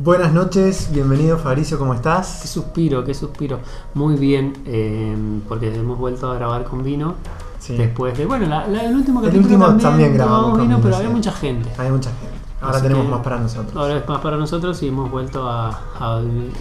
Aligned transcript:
Buenas 0.00 0.32
noches, 0.32 0.90
bienvenido 0.92 1.38
Fabricio, 1.38 1.78
¿cómo 1.78 1.90
Qué 1.92 1.96
estás? 1.96 2.42
suspiro, 2.48 3.04
qué 3.04 3.14
suspiro. 3.14 3.58
Muy 3.94 4.14
bien, 4.16 4.52
eh, 4.66 5.16
porque 5.48 5.74
hemos 5.74 5.98
vuelto 5.98 6.30
a 6.30 6.34
grabar 6.34 6.64
con 6.64 6.84
vino. 6.84 7.14
Sí. 7.58 7.76
Después 7.76 8.16
de, 8.16 8.24
bueno, 8.26 8.46
la- 8.46 8.66
la- 8.68 8.84
el 8.84 8.94
último 8.94 9.20
El 9.20 9.26
capítulo 9.26 9.44
último 9.46 9.66
también, 9.66 9.82
también 9.90 10.14
grabamos 10.14 10.50
con 10.52 10.60
vino, 10.60 10.76
vino, 10.76 10.78
pero 10.82 10.94
sí. 10.94 11.00
había 11.02 11.14
mucha 11.14 11.32
gente. 11.32 11.70
Hay 11.78 11.90
mucha 11.90 12.10
gente. 12.10 12.38
Ahora 12.60 12.76
Así 12.76 12.82
tenemos 12.84 13.04
que 13.06 13.10
más 13.12 13.20
para 13.20 13.38
nosotros. 13.40 13.76
Ahora 13.76 13.96
es 13.98 14.08
más 14.08 14.20
para 14.20 14.36
nosotros 14.36 14.82
y 14.82 14.88
hemos 14.88 15.10
vuelto 15.10 15.48
a, 15.48 15.68
a- 15.98 16.18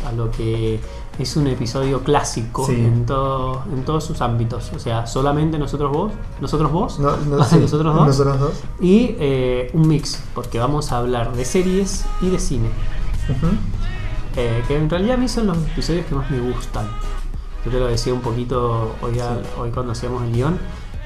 a 0.07 0.11
lo 0.15 0.31
que 0.31 0.79
es 1.19 1.37
un 1.37 1.47
episodio 1.47 2.01
clásico 2.01 2.65
Sí. 2.65 2.73
en, 2.75 3.05
todo, 3.05 3.61
en 3.73 3.83
todos 3.85 4.03
sus 4.03 4.21
ámbitos. 4.21 4.71
O 4.75 4.79
sea, 4.79 5.05
solamente 5.07 5.57
nosotros 5.59 5.91
vos, 5.91 6.11
nosotros 6.41 6.71
vos, 6.71 6.99
No, 6.99 7.15
no, 7.29 7.37
más 7.37 7.49
sí, 7.49 7.57
nosotros 7.59 7.95
dos. 7.95 8.07
Nosotros 8.07 8.39
dos. 8.39 8.53
y 8.79 9.15
eh, 9.19 9.69
un 9.73 9.87
mix, 9.87 10.21
porque 10.35 10.59
vamos 10.59 10.91
a 10.91 10.97
hablar 10.97 11.33
de 11.35 11.45
series 11.45 12.05
y 12.21 12.29
de 12.29 12.39
cine. 12.39 12.69
Eh, 14.35 14.63
que 14.67 14.77
en 14.77 14.89
realidad 14.89 15.15
a 15.15 15.17
mí 15.17 15.27
son 15.27 15.47
los 15.47 15.57
episodios 15.57 16.05
que 16.05 16.15
más 16.15 16.29
me 16.29 16.39
gustan. 16.39 16.87
Yo 17.65 17.71
te 17.71 17.79
lo 17.79 17.87
decía 17.87 18.13
un 18.13 18.21
poquito 18.21 18.95
hoy, 19.01 19.19
hoy 19.59 19.71
cuando 19.71 19.91
hacíamos 19.93 20.23
el 20.23 20.31
guion, 20.31 20.59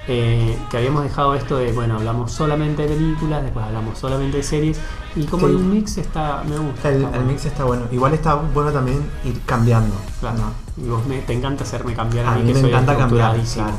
eh, 0.08 0.58
que 0.70 0.78
habíamos 0.78 1.04
dejado 1.04 1.36
esto 1.36 1.58
de, 1.58 1.72
bueno, 1.72 1.96
hablamos 1.96 2.32
solamente 2.32 2.88
de 2.88 2.96
películas, 2.96 3.44
después 3.44 3.66
hablamos 3.66 3.98
solamente 3.98 4.38
de 4.38 4.44
series, 4.44 4.80
y 5.16 5.26
como 5.26 5.48
Sí. 5.48 5.54
el 5.54 5.60
mix 5.60 5.98
está, 5.98 6.44
me 6.48 6.58
gusta. 6.58 6.90
El, 6.90 7.26
mix 7.26 7.46
está 7.46 7.64
bueno. 7.64 7.86
Igual 7.92 8.14
está 8.14 8.36
bueno 8.36 8.72
también 8.72 9.02
ir 9.24 9.40
cambiando. 9.46 9.96
Claro. 10.20 10.38
¿no? 10.38 10.84
Y 10.84 10.90
vos 10.90 11.06
me, 11.06 11.20
te 11.20 11.34
encanta 11.34 11.63
hacerme 11.63 11.94
cambiar 11.94 12.26
a, 12.26 12.35
mí, 12.35 12.48
que 12.48 12.54
me 12.54 12.62
soy 12.62 12.70
encanta 12.70 12.98
cambiar, 12.98 13.40
claro. 13.40 13.74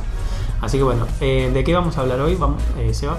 Así 0.61 0.77
que 0.79 0.85
bueno, 0.85 1.07
eh, 1.21 1.51
¿de 1.53 1.65
qué 1.65 1.75
vamos 1.75 1.99
a 1.99 2.03
hablar 2.03 2.21
hoy? 2.21 2.37
Vamos, 2.37 2.63
eh, 2.79 2.95
Seba. 2.95 3.19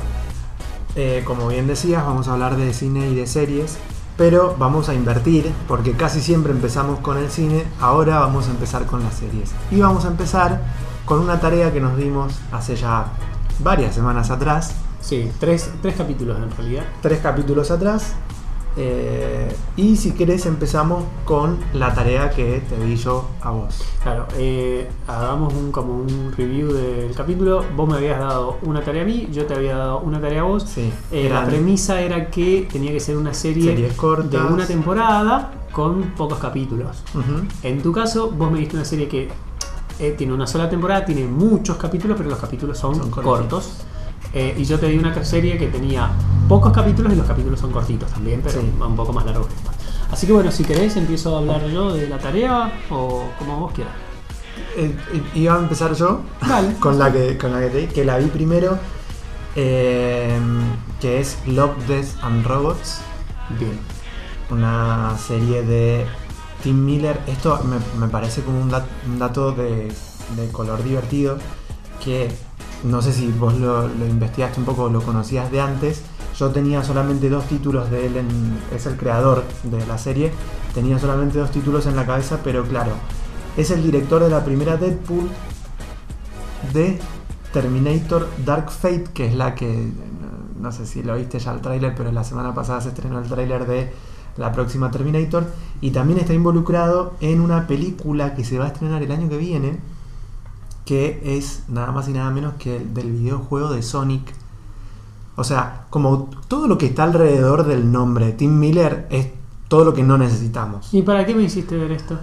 Eh, 0.96 1.24
como 1.26 1.48
bien 1.48 1.68
decías, 1.68 2.06
vamos 2.06 2.28
a 2.28 2.34
hablar 2.34 2.56
de 2.56 2.74
cine 2.74 3.10
y 3.10 3.16
de 3.16 3.28
series, 3.28 3.78
pero 4.18 4.56
vamos 4.58 4.90
a 4.90 4.94
invertir, 4.94 5.52
porque 5.68 5.94
casi 5.94 6.22
siempre 6.22 6.52
empezamos 6.52 7.00
con 7.00 7.18
el 7.18 7.30
cine, 7.30 7.64
ahora 7.80 8.20
vamos 8.20 8.48
a 8.48 8.52
empezar 8.52 8.86
con 8.86 9.04
las 9.04 9.16
series. 9.16 9.52
Y 9.72 9.82
vamos 9.82 10.06
a 10.06 10.10
empezar 10.10 10.62
con 11.06 11.20
una 11.20 11.40
tarea 11.40 11.74
que 11.74 11.82
nos 11.82 11.98
dimos 11.98 12.34
hace 12.52 12.76
ya 12.76 13.06
varias 13.60 13.96
semanas 13.96 14.30
atrás, 14.30 14.74
Sí, 15.02 15.30
tres, 15.38 15.70
tres 15.82 15.96
capítulos 15.96 16.38
en 16.38 16.50
realidad. 16.56 16.86
tres 17.02 17.20
capítulos 17.20 17.72
atrás. 17.72 18.14
Eh, 18.76 19.56
y 19.78 19.96
si 19.98 20.12
querés 20.12 20.46
empezamos 20.46 21.04
con 21.26 21.60
la 21.74 21.94
tarea 21.94 22.30
que 22.32 22.62
te 22.68 22.84
di 22.84 22.96
yo 22.96 23.30
a 23.42 23.52
vos. 23.52 23.84
Claro, 24.02 24.28
eh, 24.38 24.90
hagamos 25.08 25.54
un, 25.54 25.72
como 25.72 25.94
un 25.94 26.34
review 26.36 26.74
del 26.74 27.14
capítulo. 27.16 27.64
Vos 27.76 27.88
me 27.88 27.98
habías 27.98 28.20
dado 28.20 28.58
una 28.64 28.82
tarea 28.82 29.04
a 29.04 29.06
mí, 29.06 29.28
yo 29.32 29.46
te 29.46 29.54
había 29.54 29.76
dado 29.76 30.00
una 30.00 30.20
tarea 30.20 30.42
a 30.42 30.46
vos. 30.46 30.64
Sí, 30.64 30.92
Eh, 31.12 31.30
la 31.30 31.46
premisa 31.46 32.02
era 32.02 32.30
que 32.30 32.68
tenía 32.72 32.92
que 32.92 33.00
ser 33.00 33.18
una 33.18 33.34
serie 33.34 33.76
de 33.76 34.40
una 34.40 34.66
temporada 34.66 35.52
con 35.72 36.02
pocos 36.18 36.40
capítulos. 36.40 37.04
En 37.62 37.82
tu 37.82 37.92
caso, 37.92 38.32
vos 38.32 38.52
me 38.52 38.60
diste 38.60 38.76
una 38.76 38.86
serie 38.86 39.08
que 39.08 39.30
tiene 40.18 40.34
una 40.34 40.48
sola 40.48 40.70
temporada, 40.70 41.06
tiene 41.06 41.26
muchos 41.26 41.78
capítulos, 41.78 42.18
pero 42.18 42.30
los 42.30 42.40
capítulos 42.40 42.78
son, 42.78 43.12
cortos. 43.12 43.86
Eh, 44.34 44.56
y 44.58 44.64
yo 44.64 44.80
te 44.80 44.88
di 44.88 44.98
una 44.98 45.24
serie 45.24 45.58
que 45.58 45.68
tenía 45.68 46.10
pocos 46.60 46.72
capítulos 46.74 47.14
y 47.14 47.16
los 47.16 47.26
capítulos 47.28 47.60
son 47.60 47.72
cortitos 47.72 48.12
también, 48.12 48.42
pero 48.44 48.62
Sí. 48.62 48.72
un 48.82 48.96
poco 48.96 49.12
más 49.14 49.26
largos 49.26 49.48
que 49.48 49.54
esta. 49.56 49.72
Así 50.12 50.28
que 50.28 50.34
bueno, 50.34 50.52
si 50.52 50.64
querés 50.64 50.96
empiezo 50.96 51.36
a 51.36 51.40
hablar 51.40 51.66
yo 51.68 51.94
de 51.94 52.08
la 52.08 52.18
tarea 52.20 52.72
o 52.90 53.24
como 53.40 53.60
vos 53.60 53.72
quieras. 53.74 53.94
Eh, 54.78 54.96
eh, 55.14 55.24
iba 55.36 55.56
a 55.56 55.60
empezar 55.60 55.94
yo 55.94 56.22
con 56.80 57.00
la 57.00 57.12
que 57.12 57.38
con 57.38 57.52
la 57.52 57.60
que, 57.62 57.68
te 57.70 57.78
di, 57.80 57.88
que 57.88 58.06
la 58.06 58.18
vi 58.20 58.26
primero, 58.28 58.78
eh, 59.56 60.40
que 61.02 61.20
es 61.20 61.38
Love, 61.48 61.76
Death 61.88 62.24
and 62.24 62.46
Robots, 62.46 63.00
Bien. 63.60 63.80
una 64.50 65.16
serie 65.18 65.64
de 65.64 66.06
Tim 66.62 66.84
Miller. 66.86 67.20
Esto 67.28 67.60
me, 67.64 67.78
me 68.00 68.08
parece 68.12 68.42
como 68.42 68.60
un, 68.62 68.70
dat- 68.70 68.86
un 69.08 69.20
dato 69.20 69.52
de, 69.52 69.92
de 70.36 70.48
color 70.52 70.84
divertido 70.84 71.38
que 72.04 72.30
no 72.84 73.02
sé 73.02 73.14
si 73.14 73.28
vos 73.32 73.54
lo, 73.56 73.88
lo 73.88 74.06
investigaste 74.06 74.60
un 74.60 74.66
poco 74.66 74.84
o 74.84 74.90
lo 74.90 75.02
conocías 75.02 75.50
de 75.52 75.62
antes. 75.62 76.02
Yo 76.38 76.50
tenía 76.50 76.84
solamente 76.84 77.30
dos 77.30 77.46
títulos 77.46 77.90
de 77.92 78.08
él, 78.08 78.18
en- 78.18 78.58
es 78.76 78.86
el 78.86 78.98
creador 78.98 79.44
de 79.64 79.86
la 79.86 79.98
serie. 79.98 80.32
Tenía 80.74 80.98
solamente 81.00 81.38
dos 81.38 81.52
títulos 81.52 81.86
en 81.86 81.96
la 81.96 82.06
cabeza, 82.06 82.40
pero 82.44 82.64
claro, 82.64 82.94
es 83.56 83.70
el 83.70 83.84
director 83.84 84.24
de 84.24 84.30
la 84.30 84.44
primera 84.44 84.78
Deadpool 84.78 85.30
de 86.74 87.00
Terminator 87.52 88.28
Dark 88.46 88.72
Fate, 88.72 89.06
que 89.14 89.28
es 89.28 89.36
la 89.36 89.54
que, 89.54 89.92
no 90.60 90.72
sé 90.72 90.88
si 90.88 91.04
lo 91.04 91.16
viste 91.16 91.38
ya 91.38 91.52
el 91.52 91.62
tráiler, 91.62 91.94
pero 91.96 92.12
la 92.12 92.24
semana 92.24 92.56
pasada 92.56 92.82
se 92.82 92.90
estrenó 92.90 93.20
el 93.20 93.28
tráiler 93.28 93.68
de 93.68 93.94
la 94.38 94.52
próxima 94.52 94.90
Terminator. 94.90 95.46
Y 95.82 95.92
también 95.92 96.18
está 96.18 96.34
involucrado 96.34 97.14
en 97.22 97.42
una 97.42 97.68
película 97.68 98.34
que 98.34 98.44
se 98.44 98.58
va 98.58 98.66
a 98.66 98.68
estrenar 98.70 99.04
el 99.04 99.12
año 99.12 99.30
que 99.30 99.38
viene, 99.38 99.78
que 100.86 101.22
es 101.38 101.64
nada 101.68 101.92
más 101.92 102.08
y 102.10 102.14
nada 102.14 102.32
menos 102.32 102.56
que 102.58 102.78
el 102.78 102.94
del 102.96 103.12
videojuego 103.12 103.72
de 103.72 103.84
Sonic. 103.84 104.34
O 105.36 105.44
sea, 105.44 105.86
como 105.90 106.30
todo 106.48 106.68
lo 106.68 106.78
que 106.78 106.86
está 106.88 107.04
alrededor 107.04 107.66
del 107.66 107.92
nombre 107.92 108.32
Tim 108.34 108.60
Miller 108.60 109.08
es 109.10 109.30
todo 109.68 109.84
lo 109.86 109.94
que 109.94 110.04
no 110.04 110.18
necesitamos. 110.18 110.94
¿Y 110.94 111.02
para 111.02 111.26
qué 111.26 111.34
me 111.34 111.44
hiciste 111.44 111.76
ver 111.78 111.92
esto? 111.92 112.20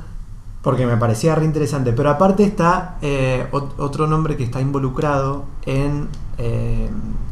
Porque 0.62 0.86
me 0.86 0.96
parecía 0.96 1.34
re 1.34 1.44
interesante. 1.44 1.92
Pero 1.92 2.10
aparte 2.10 2.44
está 2.44 2.98
eh, 3.02 3.46
ot- 3.52 3.72
otro 3.78 4.06
nombre 4.06 4.36
que 4.36 4.44
está 4.44 4.60
involucrado 4.60 5.44
en, 5.66 6.08
eh, 6.38 6.88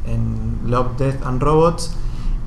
en 0.06 0.58
Love, 0.70 0.96
Death 0.98 1.24
and 1.26 1.40
Robots. 1.42 1.94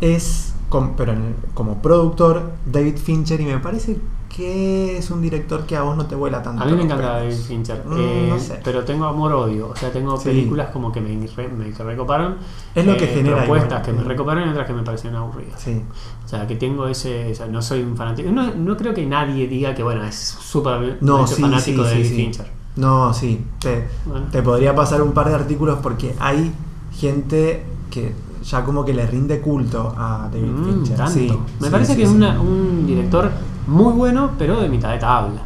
Es, 0.02 0.54
pero 0.98 1.14
en- 1.14 1.36
como 1.54 1.82
productor, 1.82 2.52
David 2.66 2.98
Fincher. 2.98 3.40
Y 3.40 3.46
me 3.46 3.60
parece 3.60 4.00
que 4.36 4.98
es 4.98 5.12
un 5.12 5.22
director 5.22 5.66
que 5.66 5.76
a 5.76 5.82
vos 5.84 5.98
no 5.98 6.06
te 6.06 6.16
vuela 6.16 6.42
tanto. 6.42 6.64
A 6.64 6.66
mí 6.66 6.72
me 6.74 6.84
encanta. 6.84 7.18
David 7.18 7.36
Fincher, 7.36 7.84
Mm, 7.86 7.94
eh, 7.98 8.26
no 8.30 8.40
sé. 8.40 8.60
pero 8.64 8.84
tengo 8.86 9.06
amor-odio. 9.06 9.70
O 9.70 9.76
sea, 9.76 9.92
tengo 9.92 10.16
Sí. 10.18 10.26
películas 10.30 10.70
como 10.72 10.92
que 10.92 11.02
me, 11.02 11.10
me 11.16 11.72
que 11.72 11.84
recoparon. 11.84 12.38
Es 12.74 12.86
lo 12.86 12.96
que 12.96 13.08
genera 13.08 13.38
Propuestas 13.40 13.70
igual. 13.70 13.82
que 13.84 13.94
me 13.94 14.04
recoparon 14.08 14.48
y 14.48 14.52
otras 14.52 14.68
que 14.68 14.74
me 14.74 14.84
parecieron 14.84 15.22
aburridas. 15.22 15.60
Sí. 15.62 15.82
O 16.26 16.28
sea, 16.28 16.48
que 16.48 16.56
tengo 16.56 16.88
ese. 16.88 17.32
o 17.32 17.36
sea, 17.36 17.48
no 17.48 17.62
soy 17.62 17.82
un 17.84 17.98
fanático. 17.98 18.32
No, 18.32 18.54
no 18.56 18.78
creo 18.78 18.94
que 18.94 19.06
nadie 19.06 19.48
diga 19.48 19.76
que, 19.76 19.84
bueno, 19.84 20.04
es 20.06 20.16
súper 20.16 20.98
No, 21.02 21.28
sí, 21.28 21.42
fanático 21.42 21.84
sí, 21.84 21.90
de 21.90 21.96
David. 22.04 22.16
Fincher. 22.16 22.48
No, 22.78 23.14
sí. 23.14 23.44
Te, 23.60 23.86
Bueno. 24.06 24.28
te 24.32 24.42
podría 24.42 24.74
pasar 24.74 25.02
un 25.02 25.12
par 25.12 25.28
de 25.28 25.36
artículos 25.36 25.80
porque 25.84 26.16
hay 26.20 26.54
gente 26.94 27.64
que 27.90 28.14
ya 28.44 28.64
como 28.64 28.86
que 28.86 28.94
le 28.94 29.06
rinde 29.06 29.42
culto 29.42 29.94
a 29.98 30.30
David 30.32 30.48
Mm, 30.52 30.66
Fincher. 30.66 30.96
tanto. 30.98 31.12
Sí, 31.14 31.32
me 31.60 31.68
sí, 31.68 31.72
parece 31.72 31.92
sí, 31.94 31.98
que 31.98 32.04
es 32.06 32.10
una- 32.10 32.40
un 32.40 32.88
director 32.88 33.30
muy 33.68 33.94
bueno, 33.94 34.32
pero 34.38 34.60
de 34.62 34.70
mitad 34.70 34.92
de 34.92 35.00
tabla. 35.00 35.42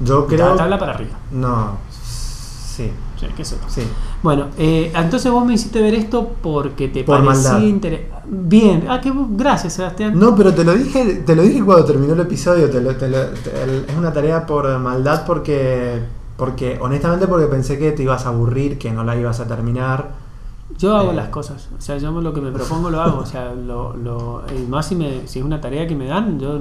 Yo 0.00 0.22
Mitad 0.22 0.28
creo. 0.36 0.52
de 0.52 0.58
tabla 0.58 0.78
para 0.78 0.92
arriba. 0.94 1.10
No. 1.32 1.72
Sí. 2.00 2.92
O 3.16 3.18
sea, 3.18 3.28
que. 3.34 3.44
Sí. 3.44 3.58
Bueno, 4.22 4.46
eh, 4.56 4.92
entonces 4.94 5.32
vos 5.32 5.44
me 5.44 5.54
hiciste 5.54 5.82
ver 5.82 5.94
esto 5.94 6.30
porque 6.40 6.86
te 6.88 7.02
Por 7.02 7.24
parecía 7.24 7.58
interesante. 7.58 8.12
Bien, 8.30 8.86
ah, 8.88 9.00
que 9.00 9.12
gracias, 9.30 9.72
Sebastián. 9.72 10.16
No, 10.18 10.36
pero 10.36 10.54
te 10.54 10.62
lo 10.62 10.74
dije, 10.74 11.22
te 11.26 11.34
lo 11.34 11.42
dije 11.42 11.64
cuando 11.64 11.84
terminó 11.84 12.12
el 12.12 12.20
episodio. 12.20 12.70
te 12.70 12.80
lo- 12.80 12.94
te 12.94 13.08
lo- 13.08 13.26
te- 13.30 13.50
es 13.88 13.96
una 13.96 14.12
tarea 14.12 14.46
por 14.46 14.78
maldad 14.78 15.24
porque, 15.26 16.00
porque, 16.36 16.78
honestamente, 16.80 17.26
porque 17.26 17.46
pensé 17.46 17.78
que 17.78 17.90
te 17.92 18.02
ibas 18.04 18.26
a 18.26 18.28
aburrir, 18.28 18.78
que 18.78 18.92
no 18.92 19.02
la 19.02 19.16
ibas 19.16 19.40
a 19.40 19.46
terminar. 19.48 20.27
Yo 20.78 20.96
hago 20.96 21.10
Eh. 21.10 21.16
las 21.16 21.28
cosas, 21.28 21.68
o 21.76 21.80
sea, 21.80 21.98
yo 21.98 22.12
lo 22.12 22.32
que 22.32 22.40
me 22.40 22.52
propongo 22.52 22.88
lo 22.88 23.00
hago, 23.00 23.18
o 23.18 23.26
sea, 23.26 23.52
lo, 23.52 23.96
lo, 23.96 24.44
y 24.56 24.64
más 24.66 24.86
si, 24.86 24.94
me, 24.94 25.26
si 25.26 25.40
es 25.40 25.44
una 25.44 25.60
tarea 25.60 25.88
que 25.88 25.96
me 25.96 26.06
dan, 26.06 26.38
yo, 26.38 26.58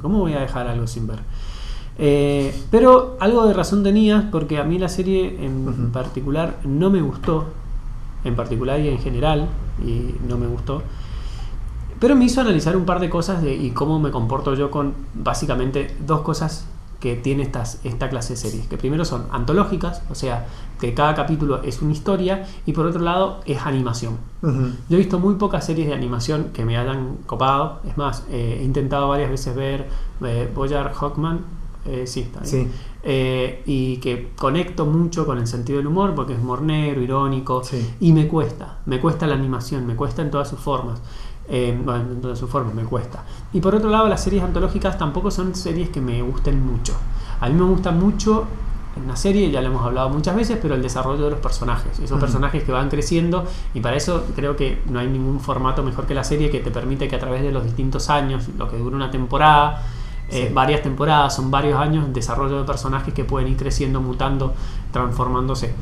¿cómo 0.00 0.20
voy 0.20 0.32
a 0.32 0.40
dejar 0.40 0.66
algo 0.68 0.86
sin 0.86 1.06
ver? 1.06 1.18
Eh, 1.98 2.54
pero 2.70 3.16
algo 3.20 3.46
de 3.46 3.52
razón 3.52 3.82
tenías, 3.82 4.24
porque 4.30 4.58
a 4.58 4.64
mí 4.64 4.78
la 4.78 4.88
serie 4.88 5.44
en 5.44 5.90
particular 5.92 6.58
no 6.64 6.88
me 6.88 7.02
gustó, 7.02 7.44
en 8.24 8.36
particular 8.36 8.80
y 8.80 8.88
en 8.88 8.98
general, 8.98 9.48
y 9.84 10.14
no 10.26 10.38
me 10.38 10.46
gustó, 10.46 10.82
pero 12.00 12.14
me 12.16 12.24
hizo 12.24 12.40
analizar 12.40 12.76
un 12.76 12.86
par 12.86 13.00
de 13.00 13.10
cosas 13.10 13.42
de, 13.42 13.54
y 13.54 13.72
cómo 13.72 13.98
me 13.98 14.10
comporto 14.10 14.54
yo 14.54 14.70
con 14.70 14.94
básicamente 15.14 15.94
dos 16.06 16.20
cosas 16.22 16.66
que 17.00 17.14
tiene 17.14 17.44
estas, 17.44 17.80
esta 17.84 18.08
clase 18.08 18.32
de 18.32 18.36
series. 18.38 18.66
Que 18.66 18.76
primero 18.76 19.04
son 19.04 19.26
antológicas, 19.30 20.02
o 20.10 20.14
sea, 20.14 20.46
que 20.80 20.94
cada 20.94 21.14
capítulo 21.14 21.62
es 21.62 21.80
una 21.80 21.92
historia, 21.92 22.46
y 22.66 22.72
por 22.72 22.86
otro 22.86 23.00
lado 23.00 23.40
es 23.46 23.60
animación. 23.62 24.18
Yo 24.42 24.96
he 24.96 24.96
visto 24.96 25.18
muy 25.18 25.34
pocas 25.36 25.64
series 25.64 25.88
de 25.88 25.94
animación 25.94 26.50
que 26.52 26.64
me 26.64 26.76
hayan 26.76 27.18
copado. 27.26 27.80
Es 27.88 27.96
más, 27.96 28.24
eh, 28.30 28.58
he 28.60 28.64
intentado 28.64 29.08
varias 29.08 29.30
veces 29.30 29.54
ver 29.54 29.86
eh, 30.24 30.50
Boyar 30.54 30.92
Hawkman. 30.92 31.40
eh, 31.86 32.06
sí, 32.06 32.20
está 32.20 32.40
bien. 32.40 32.50
Sí. 32.50 32.70
Eh, 33.04 33.62
y 33.64 33.98
que 33.98 34.32
conecto 34.36 34.84
mucho 34.84 35.24
con 35.24 35.38
el 35.38 35.46
sentido 35.46 35.78
del 35.78 35.86
humor 35.86 36.14
porque 36.14 36.34
es 36.34 36.40
humor 36.40 36.62
negro, 36.62 37.00
irónico. 37.00 37.62
Sí. 37.64 37.94
Y 38.00 38.12
me 38.12 38.26
cuesta, 38.28 38.78
me 38.86 39.00
cuesta 39.00 39.26
la 39.26 39.34
animación, 39.34 39.86
me 39.86 39.94
cuesta 39.94 40.22
en 40.22 40.30
todas 40.30 40.48
sus 40.48 40.58
formas. 40.58 41.00
Eh, 41.50 41.78
bueno, 41.82 42.00
en 42.12 42.20
todas 42.20 42.38
sus 42.38 42.50
formas 42.50 42.74
me 42.74 42.82
cuesta. 42.84 43.24
Y 43.52 43.60
por 43.60 43.74
otro 43.74 43.88
lado, 43.88 44.06
las 44.08 44.22
series 44.22 44.42
antológicas 44.42 44.98
tampoco 44.98 45.30
son 45.30 45.54
series 45.54 45.88
que 45.88 46.00
me 46.00 46.20
gusten 46.22 46.64
mucho. 46.64 46.94
A 47.40 47.48
mí 47.48 47.54
me 47.54 47.64
gusta 47.64 47.90
mucho 47.90 48.44
una 49.02 49.14
serie, 49.16 49.50
ya 49.50 49.60
lo 49.60 49.68
hemos 49.68 49.82
hablado 49.84 50.08
muchas 50.10 50.34
veces, 50.34 50.58
pero 50.60 50.74
el 50.74 50.82
desarrollo 50.82 51.24
de 51.24 51.30
los 51.30 51.38
personajes. 51.40 51.92
Esos 51.98 52.10
Ujú. 52.10 52.20
personajes 52.20 52.64
que 52.64 52.72
van 52.72 52.88
creciendo 52.90 53.44
y 53.72 53.80
para 53.80 53.96
eso 53.96 54.24
creo 54.34 54.56
que 54.56 54.82
no 54.90 54.98
hay 54.98 55.06
ningún 55.06 55.38
formato 55.40 55.82
mejor 55.84 56.04
que 56.06 56.14
la 56.14 56.24
serie 56.24 56.50
que 56.50 56.58
te 56.58 56.70
permite 56.72 57.06
que 57.08 57.14
a 57.16 57.18
través 57.20 57.42
de 57.42 57.52
los 57.52 57.62
distintos 57.64 58.10
años, 58.10 58.48
lo 58.58 58.68
que 58.68 58.76
dura 58.76 58.96
una 58.96 59.10
temporada, 59.10 59.84
eh, 60.30 60.46
Sí. 60.48 60.52
varias 60.52 60.82
temporadas, 60.82 61.34
son 61.34 61.50
varios 61.50 61.78
años 61.80 62.06
de 62.08 62.12
desarrollo 62.12 62.58
de 62.58 62.64
personajes 62.64 63.14
que 63.14 63.24
pueden 63.24 63.48
ir 63.48 63.56
creciendo, 63.56 64.00
mutando, 64.02 64.52
transformándose. 64.92 65.72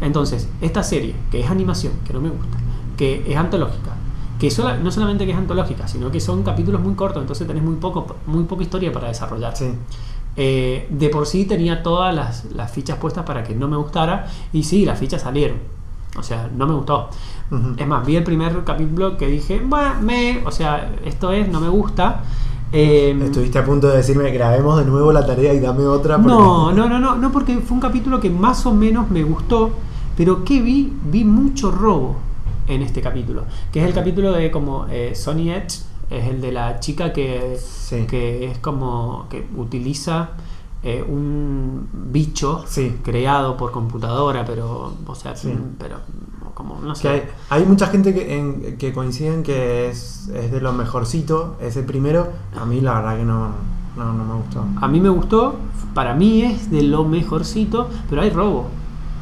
Entonces, 0.00 0.48
esta 0.60 0.82
serie, 0.82 1.14
que 1.30 1.40
es 1.40 1.50
animación, 1.50 1.94
que 2.06 2.12
no 2.12 2.20
me 2.20 2.28
gusta, 2.28 2.58
que 2.96 3.24
es 3.26 3.36
antológica, 3.36 3.92
que 4.38 4.50
sola- 4.50 4.76
no 4.76 4.90
solamente 4.90 5.24
que 5.24 5.32
es 5.32 5.38
antológica, 5.38 5.88
sino 5.88 6.10
que 6.10 6.20
son 6.20 6.42
capítulos 6.42 6.80
muy 6.82 6.94
cortos, 6.94 7.22
entonces 7.22 7.46
tenés 7.46 7.62
muy 7.62 7.76
poco, 7.76 8.06
muy 8.26 8.44
poca 8.44 8.62
historia 8.62 8.92
para 8.92 9.08
desarrollar. 9.08 9.56
Sí. 9.56 9.70
Eh, 10.38 10.86
de 10.90 11.08
por 11.08 11.26
sí 11.26 11.46
tenía 11.46 11.82
todas 11.82 12.14
las, 12.14 12.44
las 12.54 12.70
fichas 12.70 12.98
puestas 12.98 13.24
para 13.24 13.42
que 13.42 13.54
no 13.54 13.68
me 13.68 13.76
gustara, 13.76 14.26
y 14.52 14.62
sí, 14.64 14.84
las 14.84 14.98
fichas 14.98 15.22
salieron. 15.22 15.56
O 16.18 16.22
sea, 16.22 16.50
no 16.54 16.66
me 16.66 16.74
gustó. 16.74 17.08
Es 17.76 17.86
más, 17.86 18.04
vi 18.06 18.16
el 18.16 18.24
primer 18.24 18.64
capítulo 18.64 19.16
que 19.16 19.26
dije, 19.26 19.62
"Bah, 19.66 19.94
me, 20.00 20.42
o 20.46 20.50
sea, 20.50 20.90
esto 21.04 21.30
es, 21.32 21.48
no 21.48 21.60
me 21.60 21.68
gusta. 21.68 22.22
Eh, 22.72 23.16
Estuviste 23.22 23.58
a 23.58 23.64
punto 23.64 23.86
de 23.88 23.98
decirme 23.98 24.30
grabemos 24.32 24.78
de 24.78 24.84
nuevo 24.84 25.12
la 25.12 25.24
tarea 25.24 25.54
y 25.54 25.60
dame 25.60 25.86
otra. 25.86 26.16
porque- 26.16 26.28
no, 26.30 26.72
no, 26.72 26.88
no, 26.88 26.98
no, 26.98 27.16
no, 27.16 27.32
porque 27.32 27.58
fue 27.58 27.74
un 27.76 27.80
capítulo 27.80 28.18
que 28.20 28.28
más 28.28 28.66
o 28.66 28.74
menos 28.74 29.08
me 29.10 29.22
gustó, 29.22 29.70
pero 30.16 30.44
que 30.44 30.60
vi, 30.60 30.92
vi 31.04 31.24
mucho 31.24 31.70
robo 31.70 32.16
en 32.66 32.82
este 32.82 33.00
capítulo, 33.00 33.44
que 33.72 33.80
es 33.80 33.86
el 33.86 33.94
capítulo 33.94 34.32
de 34.32 34.50
como 34.50 34.86
eh, 34.90 35.14
Sony 35.14 35.50
Edge, 35.52 35.80
es 36.10 36.26
el 36.28 36.40
de 36.40 36.52
la 36.52 36.78
chica 36.80 37.12
que, 37.12 37.56
Sí. 37.60 38.06
que 38.06 38.50
es 38.50 38.58
como 38.58 39.26
que 39.30 39.46
utiliza 39.56 40.30
eh, 40.82 41.02
un 41.06 41.88
bicho 42.12 42.64
Sí. 42.68 42.96
creado 43.02 43.56
por 43.56 43.72
computadora, 43.72 44.44
pero, 44.44 44.92
o 45.04 45.14
sea, 45.16 45.34
Sí. 45.34 45.52
pero 45.78 45.96
como, 46.54 46.78
no 46.80 46.92
Que 46.94 47.00
sé. 47.00 47.08
hay, 47.08 47.22
hay 47.50 47.64
mucha 47.66 47.88
gente 47.88 48.14
que, 48.14 48.38
en- 48.38 48.76
que 48.78 48.92
coinciden 48.92 49.42
que 49.42 49.88
es, 49.88 50.28
es 50.28 50.50
de 50.52 50.60
lo 50.60 50.72
mejorcito, 50.72 51.56
ese 51.60 51.82
primero. 51.82 52.28
A 52.56 52.64
mí 52.66 52.80
la 52.80 52.94
verdad 52.94 53.16
que 53.16 53.24
no, 53.24 53.48
no, 53.96 54.12
no 54.12 54.24
me 54.24 54.34
gustó. 54.34 54.64
A 54.80 54.86
mí 54.88 55.00
me 55.00 55.08
gustó, 55.08 55.56
para 55.92 56.14
mí 56.14 56.42
es 56.42 56.70
de 56.70 56.82
lo 56.82 57.04
mejorcito, 57.04 57.88
pero 58.08 58.22
hay 58.22 58.30
robo. 58.30 58.66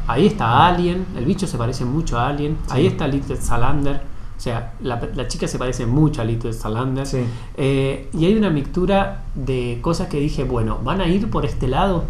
Ahí 0.07 0.27
está 0.27 0.67
Alien, 0.67 1.07
el 1.17 1.25
bicho 1.25 1.47
se 1.47 1.57
parece 1.59 1.85
mucho 1.85 2.19
a 2.19 2.29
Alien. 2.29 2.57
Sí. 2.67 2.73
Ahí 2.73 2.87
está 2.87 3.07
Little 3.09 3.37
Salander. 3.37 4.03
O 4.37 4.41
sea, 4.45 4.75
la, 4.81 5.01
la 5.15 5.29
chica 5.29 5.47
se 5.49 5.59
parece 5.59 5.87
mucho 5.87 6.21
a 6.21 6.25
Little 6.25 6.53
Salander. 6.53 7.07
Sí. 7.07 7.25
Eh, 7.57 8.11
y 8.13 8.25
hay 8.27 8.37
una 8.37 8.51
mixtura 8.51 9.23
de 9.35 9.79
cosas 9.81 10.09
que 10.09 10.19
dije, 10.21 10.45
bueno, 10.45 10.79
van 10.85 11.01
a 11.01 11.07
ir 11.07 11.31
por 11.31 11.45
este 11.47 11.69
lado, 11.69 12.05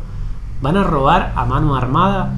van 0.61 0.77
a 0.77 0.83
robar 0.85 1.33
a 1.37 1.45
mano 1.45 1.77
armada. 1.77 2.35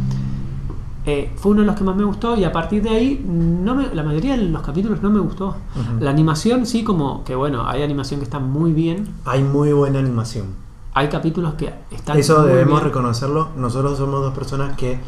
Eh, 1.09 1.31
fue 1.37 1.53
uno 1.53 1.61
de 1.61 1.69
los 1.69 1.77
que 1.77 1.85
más 1.85 1.95
me 1.95 2.03
gustó 2.03 2.37
y 2.37 2.43
a 2.43 2.51
partir 2.51 2.83
de 2.83 2.89
ahí 2.91 3.25
no 3.25 3.77
me- 3.77 3.95
la 3.95 4.03
mayoría 4.03 4.37
de 4.37 4.43
los 4.43 4.61
capítulos 4.63 5.01
no 5.03 5.09
me 5.11 5.21
gustó. 5.21 5.55
La 6.01 6.11
animación 6.11 6.67
sí 6.67 6.83
como 6.83 7.23
que 7.23 7.37
bueno, 7.37 7.65
hay 7.69 7.83
animación 7.85 8.19
que 8.19 8.25
está 8.25 8.41
muy 8.41 8.73
bien, 8.73 9.07
Hay 9.25 9.45
muy 9.45 9.73
buena 9.73 10.01
animación. 10.01 10.47
hay 10.95 11.07
capítulos 11.09 11.55
que 11.55 11.73
están 11.93 12.19
Eso 12.19 12.41
muy 12.41 12.49
debemos 12.49 12.81
bien. 12.81 12.85
reconocerlo. 12.89 13.51
Nosotros 13.57 13.99
somos 13.99 14.21
dos 14.21 14.35
personas 14.35 14.77
que, 14.77 14.99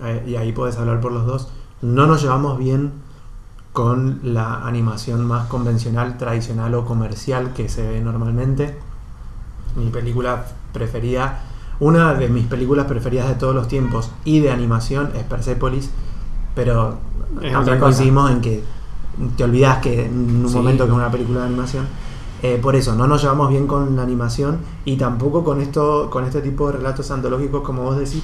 eh, 0.00 0.24
y 0.26 0.36
ahí 0.36 0.52
puedes 0.52 0.76
hablar 0.78 1.00
por 1.00 1.12
los 1.12 1.26
dos, 1.26 1.48
no 1.82 2.06
nos 2.06 2.22
llevamos 2.22 2.58
bien 2.58 2.92
con 3.72 4.20
la 4.22 4.66
animación 4.66 5.24
más 5.26 5.46
convencional, 5.46 6.18
tradicional 6.18 6.74
o 6.74 6.84
comercial 6.84 7.52
que 7.52 7.68
se 7.68 7.86
ve 7.88 8.00
normalmente. 8.00 8.76
Mi 9.76 9.90
película 9.90 10.46
preferida, 10.72 11.42
una 11.78 12.14
de 12.14 12.28
mis 12.28 12.46
películas 12.46 12.86
preferidas 12.86 13.28
de 13.28 13.34
todos 13.34 13.54
los 13.54 13.68
tiempos 13.68 14.10
y 14.24 14.40
de 14.40 14.50
animación 14.50 15.10
es 15.14 15.22
Persepolis, 15.24 15.90
pero 16.54 16.98
Es 17.40 17.52
también 17.52 17.78
coincidimos 17.78 18.30
en 18.32 18.40
que 18.40 18.64
te 19.36 19.44
olvidas 19.44 19.78
que 19.78 20.06
en 20.06 20.42
un 20.44 20.48
Sí. 20.48 20.56
momento 20.56 20.84
que 20.84 20.90
es 20.90 20.96
una 20.96 21.10
película 21.10 21.40
de 21.40 21.46
animación. 21.46 21.86
Eh, 22.42 22.58
por 22.60 22.74
eso, 22.76 22.94
no 22.94 23.06
nos 23.06 23.20
llevamos 23.22 23.50
bien 23.50 23.66
con 23.66 23.94
la 23.96 24.02
animación 24.02 24.58
y 24.84 24.96
tampoco 24.96 25.44
con 25.44 25.60
esto, 25.60 26.08
con 26.10 26.24
este 26.24 26.40
tipo 26.40 26.66
de 26.68 26.78
relatos 26.78 27.10
antológicos, 27.10 27.62
como 27.62 27.82
vos 27.82 27.96
decís. 27.98 28.22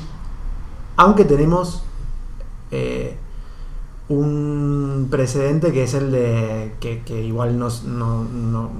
Aunque 0.96 1.25
tenemos 1.25 1.82
eh, 2.70 3.17
un 4.08 5.08
precedente 5.11 5.73
que 5.73 5.85
es 5.85 5.94
el 5.94 6.11
de 6.12 6.75
que, 6.81 7.00
que 7.02 7.23
igual 7.25 7.58
no, 7.58 7.69
no, 7.87 8.25
no, 8.25 8.70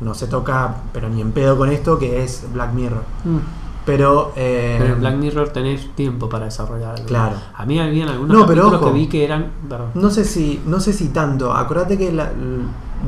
no 0.00 0.14
se 0.14 0.26
toca, 0.26 0.76
pero 0.92 1.08
ni 1.08 1.20
en 1.20 1.32
pedo 1.32 1.56
con 1.56 1.70
esto, 1.70 1.98
que 1.98 2.22
es 2.22 2.44
Black 2.52 2.72
Mirror. 2.72 3.02
Mm. 3.24 3.38
Pero, 3.84 4.32
eh, 4.36 4.76
Pero 4.78 4.94
en 4.94 5.00
Black 5.00 5.16
Mirror 5.16 5.48
tenés 5.50 5.94
tiempo 5.94 6.28
para 6.30 6.46
desarrollar 6.46 6.94
algo. 6.94 7.06
Claro. 7.06 7.36
A 7.54 7.66
mí 7.66 7.78
habían 7.78 8.08
algunos 8.08 8.34
No, 8.34 8.46
pero 8.46 8.62
capítulos 8.62 8.82
ojo. 8.82 8.92
que 8.92 8.98
vi 8.98 9.06
que 9.08 9.24
eran. 9.24 9.50
perdón. 9.68 9.90
no 9.94 10.08
sé 10.10 10.24
si 10.24 10.62
no 10.66 10.80
sé 10.80 10.92
si 10.94 11.08
tanto. 11.08 11.52
Acordate 11.52 11.98
que 11.98 12.10
la- 12.12 12.32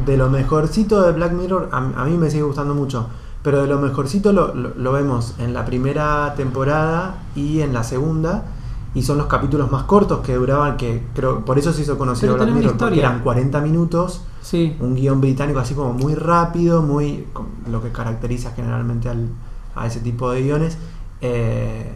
de 0.05 0.17
lo 0.19 0.29
mejorcito 0.29 1.01
de 1.01 1.13
Black 1.13 1.33
Mirror 1.33 1.71
a, 1.73 1.79
a 1.79 2.05
mí 2.05 2.19
me 2.19 2.29
sigue 2.29 2.43
gustando 2.43 2.75
mucho. 2.75 3.09
Pero 3.47 3.63
de 3.63 3.69
lo 3.69 3.79
mejorcito 3.79 4.33
lo, 4.33 4.53
lo- 4.57 4.75
lo 4.77 4.91
vemos 4.93 5.35
en 5.39 5.55
la 5.55 5.65
primera 5.65 6.35
temporada 6.37 7.23
y 7.37 7.61
en 7.61 7.73
la 7.73 7.85
segunda. 7.85 8.45
Y 8.93 9.03
son 9.03 9.19
los 9.19 9.29
capítulos 9.29 9.71
más 9.71 9.85
cortos 9.85 10.19
que 10.27 10.35
duraban, 10.35 10.77
que 10.77 11.05
creo 11.15 11.45
por 11.45 11.57
eso 11.57 11.73
se 11.73 11.83
hizo 11.83 11.97
conocido 11.97 12.35
Black 12.35 12.49
Mirror, 12.51 12.77
porque 12.77 12.99
eran 12.99 13.21
40 13.21 13.61
minutos, 13.61 14.23
Sí. 14.41 14.75
un 14.81 14.97
guion 14.97 15.21
británico 15.21 15.61
así 15.61 15.75
como 15.75 15.93
muy 15.93 16.17
rápido, 16.17 16.83
muy 16.83 17.25
lo 17.71 17.81
que 17.83 17.93
caracteriza 17.93 18.51
generalmente 18.57 19.09
al- 19.09 19.29
a 19.77 19.87
ese 19.87 20.01
tipo 20.01 20.31
de 20.33 20.43
guiones. 20.43 20.77
eh, 21.21 21.95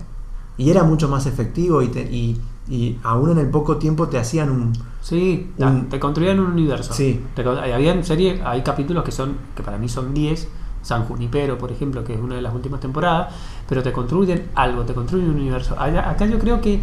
y 0.56 0.70
era 0.70 0.82
mucho 0.84 1.08
más 1.08 1.26
efectivo 1.26 1.82
y, 1.82 1.88
te- 1.88 2.02
y, 2.10 2.40
y 2.68 2.98
aún 3.02 3.30
en 3.30 3.38
el 3.38 3.48
poco 3.50 3.76
tiempo 3.78 4.06
te 4.08 4.18
hacían 4.18 4.50
un... 4.50 4.72
Sí, 5.00 5.50
Un- 5.58 5.88
te 5.88 5.98
construían 5.98 6.38
un 6.38 6.46
universo. 6.52 6.92
Sí. 6.94 7.20
Te 7.34 7.42
con- 7.42 7.58
había 7.58 8.02
serie, 8.04 8.40
hay 8.44 8.62
capítulos 8.62 9.02
que 9.04 9.10
son, 9.12 9.36
que 9.56 9.62
para 9.62 9.78
mí 9.78 9.88
son 9.88 10.12
10, 10.14 10.48
San 10.82 11.04
Junipero, 11.04 11.58
por 11.58 11.70
ejemplo, 11.72 12.02
que 12.04 12.14
es 12.14 12.20
una 12.20 12.36
de 12.36 12.42
las 12.42 12.54
últimas 12.54 12.80
temporadas, 12.80 13.34
pero 13.68 13.82
te 13.82 13.92
construyen 13.92 14.46
algo, 14.54 14.82
te 14.84 14.94
construyen 14.94 15.28
un 15.30 15.36
universo. 15.36 15.74
Allá- 15.78 16.08
Acá 16.10 16.26
yo 16.26 16.38
creo 16.38 16.60
que 16.60 16.80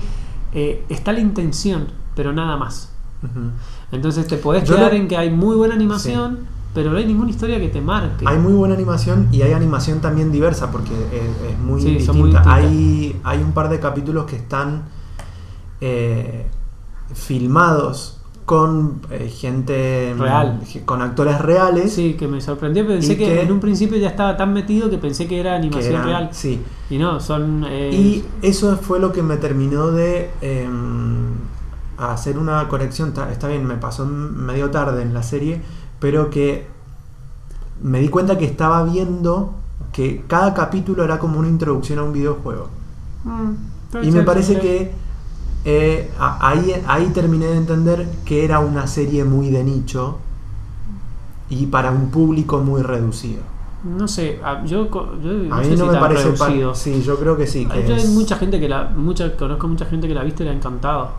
eh, 0.54 0.84
está 0.90 1.12
la 1.14 1.20
intención, 1.20 1.88
pero 2.16 2.32
nada 2.34 2.58
más. 2.58 2.92
Entonces 3.92 4.28
te 4.28 4.38
podés 4.38 4.64
Yo 4.64 4.76
quedar 4.76 4.92
lo- 4.94 4.98
en 5.00 5.08
que 5.08 5.18
hay 5.18 5.30
muy 5.32 5.56
buena 5.56 5.74
animación, 5.76 6.40
pero 6.74 6.92
no 6.92 6.98
hay 6.98 7.06
ninguna 7.06 7.32
historia 7.32 7.60
que 7.60 7.70
te 7.70 7.82
marque. 7.82 8.24
Hay 8.28 8.38
muy 8.38 8.54
buena 8.54 8.76
animación 8.76 9.28
y 9.32 9.42
hay 9.42 9.54
animación 9.54 10.00
también 10.00 10.32
diversa 10.32 10.72
porque 10.72 10.94
es, 10.94 11.52
es 11.52 11.60
muy, 11.60 11.82
Sí, 11.82 12.00
son 12.00 12.18
muy 12.20 12.30
distinta. 12.30 12.54
hay 12.54 13.42
un 13.42 13.52
par 13.54 13.70
de 13.70 13.80
capítulos 13.80 14.26
que 14.26 14.36
están 14.36 14.84
eh, 15.82 16.46
filmados 17.14 18.17
con 18.48 19.02
eh, 19.12 19.28
gente 19.28 20.16
Real. 20.18 20.62
con 20.86 21.02
actores 21.02 21.38
reales. 21.42 21.92
Sí, 21.92 22.14
que 22.14 22.30
me 22.30 22.40
sorprendió, 22.40 22.88
pensé 22.88 23.18
que, 23.18 23.26
que- 23.26 23.42
en 23.42 23.52
un 23.52 23.60
principio 23.60 23.98
ya 23.98 24.08
estaba 24.08 24.38
tan 24.38 24.54
metido 24.54 24.90
que 24.90 24.98
pensé 24.98 25.28
que 25.28 25.38
era 25.42 25.52
que 25.52 25.58
animación 25.58 25.94
eran- 25.96 26.06
real. 26.06 26.30
sí. 26.32 26.62
Y 26.90 26.98
no, 26.98 27.20
son... 27.20 27.66
eh, 27.68 27.90
y 27.94 28.24
eso 28.42 28.78
fue 28.78 29.00
lo 29.00 29.12
que 29.12 29.22
me 29.22 29.36
terminó 29.36 29.92
de 29.92 30.30
em, 30.40 31.34
hacer 31.98 32.38
una 32.40 32.66
corrección 32.70 33.10
está, 33.10 33.30
está 33.34 33.50
bien 33.50 33.66
me 33.66 33.76
pasó 33.76 34.06
medio 34.06 34.72
tarde 34.72 35.02
en 35.02 35.14
la 35.14 35.24
serie 35.24 35.62
pero 36.00 36.30
que 36.30 36.68
me 37.84 38.00
di 38.00 38.08
cuenta 38.08 38.38
que 38.38 38.46
estaba 38.46 38.82
viendo 38.86 39.56
que 39.92 40.24
cada 40.26 40.54
capítulo 40.54 41.04
era 41.04 41.20
como 41.20 41.38
una 41.40 41.50
introducción 41.50 42.00
a 42.00 42.04
un 42.04 42.14
videojuego. 42.14 42.70
Mm, 43.26 44.04
Y 44.06 44.12
me 44.12 44.22
parece 44.24 44.58
que 44.60 44.92
eh, 45.68 46.10
ahí, 46.20 46.74
ahí 46.88 47.08
terminé 47.14 47.46
de 47.48 47.58
entender 47.58 48.08
que 48.26 48.44
era 48.46 48.60
una 48.60 48.88
serie 48.88 49.24
muy 49.26 49.50
de 49.50 49.64
nicho 49.64 50.18
y 51.50 51.66
para 51.68 51.92
un 51.92 52.10
público 52.10 52.60
muy 52.60 52.82
reducido. 52.82 53.42
No 53.84 54.08
sé, 54.08 54.40
yo, 54.66 54.90
yo 54.90 55.34
no 55.34 55.56
A 55.56 55.60
mí 55.60 55.66
sé 55.66 55.78
no 55.78 55.86
si 55.86 55.92
me 55.92 55.98
parece... 55.98 56.30
pa- 56.32 56.48
reducido. 56.48 56.76
sí, 56.76 57.02
yo 57.04 57.18
creo 57.20 57.38
que 57.38 57.48
sí. 57.48 57.66
Que 57.68 57.86
Yo 57.88 57.96
es- 57.96 58.06
hay 58.06 58.10
mucha 58.12 58.36
gente 58.38 58.60
que 58.60 58.68
la, 58.68 58.86
mucha, 58.86 59.36
conozco 59.38 59.68
mucha 59.68 59.86
gente 59.86 60.08
que 60.08 60.14
la 60.14 60.22
ha 60.22 60.24
visto 60.24 60.44
y 60.44 60.46
le 60.46 60.52
ha 60.52 60.56
encantado. 60.56 61.12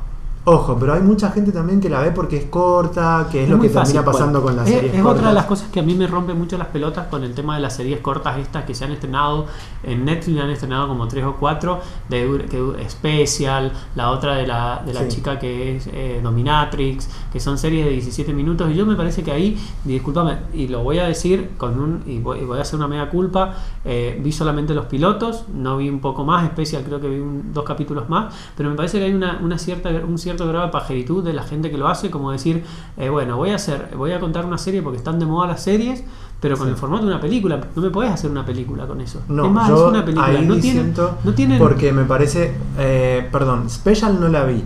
Ojo, 0.44 0.78
pero 0.80 0.94
hay 0.94 1.02
mucha 1.02 1.30
gente 1.30 1.52
también 1.52 1.78
que 1.78 1.90
la 1.90 2.00
ve 2.00 2.10
porque 2.10 2.38
es 2.38 2.44
corta, 2.46 3.28
que 3.30 3.44
es, 3.44 3.50
lo 3.50 3.60
que 3.60 3.68
fácil, 3.68 3.96
termina 3.96 4.10
pasando 4.12 4.40
bueno. 4.40 4.56
con 4.56 4.64
las 4.64 4.68
es, 4.68 4.74
series 4.76 4.94
es 4.94 5.02
cortas. 5.02 5.18
otra 5.18 5.28
de 5.28 5.34
las 5.34 5.44
cosas 5.44 5.68
que 5.68 5.80
a 5.80 5.82
mí 5.82 5.94
me 5.94 6.06
rompe 6.06 6.32
mucho 6.32 6.56
las 6.56 6.68
pelotas 6.68 7.06
con 7.08 7.22
el 7.22 7.34
tema 7.34 7.56
de 7.56 7.60
las 7.60 7.76
series 7.76 8.00
cortas 8.00 8.38
estas 8.38 8.64
que 8.64 8.74
se 8.74 8.86
han 8.86 8.92
estrenado 8.92 9.44
en 9.82 10.06
Netflix, 10.06 10.40
han 10.40 10.48
estrenado 10.48 10.88
como 10.88 11.06
tres 11.06 11.24
o 11.26 11.36
cuatro, 11.36 11.80
de 12.08 12.46
que 12.50 12.88
Special, 12.88 13.72
la 13.94 14.10
otra 14.10 14.36
de 14.36 14.46
la, 14.46 14.82
de 14.86 14.94
la 14.94 15.00
Sí. 15.02 15.08
chica 15.16 15.38
que 15.38 15.76
es 15.76 15.86
eh, 15.92 16.20
Dominatrix, 16.22 17.08
que 17.30 17.40
son 17.40 17.58
series 17.58 17.84
de 17.84 17.90
17 17.92 18.32
minutos 18.32 18.70
y 18.70 18.74
yo 18.74 18.86
me 18.86 18.96
parece 18.96 19.22
que 19.22 19.30
ahí, 19.32 19.58
discúlpame, 19.84 20.38
y 20.54 20.68
lo 20.68 20.82
voy 20.82 20.98
a 20.98 21.06
decir 21.08 21.50
con 21.58 21.78
un, 21.78 22.02
y 22.06 22.20
voy, 22.20 22.42
voy 22.44 22.58
a 22.58 22.62
hacer 22.62 22.76
una 22.78 22.88
mega 22.88 23.10
culpa, 23.10 23.54
eh, 23.84 24.18
vi 24.24 24.32
solamente 24.32 24.72
los 24.72 24.86
pilotos, 24.86 25.44
no 25.52 25.76
vi 25.76 25.90
un 25.90 26.00
poco 26.00 26.24
más, 26.24 26.46
Special 26.48 26.82
creo 26.84 27.00
que 27.00 27.08
vi 27.08 27.20
un- 27.20 27.52
dos 27.52 27.64
capítulos 27.64 28.08
más, 28.08 28.34
pero 28.56 28.70
me 28.70 28.76
parece 28.76 28.98
que 28.98 29.04
hay 29.04 29.12
una, 29.14 29.38
una 29.42 29.58
cierta, 29.58 29.90
un 29.90 30.16
cierto 30.28 30.46
grado 30.48 30.66
de 30.66 30.72
pajeritud 30.72 31.24
de 31.24 31.32
la 31.32 31.42
gente 31.42 31.70
que 31.70 31.78
lo 31.78 31.88
hace, 31.88 32.10
como 32.10 32.30
decir, 32.32 32.62
eh, 32.96 33.08
bueno, 33.08 33.36
voy 33.36 33.50
a 33.50 33.56
hacer, 33.56 33.90
voy 33.96 34.12
a 34.12 34.20
contar 34.20 34.44
una 34.44 34.58
serie 34.58 34.82
porque 34.82 34.98
están 34.98 35.18
de 35.18 35.26
moda 35.26 35.46
las 35.48 35.62
series, 35.62 36.04
pero 36.40 36.56
con 36.56 36.66
Sí. 36.66 36.72
el 36.72 36.76
formato 36.76 37.02
de 37.06 37.12
una 37.12 37.20
película, 37.20 37.60
no 37.74 37.82
me 37.82 37.90
podés 37.90 38.10
hacer 38.12 38.30
una 38.30 38.44
película 38.44 38.86
con 38.86 39.00
eso. 39.00 39.20
No, 39.28 39.46
es 39.46 39.50
más, 39.52 39.68
yo 39.68 39.74
es 39.86 39.90
una 39.90 40.04
película, 40.04 40.26
ahí 40.28 40.46
no 40.46 40.56
tiene, 40.56 40.84
no 41.24 41.58
porque 41.58 41.92
me 41.92 42.04
parece, 42.04 42.52
eh, 42.78 43.26
perdón, 43.32 43.68
Special 43.70 44.20
no 44.20 44.28
la 44.28 44.44
vi, 44.44 44.62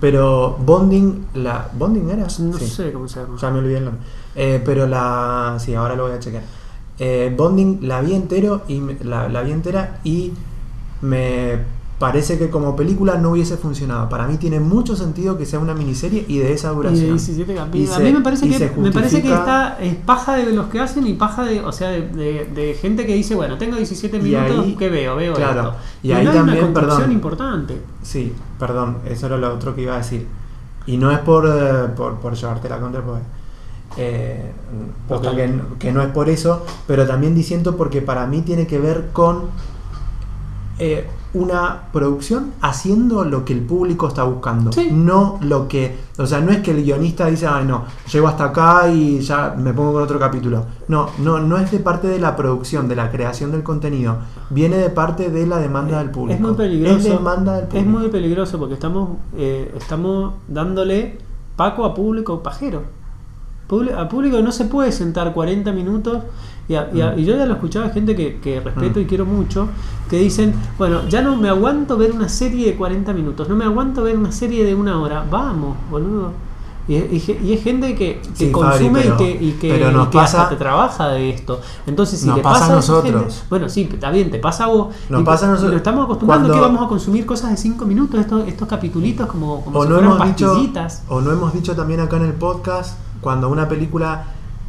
pero 0.00 0.56
Bonding, 0.60 1.26
la 1.34 1.68
Bonding 1.72 2.08
era, 2.10 2.24
no 2.24 2.58
Sí. 2.58 2.66
sé 2.66 2.92
cómo 2.92 3.06
se 3.08 3.20
llama. 3.20 3.36
ya 3.40 3.50
me 3.50 3.58
olvidé 3.58 3.78
el 3.78 3.84
nombre, 3.86 4.02
Eh, 4.36 4.60
pero 4.64 4.86
la, 4.88 5.56
sí, 5.60 5.74
ahora 5.74 5.94
lo 5.94 6.04
voy 6.08 6.12
a 6.12 6.18
chequear. 6.18 6.42
Eh, 6.98 7.32
Bonding 7.36 7.86
la 7.86 8.00
vi 8.00 8.14
entero 8.14 8.62
y 8.68 8.80
me- 8.80 8.96
la, 9.04 9.28
la 9.28 9.42
vi 9.42 9.52
entera 9.52 10.00
y 10.04 10.32
me 11.02 11.58
parece 11.98 12.38
que 12.38 12.50
como 12.50 12.74
película 12.76 13.16
no 13.18 13.30
hubiese 13.30 13.56
funcionado. 13.56 14.08
Para 14.08 14.26
mí 14.26 14.36
tiene 14.36 14.58
mucho 14.60 14.96
sentido 14.96 15.38
que 15.38 15.46
sea 15.46 15.60
una 15.60 15.74
miniserie 15.74 16.24
y 16.28 16.38
de 16.38 16.52
esa 16.52 16.68
Y 16.68 16.70
de 16.70 16.76
duración. 16.76 17.06
17 17.10 17.54
capítulos. 17.54 17.88
Y 17.88 17.92
A 17.92 17.96
se- 17.96 18.02
mí 18.02 18.12
me 18.12 18.20
parece 18.20 18.46
y 18.46 18.50
que 18.50 18.72
me 18.76 18.90
parece 18.92 19.22
que 19.22 19.32
está 19.32 19.78
es 19.80 19.94
paja 19.94 20.34
de 20.36 20.52
los 20.52 20.66
que 20.66 20.80
hacen 20.80 21.06
y 21.06 21.14
paja 21.14 21.44
de, 21.44 21.60
o 21.60 21.70
sea, 21.72 21.90
de, 21.90 22.08
de- 22.08 22.44
de 22.54 22.74
gente 22.74 23.06
que 23.06 23.14
dice, 23.14 23.34
bueno, 23.34 23.56
tengo 23.58 23.76
17 23.76 24.16
Y 24.16 24.20
minutos, 24.22 24.64
ahí- 24.66 24.76
¿qué 24.76 24.88
veo? 24.90 25.16
Veo 25.16 25.34
claro, 25.34 25.60
esto. 25.60 25.74
y 26.02 26.08
no 26.08 26.16
ahí 26.16 26.26
hay 26.26 26.34
también, 26.34 26.64
una 26.64 26.74
perdón. 26.74 27.12
importante. 27.12 27.80
Sí, 28.02 28.32
perdón, 28.58 28.98
eso 29.08 29.26
era 29.26 29.36
lo 29.38 29.54
otro 29.54 29.74
que 29.74 29.82
iba 29.82 29.94
a 29.94 29.98
decir. 29.98 30.26
Y 30.86 30.96
no 30.98 31.10
es 31.12 31.20
por, 31.20 31.46
eh, 31.46 31.88
por, 31.96 32.16
por 32.16 32.34
llevarte 32.34 32.68
la 32.68 32.78
contra, 32.80 33.00
pues. 33.02 33.20
Eh, 33.96 34.50
que 35.78 35.92
no 35.92 36.02
es 36.02 36.08
por 36.08 36.28
eso, 36.28 36.64
pero 36.86 37.06
también 37.06 37.34
diciendo 37.34 37.76
porque 37.76 38.02
para 38.02 38.26
mí 38.26 38.42
tiene 38.42 38.66
que 38.66 38.78
ver 38.78 39.10
con 39.12 39.42
eh, 40.78 41.06
una 41.34 41.88
producción 41.92 42.52
haciendo 42.60 43.24
lo 43.24 43.44
que 43.44 43.52
el 43.52 43.60
público 43.60 44.08
está 44.08 44.22
buscando. 44.24 44.72
Sí. 44.72 44.88
No 44.92 45.38
lo 45.42 45.66
que. 45.68 45.96
O 46.18 46.26
sea, 46.26 46.40
no 46.40 46.52
es 46.52 46.58
que 46.58 46.70
el 46.70 46.84
guionista 46.84 47.26
dice, 47.26 47.46
ay 47.46 47.64
no, 47.64 47.84
llego 48.12 48.28
hasta 48.28 48.44
acá 48.44 48.88
y 48.88 49.20
ya 49.20 49.54
me 49.58 49.72
pongo 49.72 49.94
con 49.94 50.02
otro 50.02 50.18
capítulo. 50.18 50.64
No, 50.88 51.08
no, 51.18 51.40
no 51.40 51.58
es 51.58 51.70
de 51.70 51.80
parte 51.80 52.06
de 52.06 52.20
la 52.20 52.36
producción, 52.36 52.88
de 52.88 52.96
la 52.96 53.10
creación 53.10 53.50
del 53.50 53.62
contenido. 53.62 54.18
Viene 54.50 54.76
de 54.76 54.90
parte 54.90 55.30
de 55.30 55.46
la 55.46 55.58
demanda 55.58 55.98
del 55.98 56.10
público. 56.10 56.34
Es 56.34 56.40
muy 56.40 56.54
peligroso. 56.54 56.96
Es 56.96 57.04
demanda 57.04 57.54
del 57.54 57.64
Es 57.64 57.68
público. 57.70 57.90
muy 57.90 58.08
peligroso 58.08 58.58
porque 58.58 58.74
estamos, 58.74 59.10
eh, 59.36 59.74
estamos 59.76 60.34
dándole 60.46 61.18
paco 61.56 61.84
a 61.84 61.94
público 61.94 62.42
pajero. 62.42 62.82
A 63.96 64.08
público 64.08 64.40
no 64.40 64.52
se 64.52 64.66
puede 64.66 64.92
sentar 64.92 65.32
40 65.32 65.72
minutos. 65.72 66.22
Y, 66.68 66.74
a- 66.76 66.88
y 66.94 67.00
a- 67.02 67.10
Mm. 67.12 67.18
y 67.18 67.24
yo 67.24 67.36
ya 67.36 67.44
lo 67.46 67.54
escuchaba 67.54 67.90
gente 67.90 68.16
que, 68.16 68.38
que 68.40 68.60
respeto 68.60 68.98
Mm. 68.98 69.02
y 69.02 69.06
quiero 69.06 69.26
mucho, 69.26 69.68
que 70.08 70.16
dicen, 70.18 70.54
bueno, 70.78 71.06
ya 71.08 71.20
no 71.20 71.36
me 71.36 71.48
aguanto 71.50 71.96
ver 71.98 72.12
una 72.12 72.28
serie 72.28 72.66
de 72.66 72.74
40 72.76 73.12
minutos, 73.12 73.48
no 73.48 73.54
me 73.56 73.64
aguanto 73.64 74.02
ver 74.02 74.16
una 74.18 74.32
serie 74.32 74.64
de 74.64 74.74
una 74.74 75.00
hora. 75.00 75.24
Vamos, 75.30 75.76
boludo. 75.90 76.32
Y, 76.86 76.96
y 76.96 77.18
ge- 77.18 77.40
y 77.42 77.54
es 77.54 77.62
gente 77.62 77.94
que, 77.94 78.20
que 78.20 78.28
Sí, 78.34 78.50
Fabri, 78.50 78.52
consume 78.52 79.00
pero- 79.00 79.14
y 79.14 79.16
que, 79.16 79.44
y 79.44 79.52
que, 79.52 79.68
pero 79.70 79.90
nos 79.90 80.08
que 80.08 80.18
hasta 80.18 80.38
pasa- 80.38 80.48
te 80.50 80.56
trabaja 80.56 81.08
de 81.08 81.30
esto. 81.30 81.58
Entonces, 81.86 82.20
si 82.20 82.26
Nos 82.26 82.36
le 82.36 82.42
pasa 82.42 82.60
pasa 82.60 82.72
a 82.72 82.76
nosotros. 82.76 83.22
gente- 83.22 83.34
bueno, 83.48 83.68
sí, 83.70 83.88
está 83.90 84.10
bien, 84.10 84.30
te 84.30 84.38
pasa 84.38 84.64
a 84.64 84.66
vos. 84.66 84.94
Nos 85.08 85.22
pasa 85.22 85.46
a 85.46 85.48
nosotros. 85.48 85.70
lo 85.72 85.76
estamos 85.78 86.04
acostumbrando 86.04 86.48
Cuando- 86.48 86.62
que 86.62 86.70
vamos 86.72 86.84
a 86.84 86.88
consumir 86.88 87.24
cosas 87.24 87.50
de 87.52 87.56
5 87.56 87.86
minutos, 87.86 88.20
estos, 88.20 88.46
estos 88.46 88.68
capitulitos 88.68 89.26
como, 89.26 89.64
como 89.64 89.78
o 89.78 89.82
si 89.82 89.88
no 89.88 89.94
fueran 89.96 90.12
hemos 90.14 90.26
dicho 90.28 90.46
pastillitas. 90.48 91.02
o 91.08 91.20
no 91.22 91.30
hemos 91.32 91.54
dicho 91.54 91.74
también 91.74 92.00
acá 92.00 92.16
en 92.18 92.24
el 92.24 92.32
podcast 92.34 92.98
cuando 93.22 93.48
una 93.48 93.66
película 93.66 94.24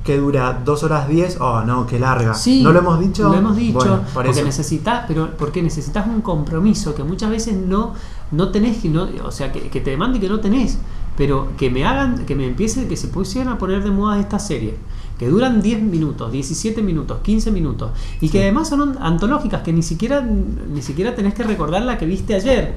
que 0.06 0.18
dura 0.18 0.62
2 0.64 0.84
horas 0.84 1.10
10 1.10 1.38
oh 1.42 1.62
no 1.64 1.88
qué 1.88 2.00
larga 2.00 2.36
Sí, 2.36 2.62
no 2.62 2.72
lo 2.72 2.80
hemos 2.80 3.00
dicho 3.00 3.24
Lo 3.24 3.34
hemos 3.34 3.58
dicho, 3.58 3.74
Bueno, 3.80 4.02
por 4.14 4.26
porque 4.26 4.44
necesitas, 4.44 5.06
pero 5.08 5.32
porque 5.36 5.64
necesitas 5.64 6.06
un 6.06 6.22
compromiso 6.22 6.94
que 6.94 7.04
muchas 7.04 7.32
veces 7.32 7.56
no, 7.56 7.96
no 8.32 8.50
tenés, 8.50 8.86
y 8.86 8.90
no, 8.90 9.08
o 9.26 9.32
sea, 9.32 9.52
que, 9.52 9.62
que 9.62 9.82
te 9.82 9.90
demande 9.90 10.20
y 10.20 10.22
que 10.22 10.30
no 10.30 10.40
tenés, 10.40 10.78
pero 11.18 11.50
que 11.58 11.72
me 11.72 11.86
hagan, 11.86 12.26
que 12.26 12.36
me 12.36 12.46
empiece, 12.46 12.88
que 12.88 12.96
se 12.96 13.08
pusieran 13.08 13.52
a 13.52 13.58
poner 13.58 13.84
de 13.84 13.90
moda 13.90 14.20
estas 14.20 14.46
series, 14.46 14.76
que 15.18 15.28
duran 15.28 15.62
10 15.62 15.82
minutos, 15.82 16.32
17 16.32 16.84
minutos, 16.84 17.20
15 17.24 17.52
minutos, 17.52 17.92
y 18.22 18.30
que 18.30 18.44
además 18.44 18.70
son 18.70 18.98
antológicas, 19.02 19.64
que 19.64 19.74
ni 19.74 19.82
siquiera, 19.82 20.22
ni 20.22 20.84
siquiera 20.84 21.16
tenés 21.16 21.34
que 21.34 21.44
recordar 21.44 21.82
la 21.82 21.98
que 21.98 22.06
viste 22.06 22.36
ayer. 22.36 22.76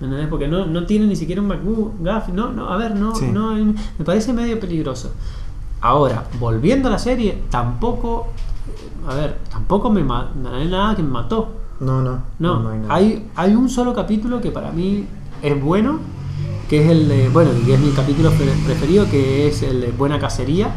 ¿me 0.00 0.06
entendés? 0.06 0.28
Porque 0.28 0.46
no, 0.46 0.64
no 0.64 0.86
tiene 0.86 1.06
ni 1.06 1.16
siquiera 1.16 1.42
un 1.42 1.48
McGuff, 1.48 2.28
no, 2.32 2.52
no, 2.52 2.68
a 2.68 2.76
ver, 2.76 2.94
no, 2.94 3.16
Sí. 3.16 3.26
no, 3.32 3.52
me 3.54 4.04
parece 4.04 4.32
medio 4.32 4.60
peligroso. 4.60 5.10
Ahora, 5.80 6.24
volviendo 6.40 6.88
a 6.88 6.92
la 6.92 6.98
serie, 6.98 7.42
tampoco, 7.50 8.28
a 9.08 9.14
ver, 9.14 9.38
tampoco 9.50 9.90
me 9.90 10.02
no 10.02 10.26
hay 10.54 10.68
nada 10.68 10.96
que 10.96 11.02
me 11.02 11.10
mató. 11.10 11.48
no 11.80 12.00
no 12.02 12.22
No, 12.38 12.60
no 12.60 12.70
hay 12.70 12.78
nada. 12.78 12.94
hay, 12.94 13.30
hay 13.36 13.54
un 13.54 13.68
solo 13.68 13.94
capítulo 13.94 14.40
que 14.40 14.50
para 14.50 14.72
mí 14.72 15.06
es 15.42 15.62
bueno, 15.62 16.00
que 16.68 16.84
es 16.84 16.90
el 16.90 17.08
de, 17.08 17.28
bueno, 17.28 17.50
que 17.64 17.74
es 17.74 17.80
mi 17.80 17.90
capítulo 17.92 18.30
pre- 18.32 18.52
preferido, 18.66 19.08
que 19.10 19.46
es 19.48 19.62
el 19.62 19.80
de 19.80 19.90
Buena 19.92 20.18
Cacería. 20.18 20.70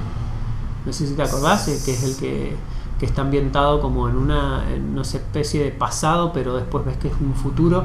No 0.86 0.94
sé 0.94 1.08
si 1.08 1.14
te 1.16 1.24
acordás, 1.24 1.66
que 1.66 1.92
es 1.94 2.04
el 2.04 2.16
que, 2.18 2.56
que 3.00 3.06
está 3.06 3.22
ambientado 3.24 3.82
como 3.82 4.08
en 4.08 4.16
una, 4.16 4.64
en 4.74 4.90
una 4.92 5.02
especie 5.02 5.64
de 5.64 5.72
pasado, 5.72 6.32
pero 6.34 6.56
después 6.56 6.86
ves 6.86 6.98
que 6.98 7.08
es 7.08 7.14
un 7.20 7.34
futuro 7.34 7.84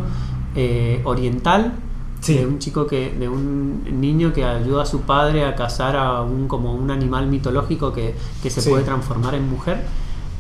eh, 0.54 1.00
oriental. 1.04 1.73
Sí. 2.20 2.35
De 2.38 2.46
un 2.46 2.58
chico 2.58 2.87
que, 2.87 3.11
de 3.14 3.28
un 3.28 3.82
niño 4.00 4.32
que 4.32 4.44
ayuda 4.44 4.82
a 4.82 4.87
su 4.87 5.02
padre 5.02 5.44
a 5.44 5.54
cazar 5.54 5.96
a 5.96 6.23
un 6.23 6.49
como 6.49 6.75
un 6.75 6.90
animal 6.90 7.26
mitológico 7.28 7.92
que, 7.92 8.14
que 8.42 8.50
se 8.50 8.61
Sí. 8.61 8.70
puede 8.70 8.85
transformar 8.85 9.35
en 9.35 9.49
mujer. 9.49 9.85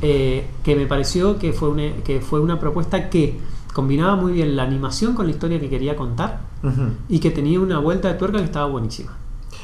eh, 0.02 0.46
que 0.62 0.76
me 0.76 0.86
pareció 0.86 1.38
que 1.38 1.54
fue, 1.54 1.70
una, 1.70 1.90
que 2.04 2.20
fue 2.20 2.38
una 2.40 2.60
propuesta 2.60 3.08
que 3.08 3.38
combinaba 3.72 4.14
muy 4.14 4.32
bien 4.32 4.54
la 4.54 4.62
animación 4.64 5.14
con 5.14 5.24
la 5.26 5.32
historia 5.32 5.58
que 5.58 5.70
quería 5.70 5.96
contar 5.96 6.40
y 7.08 7.18
que 7.18 7.30
tenía 7.30 7.60
una 7.60 7.78
vuelta 7.78 8.08
de 8.08 8.14
tuerca 8.14 8.36
que 8.38 8.44
estaba 8.44 8.66
buenísima. 8.66 9.16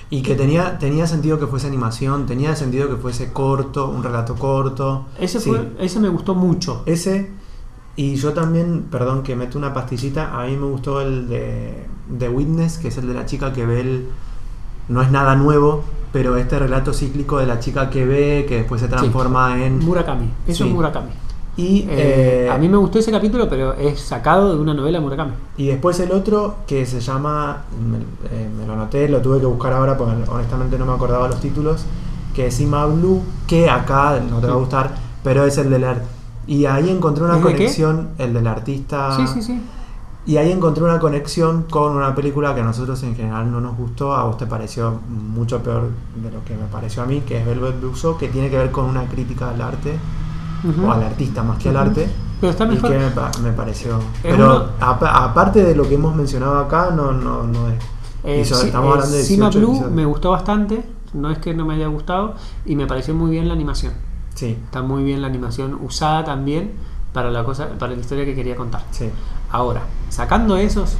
y 0.08 0.22
que 0.22 0.34
tenía 0.34 0.78
tenía 0.78 1.06
sentido 1.06 1.38
que 1.38 1.46
fuese 1.46 1.66
animación 1.66 2.24
tenía 2.26 2.54
sentido 2.56 2.88
que 2.88 2.96
fuese 2.96 3.30
corto 3.32 3.88
un 3.90 4.02
relato 4.02 4.34
corto 4.36 5.06
Ese, 5.18 5.38
Sí. 5.40 5.50
fue, 5.50 5.68
ese 5.78 6.00
me 6.00 6.08
gustó 6.08 6.34
mucho. 6.34 6.82
ese 6.86 7.30
y 7.96 8.14
yo 8.16 8.32
también 8.32 8.86
perdón 8.90 9.22
que 9.22 9.36
meto 9.36 9.58
una 9.58 9.74
pastillita 9.74 10.40
a 10.40 10.46
mí 10.46 10.56
me 10.56 10.64
gustó 10.66 11.02
el 11.02 11.28
de 11.28 11.86
de 12.08 12.28
Witness 12.28 12.78
que 12.78 12.88
es 12.88 12.98
el 12.98 13.06
de 13.08 13.14
la 13.14 13.26
chica 13.26 13.52
que 13.52 13.64
ve 13.66 13.80
el 13.80 14.08
no 14.88 15.02
es 15.02 15.10
nada 15.10 15.36
nuevo 15.36 15.84
pero 16.12 16.36
este 16.36 16.58
relato 16.58 16.92
cíclico 16.92 17.38
de 17.38 17.46
la 17.46 17.58
chica 17.58 17.88
que 17.88 18.04
ve 18.04 18.44
que 18.48 18.56
después 18.58 18.80
se 18.82 18.88
transforma 18.88 19.64
en 19.64 19.78
Murakami. 19.78 20.26
Eso 20.46 20.64
Sí. 20.64 20.68
es 20.68 20.74
Murakami. 20.74 21.10
y 21.56 21.80
Eh, 21.88 22.46
eh, 22.46 22.50
a 22.50 22.56
mí 22.58 22.68
me 22.68 22.76
gustó 22.76 22.98
ese 22.98 23.10
capítulo, 23.10 23.48
pero 23.48 23.72
es 23.74 24.00
sacado 24.00 24.54
de 24.54 24.60
una 24.60 24.74
novela 24.74 25.00
Murakami. 25.00 25.32
Y 25.56 25.66
después 25.68 25.98
el 26.00 26.12
otro 26.12 26.56
que 26.66 26.84
se 26.86 27.00
llama, 27.00 27.64
me, 27.90 27.98
eh, 27.98 28.48
me 28.58 28.66
lo 28.66 28.74
anoté, 28.74 29.08
lo 29.08 29.20
tuve 29.22 29.40
que 29.40 29.46
buscar 29.46 29.72
ahora 29.72 29.96
porque 29.96 30.14
honestamente 30.30 30.78
no 30.78 30.84
me 30.86 30.92
acordaba 30.92 31.28
los 31.28 31.40
títulos, 31.40 31.84
que 32.34 32.46
es 32.46 32.60
Ima 32.60 32.84
Blue, 32.86 33.22
que 33.46 33.68
acá 33.70 34.20
no 34.30 34.38
te 34.40 34.46
va 34.46 34.54
a 34.54 34.56
gustar, 34.56 34.94
pero 35.22 35.44
es 35.46 35.56
el 35.58 35.70
del 35.70 35.84
art. 35.84 36.02
Y 36.46 36.64
ahí 36.66 36.90
encontré 36.90 37.24
una 37.24 37.40
conexión, 37.40 38.08
el 38.18 38.34
del 38.34 38.46
artista. 38.46 39.16
Sí, 39.16 39.26
sí, 39.26 39.42
sí. 39.42 39.60
Y 40.24 40.36
ahí 40.36 40.52
encontré 40.52 40.84
una 40.84 41.00
conexión 41.00 41.64
con 41.68 41.96
una 41.96 42.14
película 42.14 42.54
que 42.54 42.60
a 42.60 42.64
nosotros 42.64 43.02
en 43.02 43.16
general 43.16 43.50
no 43.50 43.60
nos 43.60 43.76
gustó, 43.76 44.14
a 44.14 44.24
vos 44.24 44.36
te 44.36 44.46
pareció 44.46 45.00
mucho 45.08 45.60
peor 45.62 45.88
de 46.14 46.30
lo 46.30 46.44
que 46.44 46.54
me 46.54 46.66
pareció 46.70 47.02
a 47.02 47.06
mí, 47.06 47.22
que 47.22 47.40
es 47.40 47.46
Velvet 47.46 47.80
Buzzsaw, 47.80 48.16
que 48.18 48.28
tiene 48.28 48.48
que 48.48 48.56
ver 48.56 48.70
con 48.70 48.84
una 48.84 49.04
crítica 49.06 49.50
al 49.50 49.60
arte, 49.60 49.98
Ujú. 50.62 50.86
o 50.86 50.92
al 50.92 51.02
artista 51.02 51.42
más 51.42 51.58
que 51.58 51.70
al 51.70 51.76
arte. 51.76 52.08
Pero 52.40 52.50
está 52.52 52.64
Y 52.64 52.68
mejor. 52.68 52.90
que 52.90 52.98
me, 52.98 53.50
me 53.50 53.52
pareció. 53.56 53.96
Es 53.98 54.02
Pero 54.22 54.68
aparte 54.80 55.64
de 55.64 55.74
lo 55.74 55.88
que 55.88 55.94
hemos 55.96 56.14
mencionado 56.14 56.58
acá, 56.58 56.90
no, 56.94 57.10
no, 57.12 57.42
no 57.44 57.68
es. 57.68 57.74
Eh, 58.24 58.40
y 58.42 58.44
so- 58.44 58.54
sí, 58.54 58.66
estamos 58.66 58.90
eh, 58.90 58.92
hablando 58.92 59.16
de 59.16 59.22
Cima 59.24 59.46
18 59.46 59.58
Blue 59.58 59.70
episodios. 59.76 59.96
me 59.96 60.04
gustó 60.04 60.30
bastante. 60.30 60.84
No 61.14 61.30
es 61.30 61.38
que 61.38 61.52
no 61.52 61.66
me 61.66 61.74
haya 61.74 61.88
gustado. 61.88 62.34
Y 62.64 62.76
me 62.76 62.86
pareció 62.86 63.12
muy 63.14 63.30
bien 63.32 63.48
la 63.48 63.54
animación. 63.54 63.92
Sí, 64.34 64.56
Está 64.64 64.82
muy 64.82 65.02
bien 65.02 65.20
la 65.20 65.26
animación 65.28 65.76
usada 65.82 66.24
también 66.24 66.72
para 67.12 67.30
la 67.30 67.44
cosa, 67.44 67.68
para 67.78 67.92
la 67.94 68.00
historia 68.00 68.24
que 68.24 68.34
quería 68.34 68.54
contar. 68.56 68.82
sí. 68.92 69.10
Ahora, 69.52 69.82
sacando 70.08 70.56
esos, 70.56 70.96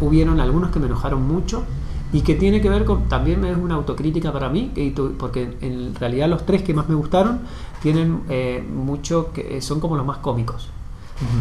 hubieron 0.00 0.38
algunos 0.38 0.70
que 0.70 0.78
me 0.78 0.86
enojaron 0.86 1.26
mucho 1.26 1.64
y 2.12 2.20
que 2.20 2.34
tiene 2.34 2.60
que 2.60 2.68
ver 2.68 2.84
con, 2.84 3.08
también 3.08 3.42
es 3.46 3.56
una 3.56 3.74
autocrítica 3.74 4.32
para 4.32 4.50
mí, 4.50 4.70
porque 5.18 5.56
en 5.62 5.94
realidad 5.94 6.28
los 6.28 6.44
tres 6.44 6.62
que 6.62 6.74
más 6.74 6.88
me 6.88 6.94
gustaron 6.94 7.40
tienen 7.80 8.20
eh, 8.28 8.62
mucho 8.70 9.32
que 9.32 9.62
son 9.62 9.80
como 9.80 9.96
los 9.96 10.04
más 10.04 10.18
cómicos. 10.18 10.68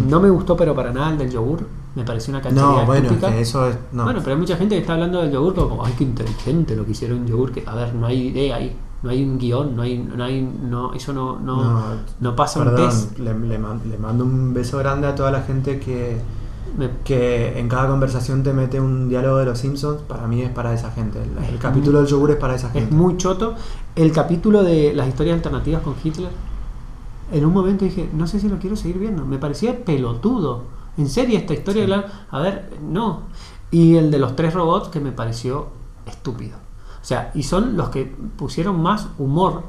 No 0.07 0.19
me 0.19 0.29
gustó 0.29 0.55
pero 0.55 0.75
para 0.75 0.93
nada 0.93 1.09
el 1.09 1.17
del 1.17 1.31
yogur, 1.31 1.67
me 1.95 2.03
pareció 2.03 2.31
una 2.31 2.41
cachería 2.41 2.63
No, 2.63 2.85
bueno, 2.85 3.09
que 3.19 3.41
eso 3.41 3.67
es. 3.67 3.75
No. 3.91 4.03
Bueno, 4.03 4.19
pero 4.23 4.35
hay 4.35 4.39
mucha 4.39 4.55
gente 4.55 4.75
que 4.75 4.81
está 4.81 4.93
hablando 4.93 5.21
del 5.21 5.31
yogur 5.31 5.55
como, 5.55 5.83
ay, 5.83 5.93
qué 5.97 6.03
inteligente 6.03 6.75
lo 6.75 6.85
que 6.85 6.91
hicieron 6.91 7.17
en 7.17 7.27
yogur, 7.27 7.51
que 7.51 7.63
a 7.65 7.73
ver, 7.75 7.93
no 7.95 8.05
hay 8.05 8.27
idea 8.27 8.57
ahí, 8.57 8.75
no 9.03 9.09
hay 9.09 9.23
un 9.23 9.37
guion, 9.39 9.75
no 9.75 9.81
hay, 9.81 9.97
no 9.97 10.23
hay, 10.23 10.41
no, 10.41 10.93
eso 10.93 11.11
no, 11.13 11.39
no, 11.39 11.83
no, 12.19 12.35
pasa 12.35 12.59
un 12.59 12.65
perdón, 12.65 12.89
test. 12.89 13.17
Le, 13.19 13.33
le 13.37 13.57
man- 13.57 13.81
le 13.89 13.97
mando 13.97 14.23
un 14.23 14.53
beso 14.53 14.77
grande 14.77 15.07
a 15.07 15.15
toda 15.15 15.31
la 15.31 15.41
gente 15.41 15.79
que, 15.79 16.17
Me- 16.77 16.89
que 17.03 17.59
en 17.59 17.67
cada 17.67 17.87
conversación 17.89 18.43
te 18.43 18.53
mete 18.53 18.79
un 18.79 19.09
diálogo 19.09 19.37
de 19.37 19.45
los 19.45 19.57
Simpsons. 19.59 20.01
Para 20.03 20.27
mí 20.27 20.41
es 20.41 20.49
para 20.51 20.73
esa 20.73 20.91
gente. 20.91 21.19
El, 21.21 21.53
el 21.53 21.59
capítulo 21.59 21.97
del 21.99 22.07
yogur 22.07 22.31
es 22.31 22.37
para 22.37 22.55
esa 22.55 22.69
gente. 22.69 22.89
Es 22.89 22.95
muy 22.95 23.17
choto. 23.17 23.55
El 23.95 24.11
capítulo 24.11 24.63
de 24.63 24.93
las 24.93 25.07
historias 25.07 25.35
alternativas 25.35 25.81
con 25.81 25.95
Hitler. 26.01 26.29
En 27.31 27.45
un 27.45 27.53
momento 27.53 27.85
dije, 27.85 28.09
no 28.13 28.27
sé 28.27 28.39
si 28.39 28.47
lo 28.49 28.57
quiero 28.59 28.75
seguir 28.75 28.99
viendo. 28.99 29.25
Me 29.25 29.37
parecía 29.37 29.83
pelotudo. 29.83 30.63
En 30.97 31.09
serio, 31.09 31.37
esta 31.39 31.53
historia. 31.53 31.83
Sí. 31.85 31.89
la- 31.89 32.05
A 32.29 32.39
ver, 32.39 32.69
no. 32.87 33.21
Y 33.71 33.95
el 33.95 34.11
de 34.11 34.19
los 34.19 34.35
tres 34.35 34.53
robots 34.53 34.89
que 34.89 34.99
me 34.99 35.11
pareció 35.11 35.67
estúpido. 36.05 36.57
O 37.01 37.05
sea, 37.05 37.31
y 37.33 37.43
son 37.43 37.75
los 37.77 37.89
que 37.89 38.13
pusieron 38.37 38.81
más 38.81 39.07
humor. 39.17 39.63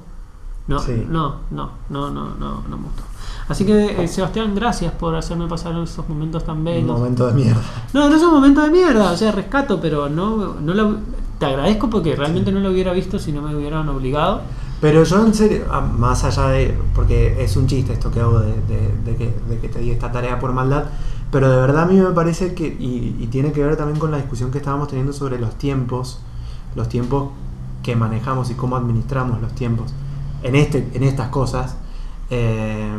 No, 0.68 0.78
Sí. 0.78 1.04
no, 1.08 1.36
no, 1.50 1.70
no, 1.90 2.10
no, 2.10 2.34
no, 2.38 2.62
no 2.68 2.76
me 2.76 2.84
gustó. 2.84 3.02
Así 3.48 3.64
que, 3.66 4.04
eh, 4.04 4.08
Sebastián, 4.08 4.54
gracias 4.54 4.92
por 4.92 5.14
hacerme 5.16 5.46
pasar 5.48 5.74
esos 5.82 6.08
momentos 6.08 6.44
tan 6.44 6.62
bellos. 6.62 6.86
momento 6.98 7.26
de 7.26 7.32
mierda. 7.34 7.60
No, 7.92 8.08
no 8.08 8.14
es 8.16 8.22
un 8.22 8.32
momento 8.32 8.60
de 8.62 8.70
mierda, 8.70 9.10
o 9.10 9.16
sea, 9.16 9.32
rescato, 9.32 9.80
pero 9.80 10.08
no, 10.08 10.54
no 10.60 10.74
lo- 10.74 10.96
te 11.38 11.46
agradezco 11.46 11.90
porque 11.90 12.14
realmente 12.14 12.52
no 12.52 12.60
lo 12.60 12.70
hubiera 12.70 12.92
visto 12.92 13.18
si 13.18 13.32
no 13.32 13.42
me 13.42 13.54
hubieran 13.56 13.88
obligado. 13.88 14.42
Pero 14.80 15.02
yo 15.04 15.24
en 15.26 15.34
serio, 15.34 15.64
ah, 15.70 15.80
más 15.80 16.22
allá 16.24 16.48
de, 16.48 16.78
porque 16.94 17.42
es 17.42 17.56
un 17.56 17.66
chiste 17.66 17.92
esto 17.94 18.10
que 18.12 18.20
hago 18.20 18.38
de, 18.40 18.52
de- 18.52 18.94
de 19.04 19.16
que, 19.16 19.34
de 19.48 19.58
que 19.58 19.68
te 19.68 19.80
di 19.80 19.90
esta 19.90 20.12
tarea 20.12 20.38
por 20.38 20.52
maldad, 20.52 20.84
pero 21.32 21.50
de 21.50 21.56
verdad 21.56 21.82
a 21.84 21.86
mí 21.86 21.94
me 21.98 22.10
parece 22.10 22.54
que, 22.54 22.66
y, 22.68 23.16
y 23.18 23.26
tiene 23.28 23.52
que 23.52 23.64
ver 23.64 23.76
también 23.76 23.98
con 23.98 24.10
la 24.12 24.18
discusión 24.18 24.50
que 24.52 24.58
estábamos 24.58 24.86
teniendo 24.88 25.12
sobre 25.12 25.38
los 25.40 25.56
tiempos, 25.56 26.20
los 26.74 26.88
tiempos 26.88 27.30
que 27.82 27.96
manejamos 27.96 28.50
y 28.50 28.54
cómo 28.54 28.76
administramos 28.76 29.40
los 29.40 29.54
tiempos 29.54 29.92
en, 30.42 30.56
este, 30.56 30.88
en 30.94 31.02
estas 31.02 31.28
cosas. 31.28 31.76
eh, 32.30 32.90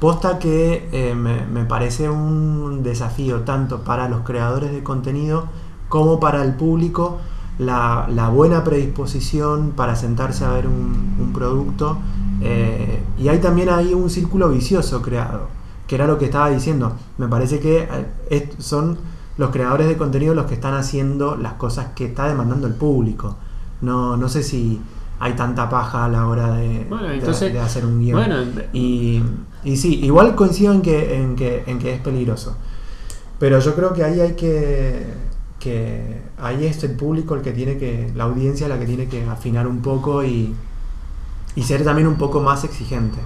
posta 0.00 0.38
que 0.38 0.88
eh, 0.92 1.14
me, 1.14 1.64
parece 1.64 2.10
un 2.10 2.82
desafío 2.82 3.42
tanto 3.42 3.84
para 3.84 4.08
los 4.08 4.22
creadores 4.22 4.72
de 4.72 4.82
contenido 4.82 5.46
como 5.88 6.18
para 6.18 6.42
el 6.42 6.54
público 6.54 7.18
la, 7.58 8.06
buena 8.34 8.64
predisposición 8.64 9.72
para 9.76 9.94
sentarse 9.94 10.44
a 10.44 10.50
ver 10.50 10.66
un, 10.66 11.32
producto 11.32 11.98
eh, 12.40 13.02
y 13.18 13.28
hay 13.28 13.38
también 13.38 13.68
ahí 13.68 13.94
un 13.94 14.10
círculo 14.10 14.48
vicioso 14.48 15.00
creado 15.00 15.46
que 15.86 15.94
era 15.94 16.06
lo 16.06 16.18
que 16.18 16.24
estaba 16.24 16.50
diciendo 16.50 16.92
me 17.18 17.28
parece 17.28 17.60
que 17.60 17.88
son 18.58 18.98
los 19.38 19.50
creadores 19.50 19.88
de 19.88 19.96
contenido 19.96 20.34
los 20.34 20.46
que 20.46 20.54
están 20.54 20.74
haciendo 20.74 21.36
las 21.36 21.54
cosas 21.54 21.88
que 21.94 22.06
está 22.06 22.28
demandando 22.28 22.66
el 22.66 22.74
público 22.74 23.36
no, 23.80 24.16
no 24.16 24.28
sé 24.28 24.42
si 24.42 24.80
hay 25.18 25.32
tanta 25.34 25.68
paja 25.70 26.04
a 26.04 26.08
la 26.08 26.26
hora 26.26 26.52
de, 26.52 26.84
Bueno, 26.88 27.08
de- 27.08 27.14
entonces- 27.14 27.52
de 27.52 27.60
hacer 27.60 27.86
un 27.86 28.00
guion 28.00 28.18
Bueno, 28.18 28.36
y, 28.72 29.22
y 29.64 29.76
sí, 29.76 30.00
igual 30.04 30.34
coincido 30.34 30.72
en 30.72 30.82
que, 30.82 31.16
en, 31.22 31.36
que, 31.36 31.62
en 31.66 31.78
que 31.78 31.94
es 31.94 32.00
peligroso. 32.00 32.56
Pero 33.38 33.58
yo 33.60 33.74
creo 33.74 33.92
que 33.92 34.02
ahí 34.04 34.20
hay 34.20 34.34
que, 34.34 35.04
que. 35.58 36.22
Ahí 36.38 36.64
es 36.66 36.82
el 36.84 36.92
público 36.96 37.34
el 37.34 37.42
que 37.42 37.50
tiene 37.52 37.76
que. 37.78 38.12
La 38.14 38.24
audiencia 38.24 38.68
la 38.68 38.78
que 38.78 38.86
tiene 38.86 39.06
que 39.08 39.24
afinar 39.28 39.66
un 39.66 39.80
poco 39.80 40.22
y. 40.24 40.54
Y 41.56 41.62
ser 41.64 41.82
también 41.84 42.06
un 42.08 42.16
poco 42.16 42.40
más 42.40 42.62
exigente 42.64 43.18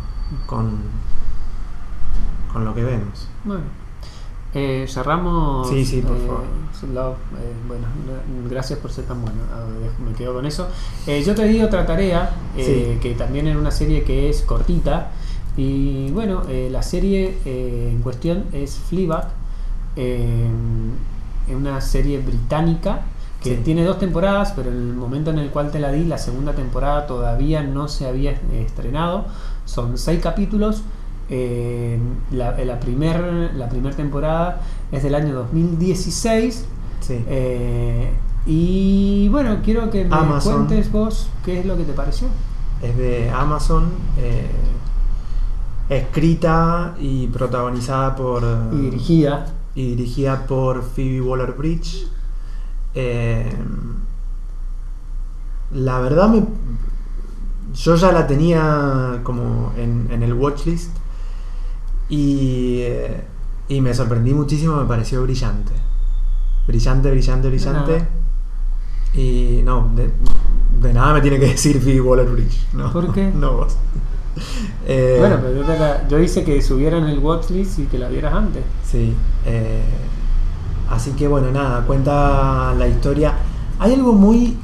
con. 0.47 0.71
con 2.53 2.65
lo 2.65 2.75
que 2.75 2.83
vemos. 2.83 3.29
Bueno, 3.45 3.63
eh, 4.59 4.87
cerramos. 4.89 5.69
Sí, 5.69 5.85
sí, 5.85 6.01
por 6.01 6.17
eh, 6.17 6.21
favor. 6.27 6.45
Love, 6.95 7.17
eh, 7.39 7.53
bueno, 7.69 7.87
no- 8.07 8.49
gracias 8.51 8.79
por 8.79 8.91
ser 8.91 9.05
tan 9.05 9.21
bueno. 9.21 9.39
Me 10.05 10.15
quedo 10.17 10.33
con 10.35 10.47
eso. 10.47 10.67
Eh, 11.07 11.23
yo 11.25 11.35
te 11.35 11.45
di 11.47 11.61
otra 11.63 11.85
tarea, 11.85 12.31
eh, 12.57 12.93
Sí. 12.95 13.01
que 13.01 13.15
también 13.15 13.47
era 13.47 13.59
una 13.59 13.71
serie 13.71 14.03
que 14.05 14.29
es 14.31 14.43
cortita. 14.43 15.11
Y 15.59 16.11
bueno, 16.13 16.43
eh, 16.49 16.69
la 16.71 16.83
serie 16.83 17.39
en 17.45 18.01
cuestión 18.03 18.45
es 18.53 18.77
Fleabag. 18.77 19.29
es 19.97 21.55
una 21.55 21.81
serie 21.81 22.19
británica 22.19 23.03
que 23.43 23.57
Sí. 23.57 23.63
tiene 23.65 23.85
dos 23.85 23.99
temporadas, 23.99 24.53
pero 24.57 24.71
en 24.71 24.77
el 24.77 24.95
momento 24.95 25.31
en 25.31 25.39
el 25.39 25.51
cual 25.51 25.71
te 25.71 25.79
la 25.79 25.93
di, 25.93 26.05
la 26.05 26.19
segunda 26.19 26.53
temporada 26.53 27.07
todavía 27.07 27.63
no 27.63 27.89
se 27.89 28.07
había 28.07 28.33
estrenado. 28.53 29.27
Son 29.65 29.97
seis 29.99 30.21
capítulos. 30.23 30.83
Eh, 31.29 31.99
la, 32.31 32.57
la 32.65 32.79
primer, 32.81 33.51
la 33.55 33.69
primera 33.69 33.95
temporada 33.97 34.61
es 34.93 35.03
del 35.03 35.15
año 35.15 35.35
2016. 35.35 36.65
Sí. 37.01 37.25
eh, 37.29 38.13
y 38.47 39.29
bueno, 39.31 39.59
quiero 39.65 39.91
que 39.91 40.05
me 40.05 40.15
Amazon. 40.15 40.67
cuentes 40.67 40.91
vos 40.93 41.29
qué 41.45 41.59
es 41.61 41.67
lo 41.67 41.77
que 41.77 41.83
te 41.85 41.93
pareció. 41.93 42.29
Es 42.83 42.97
de 42.97 43.29
Amazon. 43.31 43.87
eh, 44.19 44.47
escrita 45.89 46.95
y 47.01 47.27
protagonizada 47.29 48.15
por. 48.17 48.43
Y 48.73 48.77
dirigida. 48.77 49.47
y 49.75 49.91
dirigida 49.91 50.47
por 50.47 50.83
Phoebe 50.83 51.21
Waller 51.21 51.53
Bridge. 51.53 52.07
Eh, 52.95 53.53
la 55.73 55.99
verdad, 56.01 56.29
me, 56.29 56.45
yo 57.75 57.95
ya 57.97 58.13
la 58.13 58.27
tenía 58.27 59.21
como 59.23 59.73
en, 59.77 60.09
en 60.11 60.23
el 60.23 60.33
watchlist 60.35 60.91
y, 62.09 62.79
eh, 62.81 63.21
y 63.69 63.81
me 63.81 63.93
sorprendí 63.95 64.33
muchísimo, 64.35 64.77
me 64.77 64.85
pareció 64.87 65.23
brillante. 65.23 65.73
Brillante, 66.67 67.11
brillante, 67.11 67.49
brillante. 67.49 68.07
Y 69.15 69.63
no, 69.65 69.91
de, 69.95 70.11
de 70.81 70.93
nada 70.93 71.15
me 71.15 71.21
tiene 71.21 71.39
que 71.39 71.47
decir 71.51 71.81
Phoebe 71.81 72.01
Waller 72.01 72.29
Bridge. 72.29 72.67
No, 72.73 72.93
¿Por 72.93 73.13
qué? 73.13 73.31
No 73.35 73.53
vos. 73.53 73.77
Eh, 74.89 75.17
Bueno, 75.19 75.39
pero 75.43 75.57
yo, 75.57 75.63
te 75.65 75.79
la- 75.79 76.07
yo 76.09 76.19
hice 76.21 76.45
que 76.45 76.61
subieran 76.63 77.09
el 77.09 77.19
watchlist 77.19 77.79
y 77.81 77.87
que 77.87 77.99
la 77.99 78.09
vieras 78.09 78.35
antes. 78.35 78.63
Sí. 78.85 79.15
eh, 79.47 79.83
así 80.91 81.11
que 81.13 81.27
bueno, 81.27 81.51
nada, 81.51 81.85
cuenta 81.87 82.73
la 82.79 82.87
historia. 82.87 83.33
Hay 83.81 83.95
algo 83.95 84.13
muy 84.13 84.57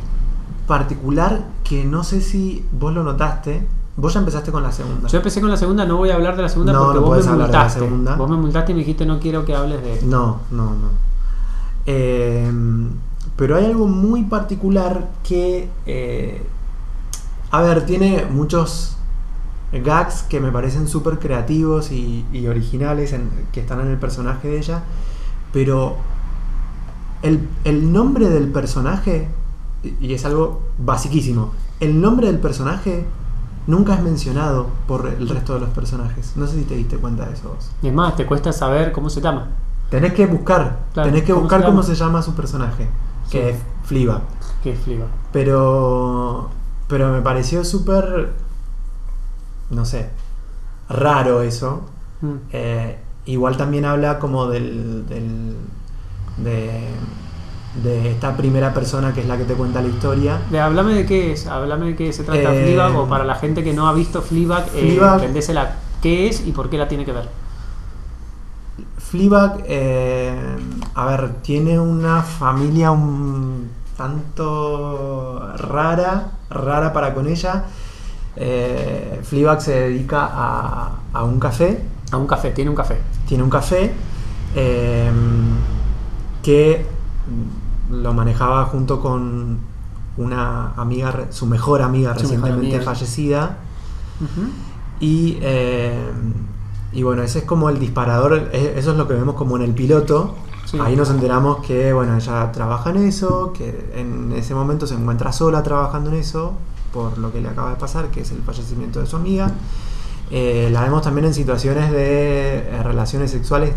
particular 0.68 1.42
que 1.64 1.85
no 1.85 2.05
sé 2.05 2.20
si 2.20 2.64
vos 2.70 2.92
lo 2.94 3.02
notaste. 3.02 3.66
Vos 3.96 4.14
ya 4.14 4.20
empezaste 4.20 4.50
con 4.50 4.62
la 4.62 4.72
segunda. 4.72 5.09
Yo 5.09 5.18
empecé 5.18 5.40
con 5.40 5.50
la 5.50 5.57
segunda, 5.57 5.85
no 5.85 5.96
voy 5.98 6.11
a 6.11 6.14
hablar 6.14 6.35
de 6.37 6.42
la 6.42 6.48
segunda 6.48 6.72
No, 6.72 6.85
porque 6.85 7.00
no 7.00 7.07
vos 7.07 7.26
me 7.26 7.33
hablar 7.33 7.46
de 7.48 7.52
la 7.52 7.59
multaste. 7.61 7.81
Vos 8.16 8.31
me 8.31 8.37
multaste 8.37 8.72
y 8.72 8.74
me 8.74 8.78
dijiste 8.81 9.05
no 9.07 9.18
quiero 9.20 9.44
que 9.44 9.55
hables 9.55 9.83
de 9.83 10.00
No, 10.07 10.40
no, 10.50 10.64
no. 10.70 10.88
Eh, 11.87 12.50
pero 13.37 13.57
hay 13.57 13.66
algo 13.66 13.87
muy 13.87 14.22
particular 14.24 15.11
que, 15.24 15.68
eh, 15.87 16.42
a 17.50 17.61
ver, 17.62 17.85
tiene 17.87 18.26
muchos 18.31 18.96
gags 19.72 20.22
que 20.22 20.38
me 20.40 20.50
parecen 20.52 20.87
súper 20.88 21.18
creativos 21.18 21.92
y, 21.92 22.24
y 22.33 22.46
originales 22.46 23.12
en- 23.12 23.31
que 23.52 23.61
están 23.61 23.81
en 23.81 23.88
el 23.88 23.98
personaje 23.98 24.48
de 24.48 24.59
ella, 24.59 24.83
pero 25.52 25.96
el, 27.22 27.48
el 27.64 27.92
nombre 27.92 28.28
del 28.28 28.48
personaje, 28.48 29.28
y 30.00 30.12
es 30.14 30.24
algo 30.24 30.61
basiquísimo, 30.78 31.52
el 31.81 32.00
nombre 32.00 32.26
del 32.26 32.38
personaje 32.38 33.07
nunca 33.66 33.94
es 33.94 34.03
mencionado 34.03 34.68
por 34.87 35.07
el 35.07 35.29
resto 35.29 35.55
de 35.55 35.61
los 35.61 35.70
personajes. 35.70 36.33
No 36.37 36.46
sé 36.46 36.57
si 36.59 36.64
te 36.64 36.75
diste 36.75 36.96
cuenta 36.96 37.27
de 37.27 37.35
eso 37.35 37.48
vos. 37.55 37.70
Y 37.83 37.88
es 37.88 37.94
más, 37.94 38.16
te 38.16 38.27
cuesta 38.27 38.53
saber 38.53 38.92
cómo 38.92 39.09
se 39.11 39.20
llama. 39.20 39.48
Tenés 39.90 40.14
que 40.14 40.27
buscar, 40.27 40.79
Claro, 40.94 41.09
tenés 41.11 41.25
que 41.25 41.33
¿cómo 41.33 41.42
buscar 41.42 41.61
se 41.61 41.66
cómo 41.66 41.83
se 41.83 41.94
llama 41.94 42.22
su 42.22 42.35
personaje, 42.35 42.88
que 43.31 43.51
es 43.51 43.57
Fleabag. 43.85 44.22
Que 44.62 44.72
es 44.72 44.81
Fleabag. 44.81 45.09
Pero, 45.33 46.48
pero 46.88 47.12
me 47.12 47.20
pareció 47.20 47.64
súper, 47.64 48.33
no 49.70 49.85
sé, 49.85 50.09
raro 50.88 51.42
eso. 51.42 51.83
Mm. 52.22 52.35
Eh, 52.53 52.98
igual 53.27 53.57
también 53.57 53.85
habla 53.85 54.18
como 54.18 54.46
del, 54.46 55.07
del- 55.09 55.57
de, 56.38 56.88
de 57.82 58.11
esta 58.11 58.37
primera 58.37 58.74
persona 58.74 59.14
que 59.14 59.20
es 59.22 59.26
la 59.26 59.37
que 59.38 59.44
te 59.44 59.54
cuenta 59.54 59.80
la 59.80 59.88
historia. 59.88 60.38
De- 60.50 60.61
Háblame 60.61 60.94
de 60.94 61.06
qué 61.06 61.32
es, 61.32 61.46
háblame 61.46 61.87
de 61.87 61.96
qué 61.96 62.12
se 62.12 62.22
trata 62.24 62.54
Eh, 62.54 62.64
Fleabag 62.64 62.96
o 62.98 63.08
para 63.08 63.24
la 63.24 63.35
gente 63.37 63.64
que 63.64 63.72
no 63.72 63.88
ha 63.88 63.92
visto 63.94 64.20
Fleabag, 64.20 64.66
eh, 64.74 64.96
Fleabag- 64.98 65.20
vendésela 65.22 65.76
qué 66.02 66.28
es 66.28 66.46
y 66.46 66.52
por 66.52 66.68
qué 66.68 66.76
la 66.78 66.87
tiene 66.88 67.04
que 67.04 67.12
ver. 67.12 67.28
Fleabag, 68.98 69.62
eh, 69.66 70.35
a 70.94 71.06
ver, 71.06 71.35
tiene 71.42 71.78
una 71.78 72.22
familia 72.22 72.90
un 72.90 73.68
tanto 73.96 75.52
rara, 75.56 76.30
rara 76.50 76.92
para 76.92 77.12
con 77.14 77.26
ella. 77.28 77.64
Eh, 78.37 79.20
Fleabag 79.22 79.61
se 79.61 79.72
dedica 79.72 80.28
a, 80.32 80.90
a 81.12 81.22
un 81.24 81.38
café, 81.38 81.82
A 82.11 82.16
un 82.16 82.26
café, 82.26 82.50
tiene 82.50 82.70
un 82.70 82.76
café. 82.76 82.98
tiene 83.26 83.42
un 83.44 83.50
café 83.50 83.92
eh, 84.54 85.11
que 86.42 86.87
lo 87.92 88.12
manejaba 88.14 88.64
junto 88.64 89.00
con 89.00 89.59
una 90.16 90.72
amiga, 90.76 91.26
su 91.31 91.46
mejor 91.46 91.83
amiga 91.83 92.11
Su 92.14 92.22
mejor 92.22 92.31
recientemente 92.31 92.76
amiga. 92.76 92.83
fallecida. 92.92 93.59
Y, 95.00 95.38
eh, 95.40 95.98
y 96.92 97.02
bueno, 97.02 97.22
ese 97.22 97.40
es 97.40 97.44
como 97.44 97.68
el 97.70 97.78
disparador, 97.78 98.50
e- 98.52 98.74
eso 98.78 98.92
es 98.92 98.96
lo 98.96 99.09
que 99.09 99.14
vemos 99.14 99.35
como 99.35 99.57
en 99.57 99.62
el 99.62 99.72
piloto. 99.74 100.35
Sí. 100.64 100.78
Ahí 100.81 100.94
nos 100.96 101.11
enteramos 101.11 101.59
que, 101.66 101.92
bueno, 101.92 102.16
ella 102.16 102.52
trabaja 102.52 102.90
en 102.90 102.98
eso, 102.98 103.52
que 103.52 103.92
en 103.96 104.33
ese 104.33 104.55
momento 104.55 104.87
se 104.87 104.94
encuentra 104.94 105.33
sola 105.33 105.62
trabajando 105.62 106.11
en 106.11 106.16
eso, 106.16 106.52
por 106.92 107.18
lo 107.18 107.33
que 107.33 107.40
le 107.40 107.48
acaba 107.48 107.70
de 107.70 107.76
pasar, 107.76 108.09
que 108.11 108.20
es 108.20 108.31
el 108.31 108.42
fallecimiento 108.42 109.00
de 109.00 109.07
su 109.07 109.16
amiga. 109.16 109.50
Eh, 110.31 110.70
la 110.72 110.83
vemos 110.83 111.02
también 111.02 111.26
en 111.26 111.35
situaciones 111.35 111.90
de 111.90 112.59
eh, 112.59 112.83
relaciones 112.83 113.31
sexuales 113.33 113.72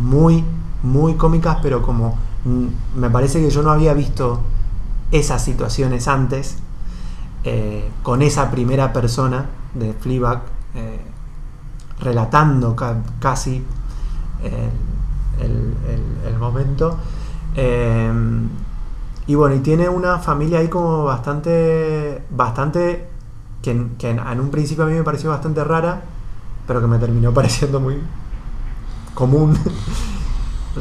muy, 0.00 0.44
muy 0.82 1.14
cómicas, 1.14 1.58
pero 1.62 1.82
como 1.82 2.16
me 2.44 3.10
parece 3.10 3.40
que 3.40 3.50
yo 3.50 3.62
no 3.62 3.70
había 3.70 3.94
visto 3.94 4.40
esas 5.10 5.42
situaciones 5.42 6.08
antes, 6.08 6.56
eh, 7.44 7.90
con 8.02 8.22
esa 8.22 8.50
primera 8.50 8.92
persona 8.92 9.46
de 9.74 9.92
Fleabag, 9.92 10.42
eh, 10.74 11.00
relatando 12.00 12.74
ca- 12.74 13.02
casi 13.20 13.64
el, 14.42 16.38
momento. 16.38 16.98
Eh, 17.56 18.12
y 19.26 19.34
bueno, 19.34 19.54
y 19.54 19.60
tiene 19.60 19.88
una 19.88 20.18
familia 20.18 20.58
ahí 20.58 20.68
como 20.68 21.04
bastante, 21.04 22.22
bastante, 22.30 23.08
que, 23.62 23.70
en 23.70 24.40
un 24.40 24.50
principio 24.50 24.84
a 24.84 24.86
mí 24.86 24.92
me 24.92 25.02
pareció 25.02 25.30
bastante 25.30 25.64
rara, 25.64 26.02
pero 26.66 26.80
que 26.80 26.86
me 26.86 26.98
terminó 26.98 27.32
pareciendo 27.34 27.80
muy 27.80 27.98
común. 29.14 29.56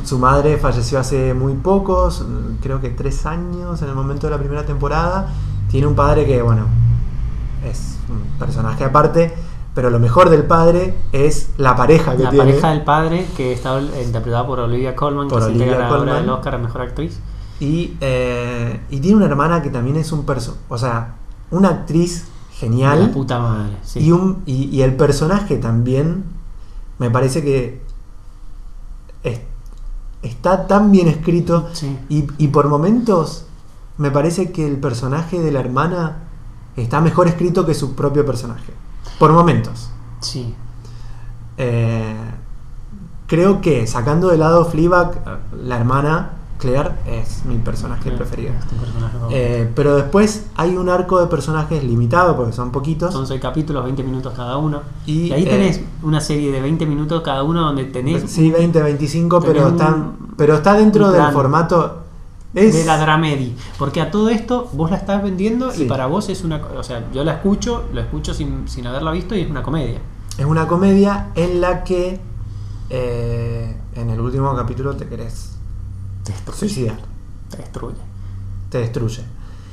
Su 0.04 0.18
madre 0.20 0.58
falleció 0.58 1.00
hace 1.00 1.34
muy 1.34 1.54
pocos, 1.54 2.26
creo 2.62 2.82
que 2.82 2.90
tres 2.90 3.26
años 3.26 3.82
en 3.82 3.90
el 3.90 3.96
momento 3.96 4.28
de 4.28 4.32
la 4.32 4.40
primera 4.40 4.66
temporada. 4.66 5.30
tiene 5.70 5.88
un 5.88 5.96
padre 5.96 6.26
que, 6.26 6.42
bueno, 6.42 6.66
es 7.66 7.98
un 8.10 8.38
personaje 8.40 8.84
aparte, 8.84 9.34
pero 9.76 9.90
lo 9.90 10.00
mejor 10.00 10.30
del 10.30 10.44
padre 10.46 10.96
es 11.12 11.50
la 11.58 11.76
pareja 11.76 12.16
que 12.16 12.24
La 12.24 12.30
tiene. 12.30 12.46
pareja 12.46 12.70
del 12.70 12.84
padre, 12.84 13.26
que 13.36 13.54
está 13.54 13.80
interpretada 13.82 14.46
por 14.46 14.60
Olivia 14.60 14.96
Colman, 14.96 15.28
Por 15.28 15.40
que 15.40 15.46
Olivia 15.46 15.66
se 15.66 15.72
integra 15.72 15.88
ahora 15.88 16.00
Colman. 16.00 16.24
el 16.24 16.30
Oscar 16.30 16.56
a 16.56 16.58
Mejor 16.60 16.82
Actriz. 16.82 17.20
Y, 17.60 17.96
eh, 18.02 18.82
y 18.90 19.00
tiene 19.00 19.18
una 19.18 19.26
hermana 19.28 19.62
que 19.62 19.70
también 19.70 19.96
es 19.96 20.12
un 20.12 20.26
perso 20.26 20.58
o 20.70 20.78
sea, 20.78 21.16
una 21.52 21.70
actriz 21.70 22.26
La 22.52 22.58
genial. 22.60 23.12
puta 23.12 23.40
madre, 23.40 23.78
sí. 23.84 24.00
Y, 24.00 24.12
un, 24.12 24.42
y, 24.46 24.66
y 24.76 24.82
el 24.82 24.96
personaje 24.96 25.58
también 25.58 26.24
me 27.00 27.10
parece 27.10 27.42
que 27.44 27.82
está 30.24 30.68
tan 30.68 30.92
bien 30.92 31.08
escrito 31.08 31.70
Sí. 31.74 31.98
y, 32.10 32.28
y 32.38 32.48
por 32.48 32.68
momentos 32.68 33.46
me 33.98 34.10
parece 34.10 34.52
que 34.52 34.66
el 34.68 34.78
personaje 34.78 35.40
de 35.40 35.52
la 35.52 35.60
hermana 35.60 36.24
está 36.76 37.00
mejor 37.02 37.28
escrito 37.28 37.66
que 37.66 37.74
su 37.76 37.94
propio 37.94 38.26
personaje. 38.26 38.74
Por 39.20 39.32
momentos. 39.32 39.92
Sí. 40.22 40.56
Eh, 41.58 42.16
creo 43.28 43.62
que 43.62 43.86
sacando 43.86 44.30
de 44.30 44.38
lado 44.38 44.66
Fleabag, 44.66 45.42
la 45.62 45.78
hermana 45.78 46.32
Claire 46.64 46.92
es 47.06 47.44
mi 47.46 47.58
personaje 47.58 48.10
preferido. 48.12 48.54
personaje. 48.80 49.18
Eh, 49.32 49.70
pero 49.76 49.96
después 49.98 50.46
hay 50.56 50.76
un 50.78 50.88
arco 50.90 51.20
de 51.20 51.28
personajes 51.28 51.84
limitado 51.84 52.36
porque 52.38 52.54
son 52.54 52.72
poquitos. 52.72 53.14
Son 53.14 53.28
seis 53.28 53.42
capítulos, 53.42 53.84
20 53.84 54.02
minutos 54.04 54.34
cada 54.36 54.58
uno. 54.58 54.82
Y, 55.06 55.28
Y, 55.28 55.32
ahí 55.34 55.44
eh, 55.44 55.50
tenés 55.50 55.82
una 56.02 56.22
serie 56.22 56.52
de 56.52 56.62
20 56.62 56.86
minutos 56.86 57.22
cada 57.22 57.44
uno 57.44 57.62
donde 57.62 57.84
tenés 57.86 58.32
Sí, 58.32 58.50
20, 58.50 58.82
25, 58.82 59.40
tenés 59.42 59.54
pero, 59.56 59.68
un- 59.68 59.74
están, 59.74 60.18
pero 60.38 60.56
está 60.56 60.74
dentro 60.76 61.12
del 61.12 61.32
formato. 61.34 62.00
Es, 62.56 62.74
de 62.74 62.86
la 62.86 62.98
dramedy. 62.98 63.56
Porque 63.78 64.00
a 64.00 64.10
todo 64.12 64.30
esto 64.30 64.70
vos 64.74 64.90
la 64.92 64.98
estás 64.98 65.22
vendiendo 65.22 65.72
Sí. 65.72 65.84
y 65.84 65.86
para 65.88 66.06
vos 66.06 66.30
es 66.30 66.44
una... 66.44 66.62
O 66.78 66.84
sea, 66.84 67.04
yo 67.12 67.24
la 67.24 67.34
escucho, 67.34 67.84
lo 67.92 68.00
escucho 68.00 68.34
sin, 68.34 68.68
sin 68.70 68.88
haberla 68.88 69.12
visto 69.12 69.36
y 69.36 69.42
es 69.42 69.50
una 69.50 69.64
comedia. 69.64 70.00
es 70.38 70.46
una 70.46 70.68
comedia 70.68 71.28
en 71.36 71.60
la 71.62 71.84
que 71.84 72.20
eh, 72.90 73.76
en 73.96 74.10
el 74.10 74.20
último 74.20 74.56
capítulo 74.56 74.96
te 74.96 75.08
querés 75.08 75.53
Te 76.24 76.32
destruye. 76.32 76.58
suicidar, 76.60 76.98
Te 77.50 77.58
destruye. 77.58 77.96
te 78.70 78.78
destruye. 78.80 79.24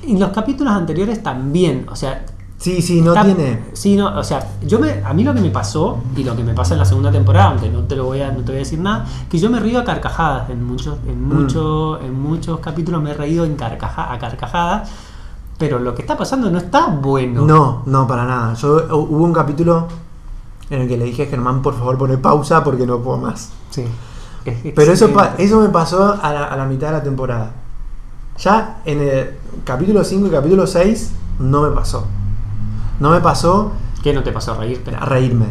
Y 0.07 0.17
los 0.17 0.31
capítulos 0.31 0.73
anteriores 0.73 1.23
también, 1.23 1.87
o 1.91 1.97
sea... 1.97 2.25
Sí, 2.59 2.83
sí, 2.83 3.01
no 3.01 3.15
está- 3.15 3.25
tiene. 3.25 3.65
Sí, 3.73 3.97
no, 3.97 4.19
o 4.19 4.23
sea, 4.23 4.47
yo 4.67 4.79
me, 4.79 5.03
a 5.03 5.15
mí 5.15 5.25
lo 5.25 5.33
que 5.33 5.41
me 5.41 5.49
pasó 5.51 5.99
y 6.15 6.25
lo 6.25 6.37
que 6.37 6.45
me 6.45 6.53
pasa 6.53 6.75
en 6.75 6.81
la 6.81 6.85
segunda 6.85 7.11
temporada, 7.11 7.49
aunque 7.51 7.71
no 7.71 7.81
te 7.85 7.97
lo 7.97 8.05
voy 8.05 8.21
a, 8.21 8.31
no 8.33 8.39
te 8.41 8.47
voy 8.47 8.57
a 8.57 8.59
decir 8.59 8.79
nada, 8.79 9.07
que 9.31 9.39
yo 9.39 9.49
me 9.49 9.59
río 9.61 9.79
a 9.81 9.85
carcajadas 9.85 10.51
en 10.51 10.63
muchos, 10.65 10.99
en 11.07 11.25
Mm. 11.27 11.35
mucho, 11.41 12.01
en 12.03 12.21
muchos 12.21 12.61
capítulos 12.61 13.03
me 13.03 13.13
he 13.13 13.15
reído 13.15 13.47
en 13.47 13.57
carcaja, 13.57 14.13
a 14.13 14.19
carcajadas, 14.19 14.91
pero 15.57 15.79
lo 15.79 15.95
que 15.95 16.03
está 16.03 16.19
pasando 16.19 16.51
no 16.51 16.59
está 16.59 16.89
bueno. 16.89 17.47
No, 17.47 17.83
no, 17.87 18.07
para 18.07 18.27
nada. 18.27 18.53
Yo 18.55 18.87
hubo 18.95 19.25
un 19.25 19.33
capítulo 19.33 19.89
en 20.69 20.83
el 20.83 20.89
que 20.89 20.99
le 20.99 21.07
dije 21.07 21.23
a 21.23 21.27
Germán, 21.27 21.63
por 21.63 21.75
favor, 21.79 21.97
pone 21.97 22.19
pausa 22.19 22.63
porque 22.63 22.87
no 22.87 22.99
puedo 23.01 23.17
más. 23.17 23.53
Sí. 23.71 23.85
Pero 24.75 24.93
eso, 24.93 25.11
eso 25.39 25.61
me 25.61 25.69
pasó 25.69 26.19
a 26.23 26.33
la, 26.33 26.45
a 26.47 26.57
la 26.57 26.65
mitad 26.67 26.89
de 26.89 26.93
la 26.95 27.03
temporada. 27.03 27.51
Ya 28.39 28.79
en 28.87 29.01
el 29.01 29.31
capítulo 29.65 30.03
5 30.03 30.27
y 30.27 30.31
capítulo 30.31 30.67
6 30.67 31.13
no 31.41 31.63
me 31.63 31.71
pasó. 31.71 32.07
No 33.01 33.11
me 33.11 33.21
pasó 33.21 33.73
¿Qué 34.03 34.13
no 34.15 34.23
te 34.23 34.33
pasó 34.33 34.53
a 34.53 34.57
reírte? 34.57 34.95
a 34.95 35.05
reírme. 35.05 35.47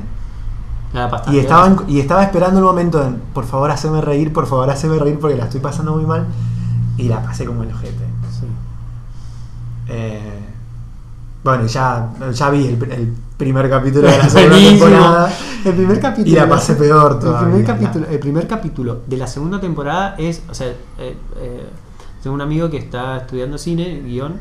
Nada. 0.93 1.21
Y 1.31 1.37
estaba, 1.37 1.67
en- 1.67 1.77
y 1.87 1.99
estaba 1.99 2.23
esperando 2.23 2.59
el 2.59 2.65
momento 2.65 2.99
de, 2.99 3.11
por 3.33 3.45
favor, 3.45 3.69
haceme 3.69 4.01
reír, 4.01 4.33
por 4.33 4.47
favor, 4.47 4.67
haceme 4.71 4.97
reír 4.97 5.19
porque 5.19 5.35
la 5.37 5.43
estoy 5.43 5.59
pasando 5.59 5.93
muy 5.93 6.05
mal. 6.05 6.25
Y 6.97 7.07
la 7.09 7.21
pasé 7.21 7.45
como 7.45 7.61
el 7.63 7.71
ojete. 7.71 8.05
Sí. 8.31 8.45
Eh, 9.87 10.39
bueno, 11.43 11.65
ya, 11.67 12.09
ya 12.33 12.49
vi 12.49 12.67
el, 12.67 12.91
el 12.91 13.13
primer 13.37 13.69
capítulo 13.69 14.07
de 14.09 14.17
la 14.17 14.29
segunda 14.29 14.57
temporada. 14.57 15.31
El 15.65 15.73
primer 15.75 15.99
capítulo. 15.99 16.35
Y 16.35 16.39
la 16.39 16.47
pasé 16.49 16.75
peor 16.75 17.13
el 17.13 17.19
todavía. 17.19 17.47
primer 17.49 17.65
capítulo, 17.65 18.05
el 18.09 18.19
primer 18.19 18.47
capítulo 18.47 19.01
de 19.07 19.17
la 19.17 19.27
segunda 19.27 19.59
temporada 19.59 20.15
es, 20.17 20.43
o 20.49 20.53
sea, 20.53 20.67
eh, 20.67 21.15
eh, 21.37 21.65
tengo 22.23 22.33
un 22.35 22.41
amigo 22.41 22.69
que 22.69 22.77
está 22.77 23.17
estudiando 23.17 23.57
cine, 23.57 24.01
guion, 24.05 24.39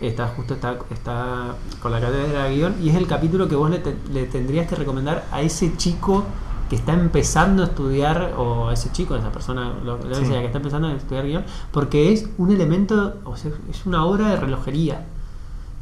está 0.00 0.28
justo 0.28 0.54
está, 0.54 0.76
está 0.90 1.54
con 1.82 1.92
la 1.92 2.00
cátedra 2.00 2.44
de 2.44 2.54
guion, 2.56 2.74
y 2.82 2.88
es 2.90 2.96
el 2.96 3.06
capítulo 3.06 3.48
que 3.48 3.54
vos 3.56 3.70
le, 3.70 3.78
te- 3.78 3.96
le 4.12 4.24
tendrías 4.24 4.66
que 4.66 4.74
recomendar 4.76 5.24
a 5.30 5.42
ese 5.42 5.76
chico 5.76 6.24
que 6.68 6.76
está 6.76 6.92
empezando 6.94 7.62
a 7.64 7.66
estudiar, 7.66 8.34
o 8.38 8.68
a 8.68 8.72
ese 8.74 8.90
chico, 8.92 9.14
a 9.14 9.18
esa 9.18 9.32
persona 9.32 9.72
lo, 9.84 9.98
lo 9.98 10.08
que 10.08 10.14
Sí. 10.14 10.30
que 10.30 10.44
está 10.44 10.58
empezando 10.58 10.88
a 10.88 10.92
estudiar 10.92 11.26
guion, 11.26 11.44
porque 11.72 12.12
es 12.12 12.28
un 12.38 12.50
elemento, 12.50 13.16
o 13.24 13.36
sea, 13.36 13.50
es 13.68 13.84
una 13.86 14.04
obra 14.04 14.28
de 14.30 14.36
relojería, 14.36 15.04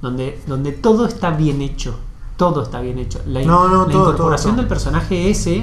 donde, 0.02 0.40
donde 0.46 0.72
todo 0.72 1.06
está 1.06 1.30
bien 1.30 1.60
hecho. 1.62 1.98
Todo 2.38 2.62
está 2.62 2.80
bien 2.80 2.98
hecho. 2.98 3.20
La, 3.26 3.42
No, 3.42 3.68
no, 3.68 3.84
la 3.84 3.92
todo, 3.92 4.02
incorporación 4.04 4.52
todo, 4.52 4.52
todo. 4.52 4.56
del 4.62 4.68
personaje 4.68 5.28
ese, 5.28 5.56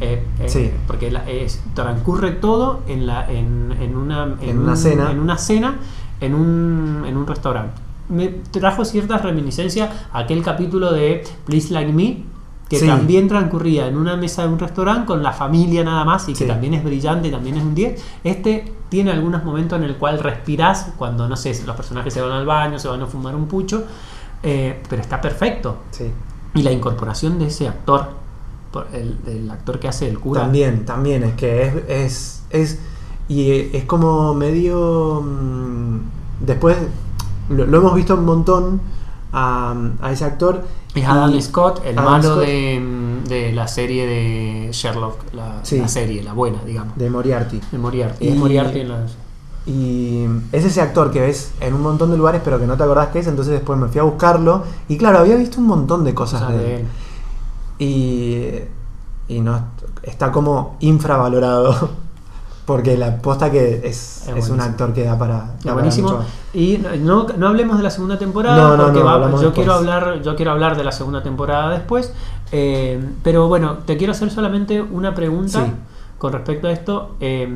eh, 0.00 0.24
eh, 0.38 0.48
Sí. 0.48 0.70
porque 0.86 1.10
la- 1.10 1.28
es- 1.28 1.60
transcurre 1.74 2.30
todo 2.32 2.80
en, 2.86 3.06
la, 3.06 3.28
en, 3.28 3.74
en 3.80 3.96
una, 3.96 4.36
En 4.40 4.58
una 4.60 4.76
cena. 4.76 5.10
En 5.10 5.18
una 5.18 5.36
cena, 5.38 5.76
en 6.20 6.34
un, 6.34 7.04
en 7.06 7.16
un 7.16 7.26
restaurante. 7.26 7.80
Me 8.08 8.28
trajo 8.28 8.84
ciertas 8.84 9.22
reminiscencias 9.22 9.90
a 10.12 10.18
aquel 10.20 10.42
capítulo 10.42 10.92
de 10.92 11.24
Please 11.46 11.72
Like 11.72 11.92
Me, 11.92 12.24
que 12.68 12.78
Sí. 12.78 12.86
también 12.86 13.26
transcurría 13.28 13.86
en 13.86 13.96
una 13.96 14.16
mesa 14.16 14.42
de 14.42 14.48
un 14.48 14.58
restaurante 14.58 15.06
con 15.06 15.22
la 15.22 15.32
familia 15.32 15.82
nada 15.84 16.04
más 16.04 16.28
y 16.28 16.32
que 16.32 16.40
Sí. 16.40 16.46
también 16.46 16.74
es 16.74 16.84
brillante, 16.84 17.30
también 17.30 17.56
es 17.56 17.62
un 17.62 17.74
10. 17.74 18.02
Este 18.24 18.70
tiene 18.90 19.12
algunos 19.12 19.44
momentos 19.44 19.78
en 19.78 19.84
el 19.84 19.96
cual 19.96 20.18
respirás 20.18 20.92
cuando, 20.98 21.26
no 21.28 21.36
sé, 21.36 21.58
los 21.66 21.74
personajes 21.76 22.12
se 22.12 22.20
van 22.20 22.32
al 22.32 22.44
baño, 22.46 22.78
se 22.78 22.88
van 22.88 23.00
a 23.02 23.06
fumar 23.06 23.34
un 23.34 23.46
pucho, 23.46 23.84
eh, 24.42 24.80
pero 24.88 25.02
está 25.02 25.20
perfecto. 25.20 25.76
Sí. 25.90 26.10
Y 26.54 26.62
la 26.62 26.72
incorporación 26.72 27.38
de 27.38 27.46
ese 27.46 27.68
actor, 27.68 28.10
por- 28.70 28.88
el, 28.92 29.16
el 29.26 29.50
actor 29.50 29.78
que 29.78 29.88
hace 29.88 30.08
el 30.08 30.18
cura. 30.18 30.42
También, 30.42 30.84
también, 30.84 31.24
es 31.24 31.34
que 31.34 31.62
es, 31.66 31.74
es, 31.88 32.42
es 32.50 32.78
y 33.28 33.74
es 33.76 33.84
como 33.84 34.34
medio 34.34 35.22
mm, 35.22 35.98
después 36.44 36.76
lo, 37.48 37.66
lo 37.66 37.78
hemos 37.78 37.94
visto 37.94 38.14
un 38.14 38.24
montón 38.24 38.80
a, 39.32 39.74
a 40.02 40.12
ese 40.12 40.24
actor 40.26 40.64
Es 40.94 41.06
Adam 41.06 41.40
Scott, 41.40 41.82
el 41.86 41.96
Adam 41.98 42.10
malo 42.10 42.34
Scott 42.34 42.40
de, 42.44 43.18
de 43.28 43.52
la 43.52 43.66
serie 43.68 44.06
de 44.06 44.68
Sherlock, 44.72 45.32
la, 45.32 45.60
Sí. 45.64 45.78
la 45.78 45.88
serie, 45.88 46.22
la 46.22 46.32
buena, 46.34 46.62
digamos. 46.64 46.96
de 46.98 47.08
Moriarty 47.08 47.60
De 47.70 47.78
Moriarty. 47.78 48.24
Y- 48.26 48.28
Es 48.28 48.36
Moriarty 48.36 48.80
en 48.80 48.88
las... 48.90 49.16
y 49.66 50.26
es 50.50 50.64
ese 50.64 50.80
actor 50.80 51.10
que 51.12 51.20
ves 51.20 51.52
en 51.60 51.74
un 51.74 51.82
montón 51.82 52.10
de 52.10 52.16
lugares 52.16 52.40
pero 52.44 52.58
que 52.58 52.66
no 52.66 52.76
te 52.76 52.82
acordás 52.82 53.08
que 53.08 53.20
es 53.20 53.26
entonces 53.28 53.52
después 53.52 53.78
me 53.78 53.86
fui 53.88 54.00
a 54.00 54.02
buscarlo 54.02 54.64
y 54.88 54.96
claro 54.98 55.18
había 55.20 55.36
visto 55.36 55.60
un 55.60 55.66
montón 55.68 56.02
de 56.04 56.14
cosas 56.14 56.48
de 56.48 56.58
de 56.58 56.76
él 56.76 56.86
y, 57.78 58.48
y 59.28 59.40
no 59.40 59.60
está 60.02 60.30
como 60.32 60.76
infravalorado 60.80 61.90
porque 62.66 62.96
la 62.96 63.18
posta 63.18 63.50
que 63.50 63.82
es, 63.84 64.28
Es 64.28 64.28
es 64.36 64.48
un 64.50 64.60
actor 64.60 64.92
que 64.92 65.04
da 65.04 65.18
para, 65.18 65.34
da 65.36 65.56
para 65.62 65.74
buenísimo. 65.74 66.20
Y 66.54 66.78
no, 67.00 67.26
no 67.36 67.48
hablemos 67.48 67.76
de 67.76 67.82
la 67.82 67.90
segunda 67.90 68.18
temporada, 68.18 68.56
No, 68.56 68.76
no, 68.76 68.84
porque 68.84 69.00
no, 69.00 69.04
va- 69.04 69.18
yo, 69.20 69.28
después. 69.28 69.52
quiero 69.54 69.74
hablar, 69.74 70.22
yo 70.22 70.36
quiero 70.36 70.52
hablar 70.52 70.76
de 70.76 70.84
la 70.84 70.92
segunda 70.92 71.22
temporada 71.24 71.70
después. 71.70 72.12
Eh, 72.52 73.04
pero 73.24 73.48
bueno, 73.48 73.78
te 73.84 73.96
quiero 73.96 74.12
hacer 74.12 74.30
solamente 74.30 74.80
una 74.80 75.12
pregunta 75.12 75.64
Sí. 75.64 75.72
Con 76.22 76.32
respecto 76.32 76.68
a 76.68 76.70
esto. 76.70 77.16
Eh, 77.18 77.48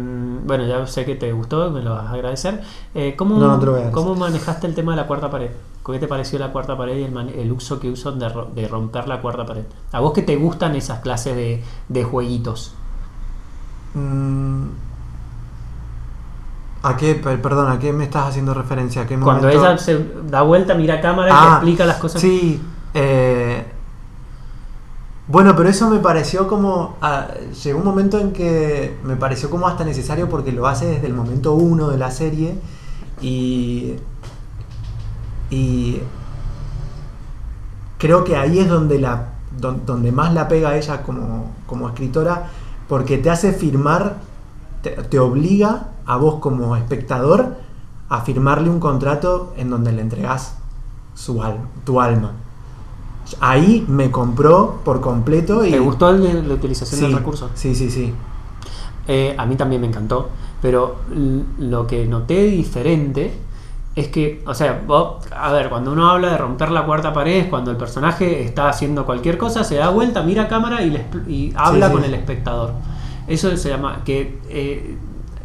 bueno, 0.45 0.67
ya 0.67 0.85
sé 0.89 1.05
que 1.05 1.15
te 1.15 1.31
gustó, 1.31 1.71
me 1.71 1.83
lo 1.83 1.95
vas 1.95 2.07
a 2.07 2.11
agradecer. 2.15 2.63
Eh, 2.97 3.15
¿cómo, 3.17 3.39
No, 3.39 3.47
no 3.49 3.61
te 3.61 3.67
lo 3.67 3.73
voy 3.73 3.81
a 3.83 3.85
agradecer. 3.85 3.95
¿Cómo 3.95 4.17
manejaste 4.17 4.67
el 4.67 4.75
tema 4.75 4.91
de 4.91 4.97
la 5.03 5.07
cuarta 5.07 5.31
pared? 5.31 5.51
¿Qué 5.87 6.01
te 6.01 6.09
pareció 6.09 6.41
la 6.41 6.51
cuarta 6.51 6.77
pared 6.77 6.97
y 6.99 7.05
el, 7.05 7.53
uso 7.53 7.79
que 7.79 7.89
usan 7.89 8.19
de, 8.19 8.29
ro- 8.29 8.51
de 8.53 8.67
romper 8.67 9.07
la 9.07 9.21
cuarta 9.21 9.47
pared? 9.47 9.63
¿A 9.93 10.01
vos 10.01 10.13
que 10.13 10.23
te 10.23 10.35
gustan 10.35 10.75
esas 10.75 10.99
clases 10.99 11.37
de, 11.37 11.63
de 11.89 12.03
jueguitos? 12.03 12.73
Mm, 13.95 14.67
¿A 16.83 16.97
qué, 16.97 17.15
per- 17.15 17.41
perdón, 17.43 17.71
a 17.71 17.79
qué 17.79 17.93
me 17.93 18.05
estás 18.05 18.29
haciendo 18.29 18.55
referencia? 18.55 19.03
¿A 19.03 19.07
qué 19.07 19.17
Cuando 19.17 19.49
momento? 19.49 19.61
ella 19.65 19.79
se 19.79 19.99
da 20.29 20.43
vuelta, 20.43 20.75
mira 20.75 20.95
a 20.95 21.01
cámara 21.01 21.31
y 21.31 21.33
te 21.33 21.39
Ah, 21.39 21.51
explica 21.55 21.85
las 21.87 21.97
cosas. 21.99 22.23
Sí. 22.23 22.61
eh, 22.95 23.65
bueno, 25.29 25.55
pero 25.57 25.69
eso 25.69 25.91
me 25.91 25.99
pareció 25.99 26.47
como... 26.49 26.97
ah, 27.01 27.29
llegó 27.65 27.79
un 27.79 27.85
momento 27.85 28.19
en 28.19 28.33
que 28.33 28.97
me 29.05 29.17
pareció 29.17 29.51
como 29.51 29.67
hasta 29.67 29.85
necesario 29.85 30.29
porque 30.29 30.53
lo 30.53 30.67
hace 30.67 30.87
desde 30.87 31.07
el 31.09 31.15
momento 31.15 31.55
uno 31.55 31.89
de 31.89 31.99
la 31.99 32.11
serie 32.11 32.55
y... 33.21 33.95
Y... 35.51 36.01
Creo 37.99 38.25
que 38.25 38.37
ahí 38.37 38.59
es 38.59 38.69
donde, 38.69 38.99
la, 38.99 39.29
don- 39.59 39.87
donde 39.87 40.13
más 40.13 40.33
la 40.35 40.49
pega 40.49 40.77
ella 40.77 41.03
como, 41.03 41.53
como 41.67 41.89
escritora 41.89 42.51
porque 42.89 43.17
te 43.19 43.31
hace 43.31 43.53
firmar, 43.53 44.19
te, 44.83 44.91
te 44.91 45.19
obliga 45.19 45.89
a 46.05 46.17
vos 46.19 46.37
como 46.41 46.77
espectador 46.77 47.57
a 48.09 48.21
firmarle 48.21 48.69
un 48.71 48.79
contrato 48.81 49.55
en 49.57 49.71
donde 49.71 49.93
le 49.93 50.03
entregás 50.03 50.57
su 51.15 51.43
alma, 51.43 51.69
tu 51.85 52.01
alma. 52.01 52.33
Ahí 53.41 53.85
me 53.89 54.11
compró 54.11 54.81
por 54.85 55.01
completo 55.01 55.65
y... 55.65 55.71
¿Te 55.71 55.79
gustó 55.79 56.13
la 56.13 56.55
utilización 56.55 57.01
Sí, 57.01 57.07
del 57.07 57.17
recurso? 57.17 57.51
Sí, 57.55 57.75
sí, 57.75 57.91
sí. 57.91 58.13
Eh, 59.09 59.35
a 59.39 59.47
mí 59.47 59.57
también 59.57 59.81
me 59.81 59.87
encantó, 59.87 60.31
pero 60.61 60.97
lo 61.59 61.87
que 61.87 62.07
noté 62.07 62.45
diferente 62.45 63.33
es 63.95 64.09
que, 64.09 64.43
o 64.47 64.53
sea, 64.53 64.83
vos, 64.87 65.25
a 65.35 65.53
ver, 65.53 65.71
cuando 65.71 65.93
uno 65.93 66.11
habla 66.11 66.31
de 66.31 66.39
romper 66.39 66.71
la 66.71 66.85
cuarta 66.85 67.13
pared 67.13 67.37
es 67.37 67.47
cuando 67.47 67.71
el 67.71 67.79
personaje 67.79 68.43
está 68.43 68.69
haciendo 68.69 69.07
cualquier 69.07 69.39
cosa, 69.39 69.65
se 69.65 69.77
da 69.77 69.89
vuelta, 69.89 70.23
mira 70.23 70.45
a 70.45 70.49
cámara 70.49 70.83
y, 70.83 70.91
le 70.91 71.07
y 71.27 71.53
habla 71.57 71.87
sí. 71.87 71.93
con 71.95 72.05
el 72.05 72.13
espectador. 72.13 72.73
Eso 73.27 73.57
se 73.57 73.71
llama 73.71 74.03
que 74.05 74.39
eh, 74.49 74.97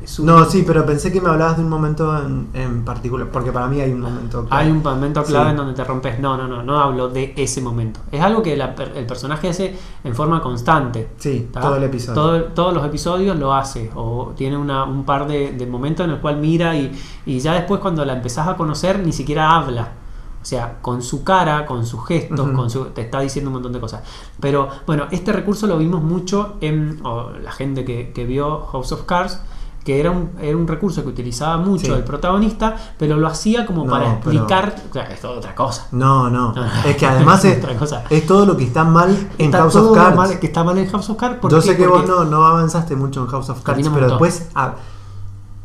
es 0.03 0.19
un- 0.19 0.25
No, 0.25 0.43
sí, 0.45 0.63
pero 0.65 0.85
pensé 0.85 1.11
que 1.11 1.21
me 1.21 1.29
hablabas 1.29 1.57
de 1.57 1.63
un 1.63 1.69
momento 1.69 2.17
en, 2.17 2.49
en 2.53 2.83
particular, 2.85 3.29
porque 3.31 3.51
para 3.51 3.67
mí 3.67 3.79
hay 3.81 3.91
un 3.91 4.01
momento. 4.01 4.45
clave. 4.45 4.63
Hay 4.65 4.71
un 4.71 4.81
momento 4.83 5.23
clave 5.23 5.45
Sí. 5.45 5.51
en 5.51 5.57
donde 5.57 5.73
te 5.73 5.83
rompes. 5.83 6.19
No, 6.19 6.37
no, 6.37 6.47
no, 6.47 6.63
no 6.63 6.79
hablo 6.79 7.09
de 7.09 7.33
ese 7.37 7.61
momento. 7.61 7.99
Es 8.11 8.21
algo 8.21 8.41
que 8.41 8.55
la 8.57 8.75
el 8.95 9.05
personaje 9.05 9.49
hace 9.49 9.77
en 10.03 10.15
forma 10.15 10.41
constante. 10.41 11.09
Sí, 11.17 11.49
¿tá? 11.51 11.61
todo 11.61 11.75
el 11.75 11.83
episodio. 11.83 12.13
Todo- 12.21 12.43
todos 12.45 12.73
los 12.73 12.85
episodios 12.85 13.37
lo 13.37 13.53
hace. 13.53 13.91
O 13.95 14.33
tiene 14.35 14.57
una- 14.57 14.83
un 14.85 15.03
par 15.05 15.27
de, 15.27 15.51
de 15.53 15.65
momentos 15.67 16.05
en 16.05 16.11
el 16.13 16.19
cual 16.19 16.37
mira 16.37 16.75
y, 16.75 16.91
y 17.25 17.39
ya 17.39 17.53
después 17.53 17.79
cuando 17.81 18.03
la 18.05 18.13
empezás 18.13 18.47
a 18.47 18.55
conocer 18.55 18.99
ni 18.99 19.11
siquiera 19.11 19.55
habla. 19.55 19.93
O 20.41 20.43
sea, 20.45 20.79
con 20.81 21.03
su 21.03 21.23
cara, 21.23 21.67
con 21.67 21.85
sus 21.85 22.03
gestos, 22.07 22.47
Ujú. 22.47 22.53
con 22.55 22.69
su, 22.71 22.85
te 22.85 23.01
está 23.01 23.19
diciendo 23.19 23.49
un 23.49 23.53
montón 23.53 23.73
de 23.73 23.79
cosas. 23.79 24.01
Pero 24.39 24.69
bueno, 24.87 25.05
este 25.11 25.31
recurso 25.31 25.67
lo 25.67 25.77
vimos 25.77 26.01
mucho 26.01 26.55
en 26.61 26.99
o 27.03 27.29
la 27.29 27.51
gente 27.51 27.85
que, 27.85 28.11
que 28.11 28.25
vio 28.25 28.61
House 28.71 28.91
of 28.91 29.03
Cards, 29.03 29.39
que 29.83 29.99
era 29.99 30.11
un, 30.11 30.29
era 30.39 30.55
un 30.55 30.67
recurso 30.67 31.01
que 31.01 31.09
utilizaba 31.09 31.57
mucho 31.57 31.87
Sí. 31.87 31.91
el 31.91 32.03
protagonista, 32.03 32.75
pero 32.99 33.17
lo 33.17 33.27
hacía 33.27 33.65
como 33.65 33.83
No, 33.85 33.91
para 33.91 34.19
pero- 34.21 34.31
explicar. 34.33 34.75
O 34.89 34.93
sea, 34.93 35.03
es 35.05 35.19
toda 35.21 35.37
otra 35.39 35.55
cosa. 35.55 35.87
No, 35.91 36.29
no. 36.29 36.53
Es 36.85 36.95
que 36.97 37.05
además 37.07 37.43
es, 37.45 37.57
Otra 37.63 37.75
cosa. 37.77 38.03
es 38.09 38.25
todo 38.27 38.45
lo 38.45 38.55
que 38.55 38.63
está 38.65 38.83
mal 38.83 39.09
en 39.37 39.45
Está 39.45 39.57
House 39.59 39.73
todo 39.73 39.91
of 39.91 39.97
Cards. 39.97 40.15
mal 40.17 40.39
que 40.39 40.47
está 40.47 40.63
mal 40.63 40.77
en 40.77 40.87
House 40.89 41.09
of 41.09 41.17
Cards. 41.17 41.39
¿por 41.39 41.49
Yo 41.51 41.61
sé 41.61 41.75
que 41.75 41.85
Porque- 41.85 42.07
vos 42.11 42.25
no, 42.25 42.25
no 42.25 42.45
avanzaste 42.45 42.95
mucho 42.95 43.21
en 43.21 43.27
House 43.27 43.49
of 43.49 43.61
Cards, 43.63 43.89
pero 43.91 44.07
después 44.09 44.49
ah, 44.53 44.75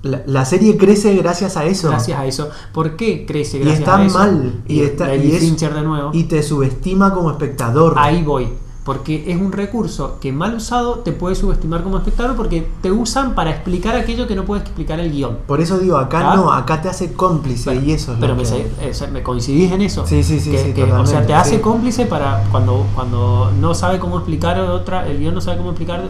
la, 0.03 0.23
la 0.27 0.45
serie 0.45 0.77
crece 0.79 1.15
gracias 1.17 1.57
a 1.57 1.65
eso. 1.65 1.89
Gracias 1.91 2.19
a 2.19 2.25
eso. 2.27 2.49
¿Por 2.73 2.97
qué 2.97 3.27
crece 3.27 3.57
Y 3.59 3.61
gracias 3.61 3.81
está 3.81 3.97
a 3.99 4.05
eso? 4.07 4.19
mal. 4.19 4.63
Y, 4.67 4.81
está, 4.81 5.09
David 5.09 5.25
y, 5.25 5.33
es- 5.37 5.41
Fincher 5.41 5.75
de 5.75 5.83
nuevo. 5.83 6.11
y 6.15 6.25
te 6.25 6.43
subestima 6.43 7.13
como 7.13 7.31
espectador. 7.31 7.95
Ahí 7.99 8.23
voy. 8.23 8.49
Porque 8.87 9.25
es 9.33 9.37
un 9.37 9.51
recurso 9.51 10.19
que 10.21 10.33
mal 10.33 10.55
usado 10.55 11.01
te 11.01 11.11
puede 11.11 11.35
subestimar 11.35 11.83
como 11.83 11.97
espectador 11.99 12.37
porque 12.37 12.69
te 12.81 12.93
usan 12.93 13.35
para 13.35 13.51
explicar 13.51 13.97
aquello 13.97 14.29
que 14.29 14.37
no 14.37 14.45
puedes 14.45 14.63
explicar 14.65 15.01
el 15.01 15.11
guion. 15.11 15.39
Por 15.49 15.61
eso 15.61 15.79
digo, 15.79 15.97
acá 15.97 16.37
no, 16.37 16.53
acá 16.53 16.81
te 16.81 16.89
hace 16.89 17.13
cómplice 17.13 17.69
Pero, 17.71 17.83
y 17.85 17.91
eso 17.91 18.13
es 18.13 18.19
pero 18.21 18.35
lo 18.35 18.37
me, 18.37 18.43
que- 18.45 18.49
se- 18.95 19.05
eh, 19.05 19.09
me 19.11 19.25
coincidís 19.25 19.73
en 19.73 19.83
eso. 19.83 20.07
Sí, 20.07 20.23
sí, 20.23 20.39
sí, 20.39 20.53
Que- 20.53 20.59
sí, 20.67 20.73
que, 20.73 20.85
o 20.85 21.05
sea, 21.05 21.27
te 21.27 21.35
hace 21.35 21.57
sí. 21.57 21.61
cómplice 21.61 22.07
para 22.07 22.45
cuando, 22.53 22.87
cuando 22.95 23.51
no 23.61 23.75
sabe 23.75 23.99
cómo 23.99 24.19
explicar 24.19 24.59
otra, 24.61 25.05
el 25.09 25.19
guion 25.19 25.35
no 25.35 25.41
sabe 25.41 25.57
cómo 25.59 25.71
explicar 25.71 26.05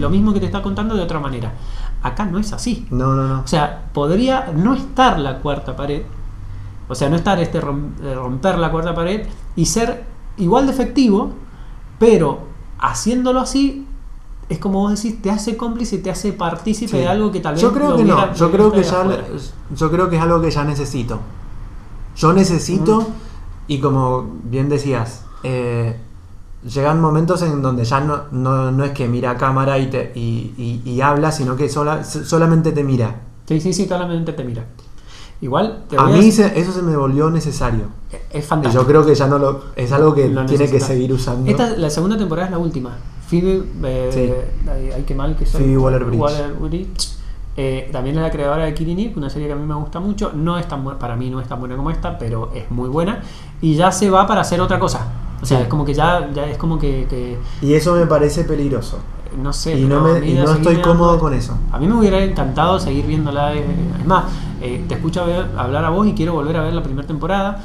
lo 0.00 0.08
mismo 0.08 0.32
que 0.32 0.40
te 0.40 0.46
está 0.46 0.62
contando 0.62 0.94
de 0.96 1.02
otra 1.02 1.20
manera. 1.20 1.52
Acá 2.02 2.24
no 2.24 2.38
es 2.38 2.54
así. 2.54 2.86
No, 2.90 3.14
no, 3.14 3.28
no. 3.28 3.40
O 3.42 3.46
sea, 3.46 3.84
podría 3.92 4.50
no 4.56 4.72
estar 4.74 5.18
la 5.20 5.40
cuarta 5.40 5.76
pared, 5.76 6.00
o 6.88 6.94
sea, 6.94 7.10
no 7.10 7.16
estar 7.16 7.38
este 7.38 7.58
eh, 7.58 8.14
romper 8.14 8.58
la 8.58 8.70
cuarta 8.70 8.94
pared 8.94 9.26
y 9.56 9.66
ser 9.66 10.04
igual 10.38 10.66
de 10.66 10.72
efectivo, 10.72 11.32
pero 11.98 12.40
haciéndolo 12.78 13.40
así 13.40 13.86
es 14.48 14.58
como 14.58 14.80
vos 14.80 15.02
decís, 15.02 15.22
te 15.22 15.30
hace 15.30 15.56
cómplice, 15.56 15.98
te 15.98 16.10
hace 16.10 16.32
partícipe 16.34 16.90
Sí. 16.92 16.98
de 16.98 17.08
algo 17.08 17.32
que 17.32 17.40
tal 17.40 17.54
vez 17.54 17.62
yo 17.62 17.72
creo 17.72 17.90
lo 17.90 17.96
que 17.96 18.02
hubiera- 18.02 18.26
no, 18.26 18.34
yo 18.34 18.50
creo 18.50 18.72
que 18.72 18.82
ya 18.82 19.00
afuera. 19.00 19.24
yo 19.74 19.90
creo 19.90 20.10
que 20.10 20.16
es 20.16 20.22
algo 20.22 20.40
que 20.42 20.50
ya 20.50 20.64
necesito. 20.64 21.18
Yo 22.16 22.32
necesito 22.34 23.00
Mm. 23.00 23.06
y 23.68 23.80
como 23.80 24.26
bien 24.44 24.68
decías, 24.68 25.24
eh, 25.42 25.98
llegan 26.62 27.00
momentos 27.00 27.40
en 27.42 27.62
donde 27.62 27.84
ya 27.84 28.00
no, 28.00 28.24
no, 28.32 28.70
no 28.70 28.84
es 28.84 28.92
que 28.92 29.08
mira 29.08 29.30
a 29.32 29.36
cámara 29.36 29.78
y 29.78 29.86
te 29.88 30.12
y, 30.14 30.52
y- 30.58 30.82
y 30.90 31.00
habla, 31.00 31.32
sino 31.32 31.56
que 31.56 31.68
sola- 31.70 32.04
solamente 32.04 32.72
te 32.72 32.84
mira. 32.84 33.22
Sí, 33.46 33.60
sí, 33.60 33.72
sí, 33.72 33.86
claramente 33.86 34.32
te 34.34 34.44
mira. 34.44 34.64
Igual 35.44 35.84
te 35.90 35.98
A 35.98 36.04
voy 36.04 36.18
mí 36.20 36.32
se- 36.32 36.58
eso 36.58 36.72
se 36.72 36.80
me 36.80 36.96
volvió 36.96 37.28
necesario. 37.30 37.88
es 38.30 38.42
Y 38.44 38.48
fantástico. 38.48 38.82
yo 38.82 38.88
creo 38.88 39.04
que 39.04 39.14
ya 39.14 39.26
no 39.26 39.38
lo 39.38 39.60
es 39.76 39.92
algo 39.92 40.14
que 40.14 40.26
Lo 40.28 40.46
tiene 40.46 40.70
que 40.70 40.80
seguir 40.80 41.12
usando. 41.12 41.50
Esta, 41.50 41.76
la 41.76 41.90
segunda 41.90 42.16
temporada 42.16 42.46
es 42.46 42.50
la 42.52 42.58
última. 42.58 42.96
Phoebe, 43.28 43.62
eh, 43.84 44.50
ay, 44.66 44.90
ay, 44.96 45.04
qué 45.06 45.14
mal 45.14 45.36
que 45.36 45.44
soy. 45.44 45.60
Phoebe 45.60 45.76
Waller-Bridge. 45.76 47.08
Eh, 47.56 47.88
también 47.92 48.16
es 48.16 48.22
la 48.22 48.30
creadora 48.30 48.64
de 48.64 48.72
Killing 48.74 48.98
Eve, 48.98 49.12
una 49.16 49.28
serie 49.28 49.46
que 49.46 49.52
a 49.52 49.56
mí 49.56 49.66
me 49.66 49.74
gusta 49.74 50.00
mucho. 50.00 50.32
No 50.34 50.58
es 50.58 50.66
tan 50.66 50.82
buena, 50.82 50.98
para 50.98 51.14
mí 51.14 51.28
no 51.28 51.40
es 51.42 51.46
tan 51.46 51.60
buena 51.60 51.76
como 51.76 51.90
esta, 51.90 52.18
pero 52.18 52.50
es 52.54 52.70
muy 52.70 52.88
buena. 52.88 53.20
Y 53.60 53.74
ya 53.76 53.92
se 53.92 54.08
va 54.10 54.26
para 54.26 54.40
hacer 54.40 54.60
otra 54.62 54.78
cosa. 54.78 55.06
O 55.44 55.46
sea, 55.46 55.60
es 55.60 55.68
como 55.68 55.84
que 55.84 55.94
ya, 55.94 56.30
ya 56.32 56.46
es 56.46 56.56
como 56.58 56.78
que, 56.78 57.06
que, 57.08 57.38
Y 57.62 57.74
eso 57.74 57.94
me 57.94 58.06
parece 58.06 58.44
peligroso. 58.44 58.98
no 59.42 59.52
sé. 59.52 59.78
Y 59.78 59.84
no, 59.84 60.00
me- 60.00 60.26
y 60.26 60.34
no 60.34 60.50
estoy 60.52 60.76
cómodo 60.80 61.18
con 61.18 61.34
eso. 61.34 61.56
A 61.72 61.78
mí 61.78 61.86
me 61.86 61.94
hubiera 61.94 62.22
encantado 62.22 62.78
seguir 62.78 63.04
viéndola. 63.06 63.54
eh, 63.54 63.64
Es 64.00 64.06
más, 64.06 64.24
eh, 64.62 64.84
te 64.88 64.94
escucho 64.94 65.26
ver- 65.26 65.48
hablar 65.56 65.84
a 65.84 65.90
vos 65.90 66.06
y 66.06 66.14
quiero 66.14 66.32
volver 66.34 66.56
a 66.56 66.62
ver 66.62 66.72
la 66.72 66.82
primera 66.82 67.06
temporada. 67.06 67.62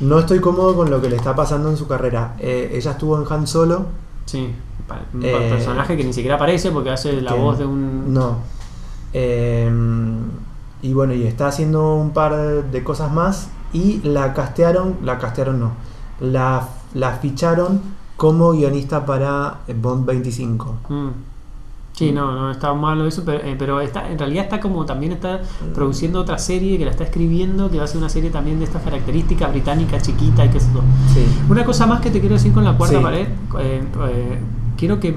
No 0.00 0.18
estoy 0.18 0.40
cómodo 0.40 0.74
con 0.76 0.90
lo 0.90 1.00
que 1.00 1.08
le 1.08 1.16
está 1.16 1.34
pasando 1.34 1.68
en 1.70 1.76
su 1.76 1.86
carrera. 1.88 2.34
Eh, 2.38 2.72
ella 2.74 2.90
estuvo 2.92 3.16
en 3.20 3.24
Han 3.32 3.46
Solo. 3.46 3.86
Sí, 4.26 4.52
un 5.14 5.24
Eh, 5.24 5.48
personaje 5.50 5.96
que 5.96 6.04
ni 6.04 6.12
siquiera 6.12 6.34
aparece 6.36 6.70
porque 6.70 6.90
hace 6.90 7.20
la 7.22 7.32
que- 7.32 7.38
voz 7.40 7.58
de 7.58 7.64
un. 7.66 8.12
No. 8.12 8.36
Eh, 9.12 9.70
y 10.82 10.92
bueno, 10.92 11.14
y 11.14 11.24
está 11.26 11.46
haciendo 11.46 11.94
un 11.94 12.10
par 12.10 12.34
de 12.36 12.84
cosas 12.84 13.12
más. 13.12 13.48
Y 13.72 14.00
la 14.02 14.34
castearon, 14.34 14.96
la 15.02 15.18
castearon 15.18 15.58
no. 15.60 15.72
La, 16.20 16.68
la 16.94 17.12
ficharon 17.12 17.80
como 18.16 18.52
guionista 18.52 19.04
para 19.06 19.58
Bond 19.74 20.06
25. 20.06 20.76
Mm. 20.88 21.08
Sí, 21.94 22.10
no, 22.10 22.32
no 22.32 22.50
está 22.50 22.72
malo 22.72 23.06
eso, 23.06 23.22
pero, 23.24 23.44
eh, 23.44 23.54
pero 23.58 23.80
está, 23.82 24.10
en 24.10 24.18
realidad 24.18 24.44
está 24.44 24.60
como 24.60 24.86
también 24.86 25.12
está 25.12 25.40
produciendo 25.74 26.20
otra 26.20 26.38
serie 26.38 26.78
que 26.78 26.86
la 26.86 26.90
está 26.90 27.04
escribiendo, 27.04 27.70
que 27.70 27.76
va 27.78 27.84
a 27.84 27.86
ser 27.86 27.98
una 27.98 28.08
serie 28.08 28.30
también 28.30 28.58
de 28.58 28.64
estas 28.64 28.82
características 28.82 29.50
británica, 29.50 30.00
chiquita 30.00 30.44
y 30.46 30.48
qué 30.48 30.58
sé 30.58 30.68
yo. 30.72 30.80
Sí. 31.12 31.26
Una 31.50 31.64
cosa 31.64 31.86
más 31.86 32.00
que 32.00 32.10
te 32.10 32.20
quiero 32.20 32.36
decir 32.36 32.52
con 32.52 32.64
la 32.64 32.76
cuarta 32.78 32.96
Sí. 32.96 33.02
pared, 33.02 33.26
eh, 33.58 33.84
eh, 34.08 34.40
quiero 34.78 34.98
que, 35.00 35.14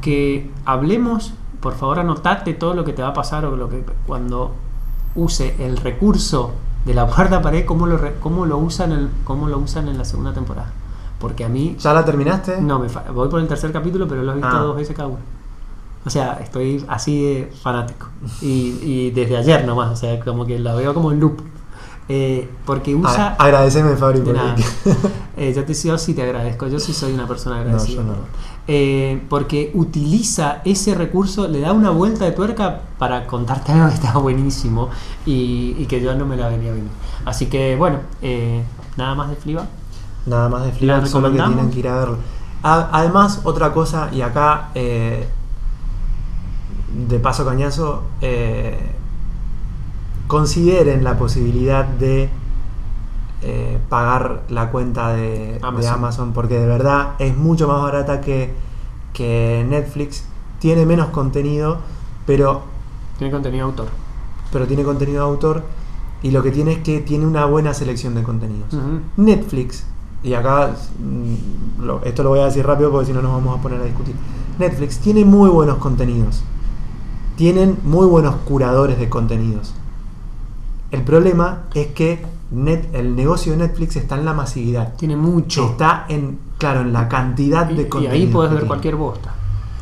que 0.00 0.50
hablemos, 0.64 1.34
por 1.60 1.74
favor 1.74 2.00
anotate 2.00 2.54
todo 2.54 2.74
lo 2.74 2.84
que 2.84 2.92
te 2.92 3.02
va 3.02 3.08
a 3.08 3.14
pasar 3.14 3.44
o 3.44 3.56
lo 3.56 3.68
que 3.68 3.84
cuando 4.06 4.54
use 5.14 5.54
el 5.64 5.76
recurso 5.76 6.52
de 6.84 6.94
la 6.94 7.06
cuarta 7.06 7.40
pared, 7.42 7.64
cómo 7.64 7.86
lo, 7.86 7.96
re- 7.98 8.16
cómo 8.20 8.44
lo 8.46 8.58
usan 8.58 8.92
el, 8.92 9.08
cómo 9.24 9.46
lo 9.48 9.58
usan 9.58 9.88
en 9.88 9.98
la 9.98 10.04
segunda 10.04 10.32
temporada. 10.32 10.70
Porque 11.20 11.44
a 11.44 11.48
mí 11.48 11.76
¿Ya 11.78 11.92
la 11.92 12.04
terminaste? 12.04 12.60
no, 12.60 12.78
me 12.80 12.88
voy 13.12 13.28
por 13.28 13.40
el 13.40 13.46
tercer 13.46 13.70
capítulo, 13.72 14.08
pero 14.08 14.22
lo 14.24 14.32
he 14.32 14.36
visto 14.36 14.48
Ah. 14.50 14.58
dos 14.60 14.76
veces 14.76 14.96
cada 14.96 15.08
uno. 15.08 15.18
O 16.04 16.10
sea, 16.10 16.40
estoy 16.42 16.84
así 16.88 17.22
de 17.22 17.52
fanático. 17.62 18.08
Y, 18.40 18.76
y 18.82 19.10
desde 19.12 19.36
ayer 19.36 19.64
nomás, 19.64 19.92
o 19.92 19.96
sea, 19.96 20.18
como 20.20 20.44
que 20.44 20.58
la 20.58 20.74
veo 20.74 20.92
como 20.94 21.12
en 21.12 21.20
loop. 21.20 21.40
Eh, 22.08 22.48
porque 22.66 22.94
usa... 22.94 23.28
A- 23.38 23.44
agradeceme, 23.44 23.96
Fabri, 23.96 24.20
nada. 24.20 24.54
Eh, 25.34 25.52
yo 25.54 25.64
te 25.64 25.72
yo 25.72 25.96
sí 25.96 26.12
te 26.12 26.22
agradezco, 26.22 26.68
yo 26.68 26.78
sí 26.78 26.92
soy 26.92 27.14
una 27.14 27.26
persona 27.26 27.60
agradecida. 27.60 27.96
yo 27.96 28.02
no. 28.02 28.12
Eh, 28.68 29.22
porque 29.30 29.70
utiliza 29.74 30.60
ese 30.64 30.94
recurso, 30.94 31.48
le 31.48 31.60
da 31.60 31.72
una 31.72 31.88
vuelta 31.90 32.26
de 32.26 32.32
tuerca 32.32 32.82
para 32.98 33.26
contarte 33.26 33.72
algo 33.72 33.88
que 33.88 33.94
está 33.94 34.18
buenísimo 34.18 34.90
y, 35.24 35.74
y 35.78 35.86
que 35.86 36.00
yo 36.02 36.14
no 36.14 36.26
me 36.26 36.36
la 36.36 36.48
venía 36.48 36.70
a 36.70 36.74
venir. 36.74 36.90
Así 37.24 37.46
que 37.46 37.76
bueno, 37.76 37.98
eh, 38.20 38.62
nada 38.96 39.14
más 39.14 39.30
de 39.30 39.36
Fliba. 39.36 39.66
Nada 40.26 40.48
más 40.50 40.62
de 40.62 40.68
¿La 40.68 40.74
Fleabag, 40.74 41.06
solo 41.08 41.32
que 41.32 41.38
tienen 41.38 41.70
que 41.70 41.78
ir 41.80 41.88
a 41.88 41.96
verlo. 41.96 42.18
A- 42.62 42.90
además, 42.92 43.40
otra 43.44 43.72
cosa, 43.72 44.10
y 44.12 44.20
acá, 44.20 44.68
de 47.08 47.18
paso 47.18 47.44
cañazo, 47.44 48.02
eh, 48.20 48.94
consideren 50.32 51.04
la 51.04 51.18
posibilidad 51.18 51.84
de 51.84 52.30
eh, 53.42 53.78
pagar 53.90 54.44
la 54.48 54.70
cuenta 54.70 55.12
de 55.12 55.58
de 55.58 55.94
Amazon. 55.94 56.32
Porque 56.32 56.58
de 56.58 56.66
verdad 56.66 57.10
es 57.18 57.36
mucho 57.36 57.68
más 57.68 57.82
barata 57.82 58.22
que, 58.22 58.50
que 59.12 59.66
Netflix. 59.68 60.24
Tiene 60.58 60.86
menos 60.86 61.08
contenido, 61.08 61.78
pero 62.24 62.62
Tiene 63.18 63.30
contenido 63.30 63.66
autor. 63.66 63.88
pero 64.50 64.66
tiene 64.66 64.84
contenido 64.84 65.24
de 65.26 65.30
autor 65.30 65.62
y 66.22 66.30
lo 66.30 66.42
que 66.42 66.50
tiene 66.50 66.72
es 66.72 66.78
que 66.78 67.00
tiene 67.00 67.26
una 67.26 67.44
buena 67.44 67.74
selección 67.74 68.14
de 68.14 68.22
contenidos. 68.22 68.74
Netflix, 69.18 69.84
y 70.22 70.32
acá 70.34 70.70
mm, 70.98 71.82
lo- 71.84 72.02
esto 72.04 72.22
lo 72.22 72.30
voy 72.30 72.38
a 72.40 72.44
decir 72.46 72.64
rápido 72.64 72.90
porque 72.90 73.06
si 73.06 73.12
no 73.12 73.20
nos 73.20 73.32
vamos 73.32 73.58
a 73.58 73.60
poner 73.62 73.80
a 73.80 73.84
discutir. 73.84 74.14
Netflix 74.58 74.98
tiene 74.98 75.24
muy 75.26 75.50
buenos 75.50 75.76
contenidos. 75.78 76.42
Tienen 77.36 77.76
muy 77.84 78.06
buenos 78.06 78.36
curadores 78.48 78.98
de 78.98 79.08
contenidos. 79.10 79.74
El 80.92 81.02
problema 81.02 81.62
es 81.74 81.88
que 81.88 82.24
net- 82.54 82.88
el 82.92 83.16
negocio 83.16 83.52
de 83.52 83.58
Netflix 83.58 83.96
está 83.96 84.14
en 84.16 84.24
la 84.24 84.34
masividad. 84.34 84.94
Tiene 84.96 85.16
mucho. 85.16 85.64
Está 85.70 86.04
en, 86.08 86.38
claro, 86.58 86.82
en 86.82 86.92
la 86.92 87.08
cantidad 87.08 87.68
Y, 87.70 87.74
de 87.76 87.82
y 87.82 87.88
contenidos. 87.88 88.14
ahí 88.14 88.32
puedes 88.32 88.52
ver 88.52 88.66
cualquier 88.66 88.94
bosta. 88.96 89.34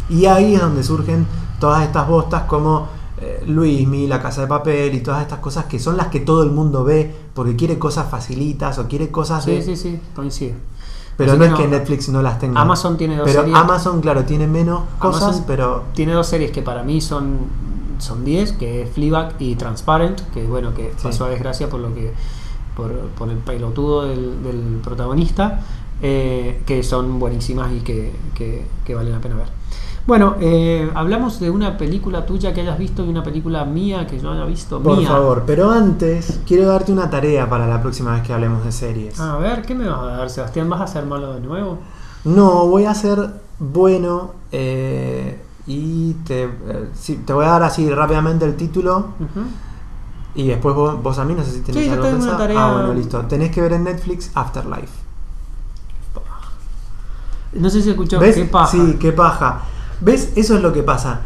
Y 0.09 0.25
ahí 0.27 0.55
es 0.55 0.61
donde 0.61 0.83
surgen 0.83 1.27
todas 1.61 1.83
estas 1.83 2.09
bostas 2.09 2.45
como 2.45 2.89
eh, 3.21 3.45
Luismi, 3.47 4.07
La 4.07 4.23
Casa 4.23 4.41
de 4.43 4.47
Papel 4.47 4.95
y 4.95 5.01
todas 5.01 5.21
estas 5.21 5.41
cosas 5.41 5.67
que 5.67 5.79
son 5.79 5.97
las 5.97 6.07
que 6.07 6.21
todo 6.21 6.43
el 6.43 6.51
mundo 6.51 6.85
ve 6.85 7.15
porque 7.35 7.55
quiere 7.55 7.79
cosas 7.79 8.09
facilitas 8.11 8.79
o 8.79 8.89
quiere 8.89 9.11
cosas 9.11 9.45
Sí, 9.45 9.51
de... 9.51 9.63
sí, 9.63 9.77
sí, 9.77 10.01
coincido. 10.15 10.55
Pero 11.17 11.33
Así 11.33 11.39
no 11.39 11.45
que 11.45 11.51
es 11.53 11.57
que 11.59 11.65
no, 11.65 11.71
Netflix 11.77 12.09
no 12.09 12.23
las 12.23 12.39
tenga. 12.39 12.59
Amazon 12.61 12.97
tiene 12.97 13.17
dos 13.17 13.27
Pero 13.27 13.41
series. 13.43 13.59
Amazon, 13.59 14.01
claro, 14.01 14.25
tiene 14.25 14.47
menos 14.47 14.83
cosas, 14.99 15.23
Amazon 15.25 15.45
pero... 15.47 15.83
Tiene 15.93 16.13
dos 16.15 16.27
series 16.27 16.51
que 16.51 16.63
para 16.63 16.83
mí 16.83 17.01
son 17.03 17.37
son 18.01 18.25
10, 18.25 18.53
que 18.53 18.83
es 18.83 18.91
Fleabag 18.91 19.35
y 19.39 19.55
Transparent, 19.57 20.21
que 20.33 20.45
bueno, 20.47 20.75
que 20.75 20.91
Sí. 20.97 21.03
pasó 21.05 21.25
a 21.27 21.29
desgracia 21.31 21.69
por 21.69 21.81
lo 21.81 21.95
que 21.95 22.13
por, 22.77 22.91
por 23.11 23.29
el 23.29 23.37
pelotudo 23.39 24.05
del, 24.07 24.43
del 24.43 24.81
protagonista, 24.83 25.61
eh, 26.03 26.63
que 26.67 26.83
son 26.83 27.19
buenísimas 27.19 27.71
y 27.73 27.81
que, 27.81 28.13
que- 28.35 28.65
que 28.85 28.95
valen 28.95 29.13
la 29.13 29.21
pena 29.21 29.35
ver. 29.37 29.49
Bueno, 30.07 30.37
eh, 30.41 30.91
hablamos 30.95 31.39
de 31.41 31.51
una 31.51 31.77
película 31.77 32.25
tuya 32.25 32.55
que 32.55 32.63
hayas 32.63 32.79
visto 32.79 33.05
y 33.05 33.09
una 33.09 33.23
película 33.23 33.65
mía 33.67 34.07
que 34.07 34.19
yo 34.19 34.31
haya 34.33 34.45
visto. 34.45 34.81
Por 34.83 34.97
mía. 34.99 35.09
favor, 35.09 35.45
pero 35.47 35.71
antes 35.71 36.41
quiero 36.47 36.67
darte 36.67 36.91
una 36.91 37.11
tarea 37.11 37.49
para 37.51 37.67
la 37.67 37.83
próxima 37.83 38.13
vez 38.15 38.23
que 38.23 38.33
hablemos 38.33 38.65
de 38.65 38.73
series. 38.73 39.21
A 39.21 39.37
ver, 39.37 39.63
¿qué 39.63 39.75
me 39.75 39.87
vas 39.89 40.01
a 40.01 40.07
dar, 40.07 40.31
Sebastián? 40.31 40.71
¿Vas 40.71 40.81
a 40.81 40.87
ser 40.87 41.05
malo 41.05 41.35
de 41.35 41.41
nuevo? 41.41 41.79
No, 42.25 42.67
voy 42.67 42.87
a 42.87 42.95
ser 42.95 43.31
bueno 43.59 44.33
eh, 44.53 45.39
y 45.67 46.15
te, 46.25 46.45
eh, 46.45 46.89
sí, 46.95 47.23
te 47.25 47.33
voy 47.33 47.45
a 47.45 47.49
dar 47.51 47.63
así 47.63 47.89
rápidamente 47.91 48.45
el 48.45 48.57
título 48.57 49.09
y 50.35 50.49
después 50.49 50.75
vos, 50.75 51.03
vos 51.03 51.19
a 51.19 51.25
mí, 51.25 51.35
no 51.35 51.43
sé 51.45 51.53
si 51.53 51.61
tenés 51.61 51.83
Sí, 51.83 51.87
yo 51.89 51.93
algo 51.95 52.05
tengo 52.07 52.23
una 52.25 52.37
tarea- 52.37 52.67
Ah, 52.69 52.73
bueno, 52.73 52.95
listo. 52.95 53.21
Tenés 53.27 53.51
que 53.51 53.61
ver 53.61 53.73
en 53.75 53.85
Netflix 53.85 54.31
Afterlife. 54.35 54.89
No 57.53 57.69
sé 57.69 57.83
si 57.83 57.91
escuchó, 57.91 58.21
¿Ves? 58.21 58.37
qué 58.37 58.45
paja. 58.45 58.71
Sí, 58.71 58.97
qué 59.01 59.13
paja. 59.13 59.63
¿Ves? 60.01 60.33
Eso 60.37 60.55
es 60.57 60.63
lo 60.63 60.73
que 60.73 60.83
pasa. 60.83 61.21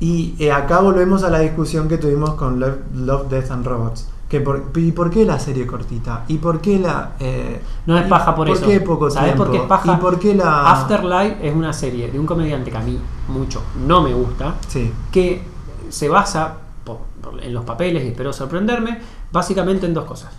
Y 0.00 0.34
eh, 0.38 0.52
acá 0.52 0.80
volvemos 0.80 1.22
a 1.22 1.28
la 1.30 1.40
discusión 1.40 1.86
que 1.86 1.98
tuvimos 1.98 2.30
con 2.34 2.58
Love, 2.58 2.78
Love, 2.94 3.28
Death 3.28 3.50
and 3.50 3.66
Robots. 3.66 4.08
Que 4.30 4.40
por, 4.40 4.70
¿Y 4.76 4.92
por 4.92 5.10
qué 5.10 5.24
la 5.24 5.38
serie 5.40 5.66
cortita? 5.66 6.24
¿Y 6.28 6.38
por 6.38 6.60
qué 6.60 6.78
la...? 6.78 7.14
eh, 7.18 7.60
No 7.86 7.98
es 7.98 8.06
paja 8.06 8.32
por, 8.34 8.48
eso. 8.48 8.64
qué 8.64 8.80
poco 8.80 9.10
¿Sabes 9.10 9.30
tiempo? 9.34 9.42
por 9.44 9.52
qué 9.52 9.58
es 9.58 9.64
paja? 9.64 9.92
¿Y 9.92 9.96
por 9.96 10.18
qué 10.20 10.34
la...? 10.36 10.70
Afterlife 10.70 11.48
es 11.48 11.54
una 11.54 11.72
serie 11.72 12.10
de 12.12 12.18
un 12.18 12.26
comediante 12.26 12.70
que 12.70 12.76
a 12.76 12.80
mí 12.80 12.96
mucho 13.28 13.60
no 13.84 14.00
me 14.02 14.14
gusta, 14.14 14.54
Sí. 14.68 14.92
que 15.10 15.42
se 15.88 16.08
basa 16.08 16.54
por- 16.84 17.00
por- 17.20 17.42
en 17.42 17.52
los 17.52 17.64
papeles, 17.64 18.04
y 18.04 18.08
espero 18.08 18.32
sorprenderme, 18.32 19.00
básicamente 19.32 19.86
en 19.86 19.94
dos 19.94 20.04
cosas. 20.04 20.30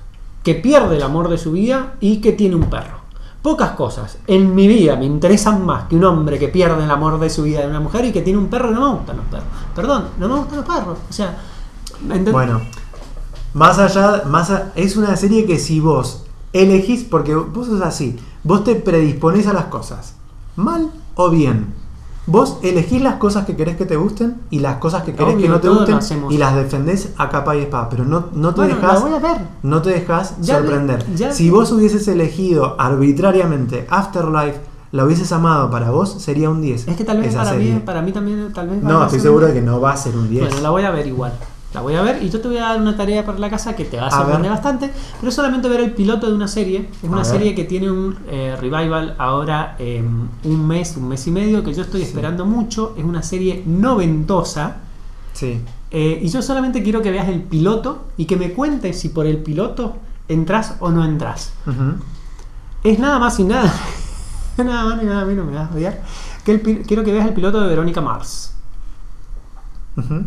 Que 0.41 0.55
pierde 0.55 0.95
el 0.95 1.03
amor 1.03 1.27
de 1.27 1.37
su 1.37 1.51
vida 1.51 1.95
y 1.99 2.21
que 2.21 2.31
tiene 2.31 2.55
un 2.55 2.69
perro. 2.69 3.01
Pocas 3.41 3.71
cosas 3.71 4.19
en 4.27 4.55
mi 4.55 4.67
vida 4.69 4.95
me 4.95 5.03
interesan 5.05 5.65
más 5.65 5.85
que 5.89 5.95
un 5.97 6.05
hombre 6.05 6.39
que 6.39 6.47
pierde 6.47 6.83
el 6.83 6.91
amor 6.91 7.19
de 7.19 7.29
su 7.29 7.43
vida 7.43 7.59
de 7.61 7.67
una 7.67 7.79
mujer 7.81 8.05
y 8.05 8.11
que 8.13 8.21
tiene 8.21 8.39
un 8.39 8.47
perro 8.47 8.71
y 8.71 8.73
no 8.73 8.81
me 8.89 8.95
gustan 8.99 9.17
los 9.17 9.25
perros. 9.25 9.47
Perdón, 9.75 10.05
no 10.17 10.29
me 10.29 10.35
gustan 10.35 10.57
los 10.57 10.65
perros. 10.65 10.97
O 11.09 11.11
sea, 11.13 11.37
¿entend- 12.07 12.31
Bueno, 12.31 12.61
más 13.53 13.79
allá, 13.79 14.23
más 14.27 14.49
a- 14.51 14.71
es 14.75 14.95
una 14.97 15.15
serie 15.15 15.45
que 15.45 15.59
si 15.59 15.79
vos 15.79 16.23
elegís, 16.53 17.03
porque 17.03 17.35
vos 17.35 17.67
sos 17.67 17.81
así, 17.81 18.17
vos 18.43 18.63
te 18.63 18.75
predisponés 18.75 19.47
a 19.47 19.53
las 19.53 19.65
cosas, 19.65 20.15
mal 20.55 20.89
o 21.15 21.29
bien. 21.29 21.73
Vos 22.27 22.59
elegís 22.61 23.01
las 23.01 23.15
cosas 23.15 23.45
que 23.47 23.55
querés 23.55 23.77
que 23.77 23.85
te 23.85 23.95
gusten 23.95 24.35
y 24.51 24.59
las 24.59 24.77
cosas 24.77 25.01
que 25.03 25.13
querés 25.13 25.33
Obvio, 25.33 25.41
que 25.47 25.49
no 25.49 25.59
te 25.59 25.69
gusten 25.69 25.99
y 26.29 26.37
las 26.37 26.55
defendés 26.55 27.09
a 27.17 27.29
capa 27.29 27.55
y 27.55 27.61
espada, 27.61 27.89
pero 27.89 28.05
no, 28.05 28.25
no 28.33 28.53
te 28.53 28.61
Bueno, 28.61 28.75
dejas 28.75 29.03
no 29.63 29.81
te 29.81 29.89
dejas 29.89 30.35
le- 30.39 30.45
sorprender. 30.45 31.05
ya- 31.15 31.31
si 31.33 31.49
vos 31.49 31.71
hubieses 31.71 32.07
elegido 32.07 32.75
arbitrariamente 32.79 33.87
Afterlife, 33.89 34.59
la 34.91 35.05
hubieses 35.05 35.31
amado 35.31 35.71
para 35.71 35.89
vos, 35.89 36.11
sería 36.21 36.49
un 36.49 36.61
10. 36.61 36.87
Es 36.87 36.95
que 36.95 37.03
tal 37.03 37.19
vez 37.21 37.33
para 37.33 37.53
mí, 37.53 37.81
para 37.83 38.01
mí 38.03 38.11
también 38.11 38.51
tal 38.53 38.69
vez 38.69 38.83
No, 38.83 39.03
estoy 39.05 39.19
seguro 39.19 39.47
de 39.47 39.53
que 39.53 39.61
no 39.61 39.81
va 39.81 39.93
a 39.93 39.97
ser 39.97 40.15
un 40.15 40.29
10. 40.29 40.45
Bueno, 40.47 40.61
la 40.61 40.69
voy 40.69 40.83
a 40.83 40.91
ver 40.91 41.07
igual. 41.07 41.33
La 41.73 41.79
voy 41.81 41.95
a 41.95 42.01
ver 42.01 42.21
y 42.21 42.29
yo 42.29 42.41
te 42.41 42.47
voy 42.49 42.57
a 42.57 42.61
dar 42.63 42.81
una 42.81 42.97
tarea 42.97 43.25
para 43.25 43.39
la 43.39 43.49
casa 43.49 43.75
que 43.75 43.85
te 43.85 43.95
va 43.97 44.07
a 44.07 44.11
sorprender 44.11 44.51
bastante, 44.51 44.91
pero 45.19 45.29
es 45.29 45.35
solamente 45.35 45.69
ver 45.69 45.79
el 45.79 45.91
piloto 45.93 46.27
de 46.27 46.33
una 46.33 46.47
serie. 46.49 46.89
Es 47.01 47.09
una 47.09 47.23
serie 47.23 47.55
que 47.55 47.63
tiene 47.63 47.89
un 47.89 48.17
eh, 48.29 48.57
revival 48.59 49.15
ahora 49.17 49.77
un 50.43 50.67
mes, 50.67 50.97
un 50.97 51.07
mes 51.07 51.25
y 51.27 51.31
medio, 51.31 51.63
que 51.63 51.73
yo 51.73 51.83
estoy 51.83 52.01
Sí. 52.01 52.07
esperando 52.07 52.45
mucho. 52.45 52.93
Es 52.97 53.03
una 53.05 53.23
serie 53.23 53.63
noventosa. 53.65 54.77
Sí. 55.33 55.61
eh, 55.91 56.19
y 56.21 56.27
yo 56.27 56.41
solamente 56.41 56.83
quiero 56.83 57.01
que 57.01 57.09
veas 57.09 57.27
el 57.29 57.41
piloto 57.41 58.05
y 58.17 58.25
que 58.25 58.35
me 58.35 58.51
cuentes 58.51 58.99
si 58.99 59.09
por 59.09 59.25
el 59.25 59.37
piloto 59.37 59.95
entras 60.27 60.75
o 60.81 60.89
no 60.89 61.03
entras. 61.05 61.53
Es 62.83 62.99
nada 62.99 63.17
más 63.17 63.39
y 63.39 63.43
nada, 63.45 63.73
nada 64.57 64.85
más 64.85 64.97
ni 65.01 65.05
nada 65.09 65.23
menos, 65.25 65.45
me 65.45 65.53
vas 65.55 65.71
a 65.71 65.73
odiar. 65.73 66.01
Que 66.43 66.51
el 66.51 66.61
quiero 66.85 67.03
que 67.05 67.11
veas 67.13 67.25
el 67.27 67.33
piloto 67.33 67.61
de 67.61 67.67
Verónica 67.69 68.01
Mars. 68.01 68.53
Ujú. 69.97 70.25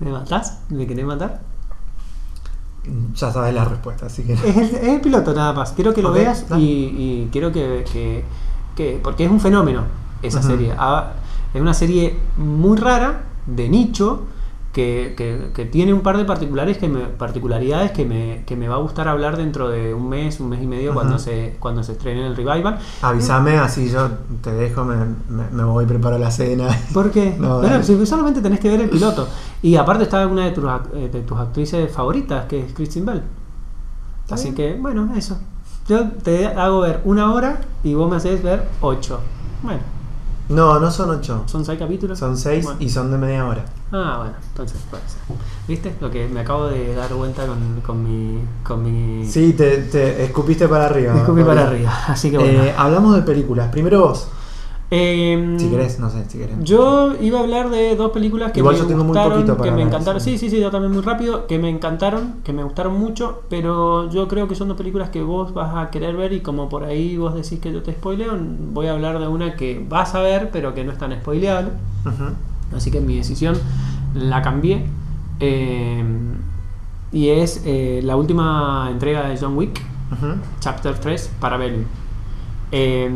¿Me 0.00 0.10
matás? 0.12 0.60
¿Me 0.68 0.86
querés 0.86 1.04
matar? 1.04 1.40
Ya 3.14 3.30
sabes 3.30 3.52
la 3.54 3.64
respuesta, 3.64 4.06
así 4.06 4.22
que. 4.22 4.32
Es 4.32 4.44
el, 4.56 4.62
es 4.64 4.82
el 4.84 5.00
piloto 5.00 5.34
nada 5.34 5.52
más. 5.52 5.72
Quiero 5.72 5.92
que 5.92 6.00
lo 6.02 6.12
veas 6.12 6.46
y, 6.56 6.62
y 6.64 7.28
quiero 7.32 7.52
que, 7.52 7.84
que- 7.92 8.24
que- 8.74 9.00
Porque 9.02 9.24
es 9.24 9.30
un 9.30 9.40
fenómeno 9.40 9.82
esa 10.22 10.40
serie. 10.42 10.72
Ah, 10.78 11.12
Es 11.54 11.60
una 11.60 11.74
serie 11.74 12.16
muy 12.36 12.76
rara, 12.78 13.22
de 13.46 13.68
nicho, 13.70 14.24
que, 14.72 15.14
que- 15.16 15.50
que 15.54 15.64
tiene 15.64 15.92
un 15.94 16.02
par 16.02 16.16
de 16.18 16.24
particulares 16.24 16.76
que 16.78 16.88
me- 16.88 17.06
particularidades 17.06 17.90
que 17.92 18.04
me, 18.04 18.44
que 18.46 18.54
me 18.54 18.68
va 18.68 18.76
a 18.76 18.78
gustar 18.78 19.08
hablar 19.08 19.36
dentro 19.38 19.68
de 19.70 19.92
un 19.94 20.08
mes, 20.10 20.38
un 20.40 20.50
mes 20.50 20.62
y 20.62 20.66
medio, 20.66 20.92
cuando, 20.94 21.18
se, 21.18 21.56
cuando 21.58 21.82
se 21.82 21.92
estrene 21.92 22.26
el 22.26 22.36
revival. 22.36 22.78
Avísame, 23.02 23.56
así 23.58 23.90
yo 23.90 24.08
te 24.42 24.52
dejo, 24.52 24.84
me, 24.84 24.96
me, 25.28 25.48
me 25.50 25.64
voy, 25.64 25.84
preparo 25.86 26.18
la 26.18 26.30
cena. 26.30 26.68
¿Por 26.94 27.10
qué? 27.10 27.34
No, 27.40 27.60
Bueno, 27.60 27.82
si 27.82 28.06
solamente 28.06 28.40
tenés 28.42 28.60
que 28.60 28.68
ver 28.68 28.82
el 28.82 28.90
piloto. 28.90 29.26
Y 29.62 29.76
aparte 29.76 30.04
está 30.04 30.26
una 30.26 30.44
de 30.44 30.50
tus, 30.52 30.64
eh, 30.94 31.08
de 31.12 31.20
tus 31.22 31.38
actrices 31.38 31.90
favoritas, 31.92 32.46
que 32.46 32.60
es 32.64 32.72
Kristen 32.72 33.04
Bell. 33.06 33.22
Así 34.30 34.52
que, 34.52 34.74
bueno, 34.74 35.10
eso. 35.16 35.38
Yo 35.88 36.06
te 36.22 36.46
hago 36.46 36.80
ver 36.80 37.00
una 37.04 37.32
hora 37.32 37.60
y 37.82 37.94
vos 37.94 38.10
me 38.10 38.16
haces 38.16 38.42
ver 38.42 38.68
ocho. 38.82 39.20
Bueno, 39.62 39.80
No, 40.50 40.78
no 40.78 40.90
son 40.90 41.10
ocho. 41.10 41.44
son 41.46 41.64
seis 41.64 41.78
capítulos. 41.78 42.18
Son 42.18 42.36
seis 42.36 42.62
Bueno. 42.64 42.78
y 42.80 42.88
son 42.90 43.10
de 43.10 43.18
media 43.18 43.46
hora. 43.46 43.64
Ah, 43.90 44.16
bueno, 44.18 44.34
entonces 44.50 44.78
puede 44.90 45.02
ser. 45.08 45.18
¿Viste? 45.66 45.94
Lo 46.00 46.10
que 46.10 46.28
me 46.28 46.40
acabo 46.40 46.66
de 46.66 46.94
dar 46.94 47.12
vuelta 47.14 47.46
con, 47.46 47.80
con 47.80 48.02
mi. 48.04 48.38
Con 48.62 48.82
mi. 48.82 49.24
Sí, 49.26 49.54
te, 49.54 49.78
te 49.84 50.24
escupiste 50.24 50.68
para 50.68 50.86
arriba. 50.86 51.14
Escupí 51.16 51.42
para 51.42 51.66
arriba. 51.66 51.90
Así 52.06 52.30
que 52.30 52.36
bueno. 52.36 52.62
Eh, 52.64 52.74
hablamos 52.76 53.16
de 53.16 53.22
películas. 53.22 53.68
Primero 53.72 54.00
vos, 54.08 54.28
Em, 54.90 55.58
si 55.58 55.68
querés, 55.68 56.00
no 56.00 56.08
sé, 56.08 56.24
si 56.28 56.38
querés. 56.38 56.56
Yo 56.62 57.14
iba 57.20 57.40
a 57.40 57.42
hablar 57.42 57.68
de 57.68 57.94
dos 57.94 58.10
películas 58.10 58.52
que 58.52 58.60
Igual 58.60 58.76
me 58.76 58.80
yo 58.80 58.86
tengo 58.86 59.04
muy 59.04 59.14
gustaron, 59.18 59.56
que 59.58 59.70
me 59.70 59.82
encantaron. 59.82 60.20
sí. 60.20 60.38
Sí, 60.38 60.48
sí, 60.48 60.58
yo 60.60 60.70
también 60.70 60.92
muy 60.92 61.02
rápido, 61.02 61.46
que 61.46 61.58
me 61.58 61.68
encantaron, 61.68 62.36
que 62.42 62.54
me 62.54 62.62
gustaron 62.64 62.98
mucho, 62.98 63.42
pero 63.50 64.08
yo 64.10 64.28
creo 64.28 64.48
que 64.48 64.54
son 64.54 64.68
dos 64.68 64.78
películas 64.78 65.10
que 65.10 65.22
vos 65.22 65.52
vas 65.52 65.76
a 65.76 65.90
querer 65.90 66.16
ver 66.16 66.32
y 66.32 66.40
como 66.40 66.70
por 66.70 66.84
ahí 66.84 67.18
vos 67.18 67.34
decís 67.34 67.58
que 67.60 67.70
yo 67.70 67.82
te 67.82 67.92
spoileo, 67.92 68.32
voy 68.72 68.86
a 68.86 68.92
hablar 68.92 69.18
de 69.18 69.28
una 69.28 69.56
que 69.56 69.84
vas 69.86 70.14
a 70.14 70.20
ver, 70.20 70.50
pero 70.50 70.72
que 70.74 70.84
no 70.84 70.92
es 70.92 70.98
tan 70.98 71.12
spoileable. 71.12 71.72
Así 72.74 72.90
que 72.90 73.00
mi 73.00 73.16
decisión 73.16 73.56
la 74.14 74.40
cambié. 74.40 74.86
eh, 75.40 76.02
y 77.10 77.28
es 77.30 77.62
eh, 77.64 78.00
la 78.04 78.16
última 78.16 78.88
entrega 78.90 79.28
de 79.28 79.38
John 79.38 79.56
Wick. 79.56 79.80
Chapter 80.60 80.98
3, 80.98 81.30
para. 81.40 81.58
Eh, 82.70 83.08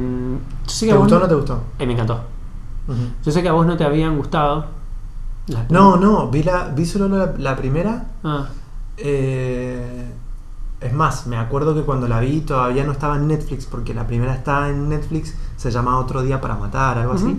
yo 0.66 0.70
sé 0.70 0.86
que 0.86 0.92
¿Te 0.92 0.98
gustó 0.98 1.16
o 1.16 1.20
no- 1.20 1.28
te 1.28 1.34
gustó? 1.34 1.62
eh, 1.78 1.86
me 1.86 1.92
encantó. 1.92 2.20
Yo 3.24 3.30
sé 3.32 3.42
que 3.42 3.48
a 3.48 3.52
vos 3.52 3.66
no 3.66 3.76
te 3.76 3.84
habían 3.84 4.16
gustado. 4.16 4.66
las 5.46 5.70
No, 5.70 5.96
no, 5.96 6.28
vi, 6.30 6.42
la, 6.42 6.68
vi 6.68 6.84
solo 6.86 7.08
la, 7.08 7.32
la 7.38 7.56
primera. 7.56 8.06
Ah, 8.24 8.46
eh, 8.96 10.10
es 10.80 10.92
más, 10.92 11.26
me 11.26 11.36
acuerdo 11.36 11.74
que 11.74 11.82
cuando 11.82 12.08
la 12.08 12.20
vi 12.20 12.40
todavía 12.40 12.84
no 12.84 12.92
estaba 12.92 13.16
en 13.16 13.28
Netflix, 13.28 13.66
porque 13.66 13.94
la 13.94 14.06
primera 14.06 14.34
estaba 14.34 14.68
en 14.68 14.88
Netflix, 14.88 15.34
se 15.56 15.70
llama 15.70 15.98
Otro 15.98 16.22
Día 16.22 16.40
para 16.40 16.56
Matar, 16.56 16.98
algo 16.98 17.12
así. 17.14 17.36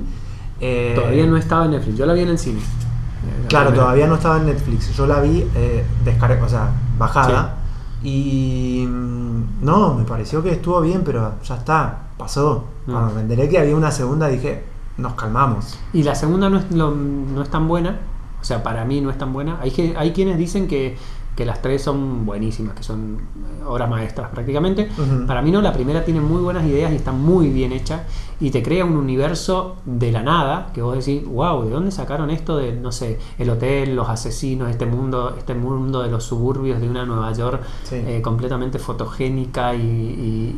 Eh, 0.61 0.93
todavía 0.95 1.25
no 1.25 1.35
estaba 1.37 1.65
en 1.65 1.71
Netflix. 1.71 1.97
Yo 1.97 2.05
la 2.05 2.13
vi 2.13 2.21
en 2.21 2.29
el 2.29 2.39
cine. 2.39 2.59
Eh, 2.59 3.41
la 3.43 3.47
Claro, 3.49 3.65
primera. 3.67 3.83
todavía 3.85 4.07
no 4.07 4.15
estaba 4.15 4.37
en 4.37 4.45
Netflix. 4.45 4.95
Yo 4.95 5.07
la 5.07 5.19
vi 5.19 5.45
eh, 5.55 5.85
descarga- 6.05 6.43
o 6.43 6.49
sea, 6.49 6.69
bajada. 6.97 7.57
Y 8.03 8.85
mm, 8.87 9.63
no, 9.65 9.93
me 9.95 10.03
pareció 10.03 10.43
que 10.43 10.51
estuvo 10.51 10.81
bien, 10.81 11.01
pero 11.05 11.33
ya 11.43 11.55
está, 11.55 12.07
pasó. 12.17 12.65
Mm. 12.85 12.91
Cuando 12.91 13.13
me 13.15 13.21
enteré 13.21 13.47
que 13.49 13.57
había 13.59 13.75
una 13.75 13.91
segunda 13.91 14.27
dije, 14.27 14.63
nos 14.97 15.13
calmamos. 15.13 15.77
Y 15.93 16.03
la 16.03 16.13
segunda 16.15 16.49
no 16.49 16.57
es, 16.59 16.71
lo- 16.71 16.91
no 16.93 17.41
es 17.41 17.49
tan 17.49 17.67
buena. 17.67 17.99
O 18.41 18.45
sea, 18.45 18.61
para 18.61 18.83
mí 18.83 18.99
no 18.99 19.09
es 19.09 19.17
tan 19.17 19.31
buena. 19.31 19.57
Hay, 19.61 19.71
que- 19.71 19.95
hay 19.97 20.11
quienes 20.11 20.37
dicen 20.37 20.67
que, 20.67 20.97
que 21.35 21.45
las 21.45 21.61
tres 21.61 21.81
son 21.81 22.25
buenísimas, 22.25 22.75
que 22.75 22.83
son 22.83 23.17
eh, 23.17 23.63
obras 23.65 23.89
maestras 23.89 24.29
prácticamente. 24.29 24.89
Para 25.27 25.41
mí 25.41 25.51
no, 25.51 25.61
la 25.61 25.73
primera 25.73 26.05
tiene 26.05 26.21
muy 26.21 26.41
buenas 26.41 26.65
ideas 26.65 26.91
y 26.91 26.95
está 26.95 27.11
muy 27.11 27.49
bien 27.49 27.71
hecha. 27.71 28.03
Y 28.39 28.51
te 28.51 28.61
crea 28.61 28.83
un 28.85 28.97
universo 28.97 29.77
de 29.85 30.11
la 30.11 30.21
nada 30.21 30.71
que 30.73 30.81
vos 30.81 30.97
decís, 30.97 31.25
wow, 31.25 31.63
¿de 31.63 31.69
dónde 31.71 31.91
sacaron 31.91 32.29
esto 32.29 32.57
de, 32.57 32.73
no 32.75 32.91
sé, 32.91 33.17
el 33.39 33.49
hotel, 33.49 33.95
los 33.95 34.09
asesinos, 34.09 34.69
este 34.69 34.85
mundo, 34.85 35.35
este 35.37 35.53
mundo 35.55 36.01
de 36.03 36.09
los 36.11 36.23
suburbios 36.23 36.81
de 36.81 36.89
una 36.89 37.05
Nueva 37.05 37.31
York 37.33 37.61
Sí. 37.83 37.95
eh, 37.95 38.21
completamente 38.21 38.79
fotogénica 38.79 39.73
y, 39.75 39.79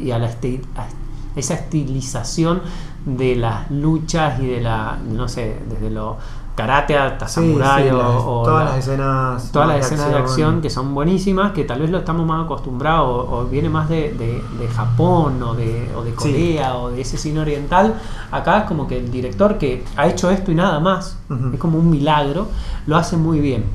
y- 0.02 0.04
y 0.08 0.12
a 0.12 0.18
la 0.20 0.28
a 0.28 0.88
esa 1.36 1.54
estilización 1.56 2.62
de 3.06 3.36
las 3.36 3.70
luchas 3.70 4.40
y 4.40 4.48
de 4.48 4.62
la, 4.62 4.98
no 5.12 5.28
sé, 5.28 5.58
desde 5.70 5.90
lo 5.92 6.18
karate 6.56 6.98
hasta 6.98 7.28
Sí, 7.28 7.34
samurai 7.36 7.84
sí, 7.84 7.90
o, 7.90 7.98
las- 7.98 8.08
o 8.24 8.44
todas 8.46 8.64
la- 8.66 8.70
las 8.72 8.80
escenas. 8.88 9.52
todas 9.52 9.68
las 9.68 9.86
escenas 9.86 10.10
de 10.10 10.18
acción 10.18 10.62
que 10.62 10.70
son 10.70 10.94
buenísimas, 10.94 11.52
que 11.52 11.64
tal 11.66 11.82
vez 11.82 11.90
lo 11.90 11.98
estamos 11.98 12.26
más 12.26 12.46
acostumbrados, 12.46 13.08
o, 13.30 13.38
o 13.40 13.46
viene 13.46 13.68
más 13.70 13.90
de, 13.90 14.14
de- 14.14 14.42
de 14.60 14.68
Japón 14.70 15.44
o 15.44 15.54
de, 15.54 15.90
o 15.98 16.04
de 16.04 16.12
Sí. 16.12 16.16
Corea 16.16 16.76
o 16.78 16.92
de 16.92 17.02
ese 17.02 17.18
cine 17.18 17.42
oriental. 17.42 17.96
Acá 18.32 18.60
es 18.60 18.64
como 18.66 18.88
que 18.88 18.98
el 18.98 19.12
director 19.12 19.58
que 19.58 19.84
ha 19.98 20.08
hecho 20.08 20.32
esto 20.32 20.52
y 20.52 20.56
nada 20.56 20.80
más, 20.80 21.18
es 21.54 21.60
como 21.60 21.78
un 21.78 21.90
milagro, 21.90 22.48
lo 22.88 22.96
hace 22.96 23.18
muy 23.18 23.40
bien. 23.40 23.66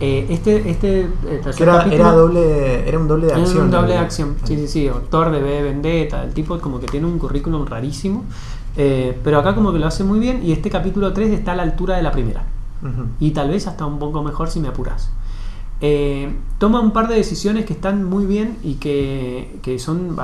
Eh, 0.00 0.26
este 0.30 0.70
este 0.70 1.00
eh, 1.26 1.40
tercer 1.42 1.66
era, 1.68 1.78
capítulo- 1.78 1.94
era 1.94 2.12
doble, 2.12 2.88
era 2.88 2.98
un 3.00 3.08
doble 3.08 3.26
de 3.26 3.32
acción. 3.34 3.64
un 3.64 3.70
doble 3.72 3.94
de 3.94 3.98
acción, 3.98 4.36
sí, 4.44 4.54
sí, 4.56 4.68
sí. 4.68 4.86
Autor 4.86 5.32
de 5.32 5.40
B 5.42 5.50
de 5.50 5.62
Vendetta, 5.62 6.22
el 6.22 6.32
tipo 6.34 6.56
como 6.60 6.78
que 6.78 6.86
tiene 6.86 7.06
un 7.08 7.18
currículum 7.18 7.66
rarísimo. 7.66 8.22
Eh, 8.78 9.18
pero 9.24 9.40
acá 9.40 9.54
como 9.54 9.72
que 9.72 9.78
lo 9.80 9.86
hace 9.86 10.04
muy 10.04 10.20
bien 10.20 10.40
y 10.42 10.52
este 10.52 10.70
capítulo 10.70 11.12
3 11.12 11.30
está 11.32 11.52
a 11.52 11.56
la 11.56 11.64
altura 11.64 11.96
de 11.96 12.02
la 12.02 12.12
primera. 12.12 12.44
Y 13.18 13.32
tal 13.32 13.50
vez 13.50 13.66
hasta 13.66 13.84
un 13.84 13.98
poco 13.98 14.22
mejor 14.22 14.48
si 14.48 14.60
me 14.60 14.68
apuras. 14.68 15.10
Eh, 15.80 16.28
toma 16.58 16.80
un 16.80 16.90
par 16.90 17.06
de 17.06 17.14
decisiones 17.14 17.64
que 17.64 17.72
están 17.72 18.02
muy 18.02 18.26
bien 18.26 18.58
y 18.64 18.74
que, 18.74 19.60
que 19.62 19.78
son, 19.78 20.16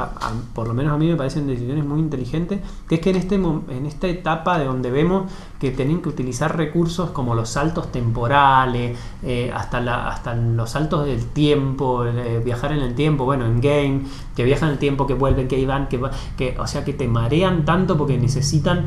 por 0.53 0.67
lo 0.67 0.75
menos 0.75 0.93
a 0.93 0.97
mí 0.97 1.07
me 1.07 1.15
parecen 1.15 1.47
decisiones 1.47 1.85
muy 1.85 2.01
inteligentes, 2.01 2.59
que 2.89 2.97
es 2.97 3.01
que 3.01 3.11
en, 3.11 3.17
este, 3.17 3.37
en 3.37 3.87
esta 3.87 4.09
etapa 4.09 4.59
de 4.59 4.65
donde 4.65 4.91
vemos 4.91 5.31
que 5.61 5.71
tienen 5.71 6.03
que 6.03 6.09
utilizar 6.09 6.57
recursos 6.57 7.11
como 7.11 7.37
los 7.37 7.51
saltos 7.51 7.93
temporales, 7.93 8.99
eh, 9.23 9.53
hasta, 9.55 10.09
hasta 10.09 10.35
los 10.35 10.71
saltos 10.71 11.07
del 11.07 11.25
tiempo, 11.27 12.05
eh, 12.05 12.43
viajar 12.45 12.73
en 12.73 12.81
el 12.81 12.97
tiempo, 12.97 13.25
bueno, 13.25 13.47
en 13.47 13.61
game, 13.61 14.03
que 14.35 14.43
viajan 14.43 14.71
el 14.71 14.79
tiempo, 14.79 15.07
que 15.07 15.15
vuelven, 15.15 15.47
que 15.47 15.61
iban, 15.61 15.87
que, 15.87 16.01
que 16.37 16.57
o 16.59 16.67
sea, 16.67 16.85
que 16.85 16.95
te 16.95 17.07
marean 17.07 17.65
tanto 17.65 17.97
porque 17.97 18.19
necesitan 18.19 18.87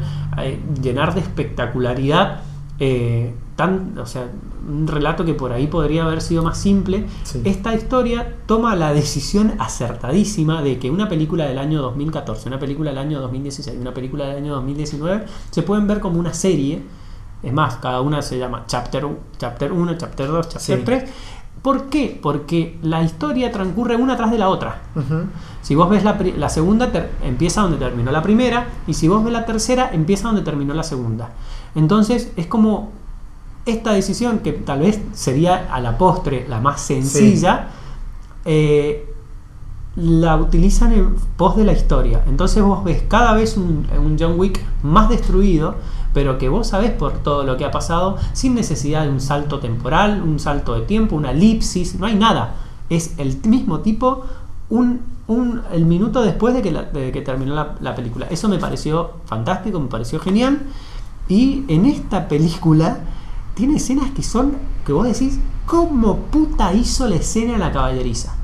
llenar 0.82 1.14
de 1.14 1.22
espectacularidad 1.22 2.42
tan, 3.58 3.98
o 3.98 4.06
sea, 4.06 4.30
un 4.70 4.88
relato 4.88 5.26
que 5.26 5.34
por 5.34 5.52
ahí 5.52 5.66
podría 5.66 6.06
haber 6.06 6.22
sido 6.22 6.44
más 6.44 6.60
simple. 6.60 7.08
Sí. 7.24 7.42
Esta 7.44 7.74
historia 7.74 8.36
toma 8.46 8.76
la 8.76 8.94
decisión 8.94 9.56
acertadísima 9.58 10.62
de 10.62 10.78
que 10.78 10.92
una 10.92 11.10
película 11.10 11.46
del 11.46 11.58
año 11.58 11.82
2014, 11.82 12.50
una 12.50 12.60
película 12.60 12.92
del 12.92 13.00
año 13.00 13.20
2016, 13.20 13.80
una 13.82 13.96
película 13.96 14.28
del 14.28 14.38
año 14.38 14.54
2019 14.54 15.26
se 15.50 15.64
pueden 15.64 15.88
ver 15.88 16.00
como 16.00 16.20
una 16.20 16.36
serie. 16.36 16.84
Es 17.42 17.52
más, 17.52 17.78
cada 17.78 18.02
una 18.02 18.22
se 18.22 18.38
llama 18.38 18.64
Chapter, 18.68 19.08
chapter 19.40 19.72
1, 19.72 19.98
Chapter 19.98 20.28
2, 20.28 20.50
Chapter 20.50 20.78
Sí. 20.78 20.86
3. 20.86 21.10
¿Por 21.64 21.90
qué? 21.90 22.20
Porque 22.22 22.78
la 22.84 23.02
historia 23.02 23.52
transcurre 23.52 23.96
una 23.96 24.16
tras 24.16 24.30
de 24.30 24.38
la 24.38 24.50
otra. 24.50 24.82
Si 25.64 25.74
vos 25.74 25.90
ves 25.90 26.04
la, 26.04 26.50
segunda, 26.50 26.92
empieza 27.24 27.62
donde 27.62 27.78
terminó 27.78 28.12
la 28.12 28.22
primera, 28.22 28.68
y 28.86 28.94
si 28.94 29.08
vos 29.08 29.24
ves 29.24 29.34
la 29.34 29.46
tercera, 29.46 29.90
empieza 29.92 30.28
donde 30.28 30.44
terminó 30.44 30.76
la 30.76 30.84
segunda. 30.84 31.32
Entonces 31.74 32.32
es 32.38 32.46
como 32.46 32.92
esta 33.68 33.94
decisión, 33.94 34.40
que 34.40 34.54
tal 34.54 34.80
vez 34.80 35.00
sería 35.14 35.68
a 35.74 35.80
la 35.80 35.98
postre 35.98 36.46
la 36.48 36.60
más 36.60 36.82
sencilla, 36.82 37.68
eh, 38.46 39.14
la 39.96 40.36
utilizan 40.38 40.94
en 40.94 41.16
pos 41.38 41.56
de 41.58 41.64
la 41.66 41.74
historia. 41.74 42.24
Entonces 42.28 42.62
vos 42.64 42.84
ves 42.84 43.04
cada 43.08 43.34
vez 43.34 43.58
un, 43.58 43.88
un 43.98 44.16
John 44.20 44.40
Wick 44.40 44.64
más 44.84 45.10
destruido, 45.10 45.76
pero 46.14 46.38
que 46.38 46.50
vos 46.50 46.68
sabés 46.68 46.92
por 46.92 47.14
todo 47.20 47.44
lo 47.44 47.58
que 47.58 47.66
ha 47.66 47.72
pasado, 47.72 48.18
sin 48.34 48.54
necesidad 48.56 49.04
de 49.04 49.10
un 49.10 49.20
salto 49.22 49.60
temporal, 49.60 50.22
un 50.22 50.40
salto 50.40 50.76
de 50.76 50.82
tiempo, 50.82 51.16
una 51.16 51.32
elipsis, 51.32 51.96
no 52.00 52.06
hay 52.06 52.16
nada. 52.16 52.56
Es 52.90 53.16
el 53.18 53.38
mismo 53.48 53.80
tipo 53.80 54.24
un, 54.70 55.02
un- 55.28 55.62
el 55.74 55.86
minuto 55.86 56.22
después 56.22 56.54
de 56.54 56.62
que, 56.62 56.72
la- 56.72 56.84
de 56.84 57.12
que 57.12 57.22
terminó 57.22 57.56
la, 57.56 57.76
la 57.82 57.96
película. 57.96 58.28
Eso 58.30 58.48
me 58.50 58.60
pareció 58.60 59.12
fantástico, 59.26 59.80
me 59.80 59.88
pareció 59.88 60.20
genial. 60.20 60.60
Y 61.28 61.66
en 61.68 61.86
esta 61.86 62.28
película 62.28 63.00
tiene 63.58 63.78
escenas 63.78 64.12
que 64.12 64.22
son, 64.22 64.54
que 64.86 64.94
vos 64.94 65.08
decís, 65.08 65.40
¿cómo 65.66 66.18
puta 66.18 66.74
hizo 66.74 67.08
la 67.08 67.16
escena 67.16 67.54
de 67.54 67.58
la 67.58 67.72
caballeriza? 67.72 68.36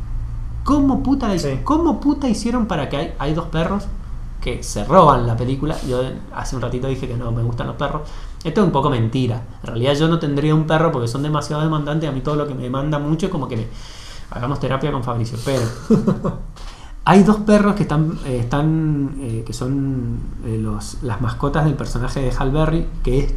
¿Cómo 0.64 1.04
puta, 1.04 1.28
la 1.28 1.36
hizo? 1.36 1.50
Sí. 1.50 1.60
¿Cómo 1.64 2.00
puta 2.00 2.28
hicieron 2.28 2.66
para 2.66 2.90
que 2.90 2.98
hay, 2.98 3.14
hay 3.20 3.34
dos 3.34 3.46
perros 3.48 3.86
que 4.42 4.64
se 4.64 4.84
roban 4.86 5.28
la 5.28 5.38
película? 5.38 5.78
Yo 5.88 6.02
hace 6.34 6.56
un 6.56 6.64
ratito 6.64 6.88
dije 6.88 7.08
que 7.08 7.16
no 7.16 7.32
me 7.32 7.44
gustan 7.44 7.68
los 7.68 7.76
perros. 7.76 8.02
Esto 8.44 8.62
es 8.62 8.66
un 8.66 8.72
poco 8.72 8.90
mentira. 8.90 9.44
En 9.62 9.68
realidad 9.68 9.94
yo 9.94 10.08
no 10.08 10.18
tendría 10.18 10.56
un 10.56 10.66
perro 10.66 10.92
porque 10.92 11.08
son 11.08 11.22
demasiado 11.22 11.62
demandantes. 11.62 12.10
A 12.10 12.12
mí 12.12 12.22
todo 12.22 12.36
lo 12.36 12.48
que 12.48 12.56
me 12.56 12.64
demanda 12.64 12.98
mucho 12.98 13.28
es 13.28 13.32
como 13.32 13.48
que 13.48 13.58
me... 13.58 13.68
Hagamos 14.32 14.60
terapia 14.60 14.92
con 14.92 15.04
Fabricio. 15.04 15.38
Pero 15.46 15.62
hay 17.06 17.24
dos 17.24 17.38
perros 17.38 17.76
que 17.76 17.84
están, 17.84 18.18
eh, 18.26 18.40
están 18.40 19.16
eh, 19.20 19.44
que 19.46 19.54
son 19.54 20.18
eh, 20.46 20.58
los, 20.60 21.04
las 21.04 21.22
mascotas 21.22 21.66
del 21.66 21.76
personaje 21.76 22.22
de 22.22 22.34
Hal 22.36 22.52
Berry, 22.52 22.88
que 23.04 23.20
es 23.20 23.34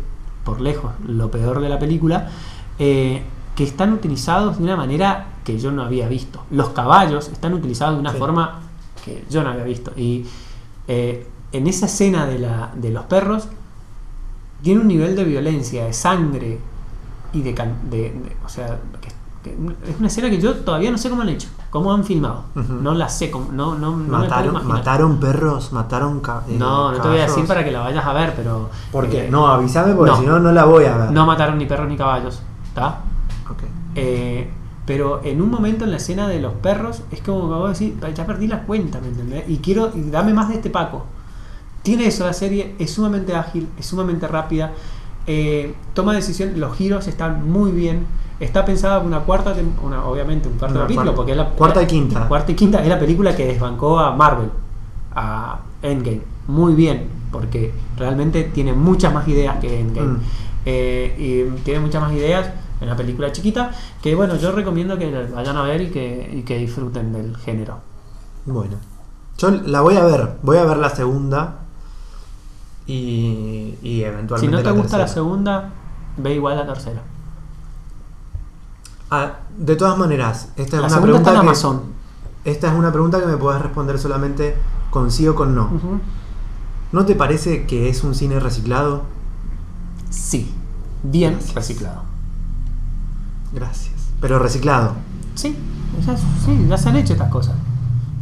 por 0.47 0.63
lejos 0.63 0.93
lo 1.07 1.31
peor 1.31 1.61
de 1.61 1.69
la 1.69 1.79
película, 1.79 2.31
eh, 2.79 3.23
que 3.55 3.65
están 3.65 3.93
utilizados 3.93 4.57
de 4.59 4.65
una 4.65 4.77
manera 4.77 5.27
que 5.45 5.59
yo 5.59 5.73
no 5.73 5.83
había 5.83 6.09
visto. 6.09 6.43
Los 6.51 6.71
caballos 6.71 7.29
están 7.29 7.53
utilizados 7.53 7.97
de 7.97 8.01
una 8.01 8.13
Sí. 8.13 8.19
forma 8.19 8.61
que 9.05 9.25
yo 9.29 9.43
no 9.43 9.51
había 9.51 9.65
visto. 9.65 9.93
Y 9.97 10.25
eh, 10.89 11.27
en 11.53 11.67
esa 11.67 11.87
escena 11.87 12.27
de, 12.27 12.39
la, 12.39 12.71
de 12.75 12.91
los 12.91 13.05
perros 13.05 13.49
tiene 14.63 14.81
un 14.81 14.89
nivel 14.89 15.17
de 15.17 15.25
violencia, 15.25 15.85
de 15.85 15.93
sangre 15.93 16.59
y 17.33 17.43
de... 17.43 17.55
can- 17.55 17.91
de- 17.91 18.11
de- 18.13 18.37
o 18.45 18.49
sea, 18.49 18.79
que 19.01 19.09
es 19.89 19.99
una 19.99 20.09
escena 20.09 20.31
que 20.31 20.41
yo 20.41 20.55
todavía 20.55 20.91
no 20.91 20.99
sé 20.99 21.09
cómo 21.11 21.23
han 21.23 21.29
hecho, 21.29 21.49
cómo 21.71 21.93
han 21.93 22.05
filmado. 22.05 22.45
No 22.55 22.95
la 22.95 23.09
sé, 23.09 23.31
cómo- 23.31 23.51
no, 23.53 23.75
no, 23.77 23.91
no 23.93 23.97
me 23.97 24.05
puedo 24.07 24.21
Mataron, 24.23 24.67
mataron 24.69 25.21
perros, 25.21 25.73
mataron 25.73 26.21
ca- 26.21 26.43
eh, 26.49 26.57
No, 26.59 26.93
no 26.93 27.01
te 27.01 27.09
voy 27.09 27.19
a 27.19 27.23
decir 27.23 27.47
para 27.47 27.65
que 27.65 27.71
la 27.71 27.81
vayas 27.81 28.05
a 28.05 28.13
ver, 28.13 28.35
pero... 28.37 28.71
¿Por 28.93 29.09
qué? 29.09 29.27
eh, 29.27 29.31
No, 29.31 29.47
avísame 29.49 29.95
porque 29.95 30.11
no. 30.13 30.19
si 30.19 30.27
no, 30.27 30.39
no 30.41 30.53
la 30.53 30.65
voy 30.65 30.85
a 30.85 30.97
ver. 30.97 31.11
No 31.13 31.27
mataron 31.27 31.59
ni 31.59 31.67
perros 31.67 31.89
ni 31.89 31.97
caballos, 31.97 32.41
¿está? 32.69 33.01
Eh, 33.95 34.51
pero 34.85 35.21
en 35.25 35.41
un 35.43 35.51
momento 35.51 35.85
en 35.85 35.91
la 35.91 35.97
escena 35.97 36.29
de 36.29 36.41
los 36.41 36.53
perros 36.55 37.03
es 37.11 37.21
como 37.21 37.49
que 37.49 37.55
vos 37.55 37.79
decís, 37.79 37.95
ya 38.15 38.27
perdí 38.27 38.47
la 38.47 38.63
cuenta, 38.63 39.01
¿me 39.01 39.09
entendés? 39.09 39.45
Y 39.49 39.59
quiero, 39.59 39.91
y 39.95 40.11
dame 40.11 40.33
más 40.35 40.49
de 40.49 40.55
este 40.57 40.71
Paco. 40.71 41.05
Tiene 41.83 42.07
eso 42.07 42.25
la 42.27 42.33
serie, 42.33 42.75
es 42.79 42.93
sumamente 42.93 43.35
ágil, 43.35 43.69
es 43.79 43.87
sumamente 43.87 44.27
rápida, 44.29 44.73
eh, 45.27 45.75
toma 45.95 46.13
decisiones, 46.15 46.57
los 46.57 46.77
giros 46.77 47.07
están 47.09 47.51
muy 47.51 47.71
bien. 47.73 48.07
Está 48.39 48.65
pensada 48.65 48.99
una 48.99 49.21
cuarta, 49.21 49.55
una, 49.83 50.05
obviamente 50.05 50.49
un 50.49 50.59
cuarto 50.59 50.79
capítulo, 50.81 51.05
cuarta- 51.05 51.17
porque 51.17 51.31
es 51.33 51.37
la 51.39 51.49
cuarta 51.51 51.83
y 51.83 51.87
quinta. 51.87 52.29
Cuarta 52.29 52.53
y 52.53 52.55
quinta 52.55 52.83
es 52.83 52.89
la 52.89 52.99
película 52.99 53.35
que 53.35 53.47
desbancó 53.47 53.99
a 53.99 54.15
Marvel, 54.15 54.51
a 55.15 55.61
Endgame. 55.83 56.23
Muy 56.49 56.75
bien, 56.75 57.09
porque 57.33 57.73
realmente 57.97 58.45
tiene 58.45 58.73
muchas 58.75 59.13
más 59.15 59.27
ideas 59.27 59.57
que 59.59 59.81
Endgame. 59.81 60.09
Mm. 60.09 60.21
Eh, 60.67 61.15
y 61.19 61.61
tiene 61.63 61.81
muchas 61.81 62.03
más 62.03 62.13
ideas 62.13 62.51
en 62.81 62.89
la 62.89 62.97
película 62.97 63.31
chiquita 63.31 63.71
que 64.03 64.17
bueno 64.17 64.35
yo 64.37 64.51
recomiendo 64.51 64.99
que 64.99 65.29
vayan 65.33 65.57
a 65.57 65.63
ver 65.63 65.81
y 65.81 65.91
que, 65.91 66.29
y 66.31 66.43
que 66.43 66.59
disfruten 66.59 67.13
del 67.13 67.37
género 67.37 67.79
Bueno. 68.45 68.77
Yo 69.39 69.51
la 69.51 69.81
voy 69.83 69.97
a 69.97 70.05
ver. 70.05 70.37
Voy 70.43 70.57
a 70.59 70.65
ver 70.65 70.79
la 70.79 70.91
segunda. 70.91 71.59
Y, 72.87 73.77
y 73.83 74.03
eventualmente. 74.03 74.41
si 74.41 74.49
no 74.49 74.63
te 74.63 74.77
gusta 74.77 74.99
la 74.99 75.09
segunda 75.09 75.71
ve 76.17 76.35
igual 76.35 76.57
la 76.57 76.67
tercera 76.67 77.03
Ah, 79.25 79.39
de 79.59 79.77
todas 79.77 79.97
maneras, 79.99 80.49
esta 80.57 80.63
es 80.63 80.73
la 80.73 80.79
una 80.81 80.87
está 80.89 81.01
pregunta 81.03 81.31
en 81.31 81.35
que, 81.37 81.41
Amazon 81.41 81.81
Esta 82.45 82.69
es 82.73 82.75
una 82.79 82.93
pregunta 82.93 83.19
que 83.21 83.27
me 83.27 83.37
puedes 83.37 83.61
responder 83.63 83.99
solamente 83.99 84.55
con 84.91 85.11
sí 85.11 85.27
o 85.29 85.35
con 85.35 85.55
no. 85.55 85.71
¿No 86.93 87.05
te 87.05 87.15
parece 87.15 87.67
que 87.67 87.89
es 87.89 88.05
un 88.05 88.15
cine 88.15 88.39
reciclado? 88.41 89.03
sí 90.11 90.53
bien 91.03 91.33
Gracias. 91.35 91.55
reciclado 91.55 92.03
Gracias. 93.53 93.95
Pero 94.21 94.39
reciclado. 94.39 94.93
sí 95.35 95.57
ya, 96.07 96.17
sí 96.17 96.67
ya 96.69 96.77
se 96.79 96.89
han 96.89 96.97
hecho 96.97 97.13
estas 97.15 97.31
cosas 97.31 97.55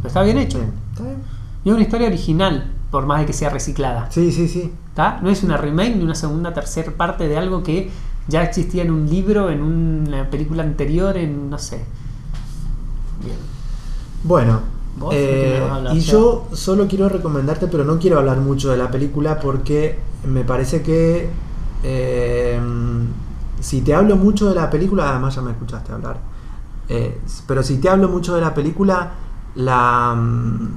pero 0.01 0.07
está 0.07 0.21
bien 0.23 0.37
hecho 0.37 0.59
Bien. 0.59 0.73
¿Está 0.91 1.03
bien? 1.03 1.17
y 1.63 1.69
es 1.69 1.73
una 1.75 1.83
historia 1.83 2.07
original 2.07 2.71
por 2.91 3.05
más 3.05 3.19
de 3.19 3.25
que 3.25 3.33
sea 3.33 3.49
reciclada 3.49 4.07
Sí, 4.11 4.31
sí, 4.31 4.47
sí. 4.47 4.73
no 5.21 5.29
es 5.29 5.43
una 5.43 5.57
remake 5.57 5.95
ni 5.95 6.03
una 6.03 6.15
segunda 6.15 6.53
tercera 6.53 6.91
parte 6.91 7.27
de 7.27 7.37
algo 7.37 7.63
que 7.63 7.91
ya 8.27 8.43
existía 8.43 8.83
en 8.83 8.91
un 8.91 9.09
libro 9.09 9.49
en 9.49 9.61
una 9.61 10.29
película 10.29 10.63
anterior 10.63 11.17
en 11.17 11.49
no 11.49 11.57
sé. 11.59 11.85
Bien. 13.23 13.37
Bueno, 14.23 14.61
¿Vos 14.99 15.13
eh, 15.15 15.61
y 15.91 15.99
yo 15.99 16.47
solo 16.53 16.87
quiero 16.87 17.09
recomendarte, 17.09 17.67
pero 17.67 17.83
no 17.83 17.99
quiero 17.99 18.19
hablar 18.19 18.37
mucho 18.39 18.71
de 18.71 18.77
la 18.77 18.89
película 18.89 19.39
porque 19.39 19.99
me 20.27 20.43
parece 20.43 20.81
que 20.81 21.29
eh, 21.83 22.59
si 23.59 23.81
te 23.81 23.93
hablo 23.93 24.15
mucho 24.15 24.49
de 24.49 24.55
la 24.55 24.69
película, 24.69 25.09
además 25.09 25.35
ya 25.35 25.41
me 25.41 25.51
escuchaste 25.51 25.91
hablar, 25.91 26.17
eh, 26.89 27.19
pero 27.47 27.61
si 27.63 27.77
te 27.77 27.89
hablo 27.89 28.09
mucho 28.09 28.35
de 28.35 28.41
la 28.41 28.53
película, 28.53 29.11
la 29.55 30.15
mm, 30.15 30.67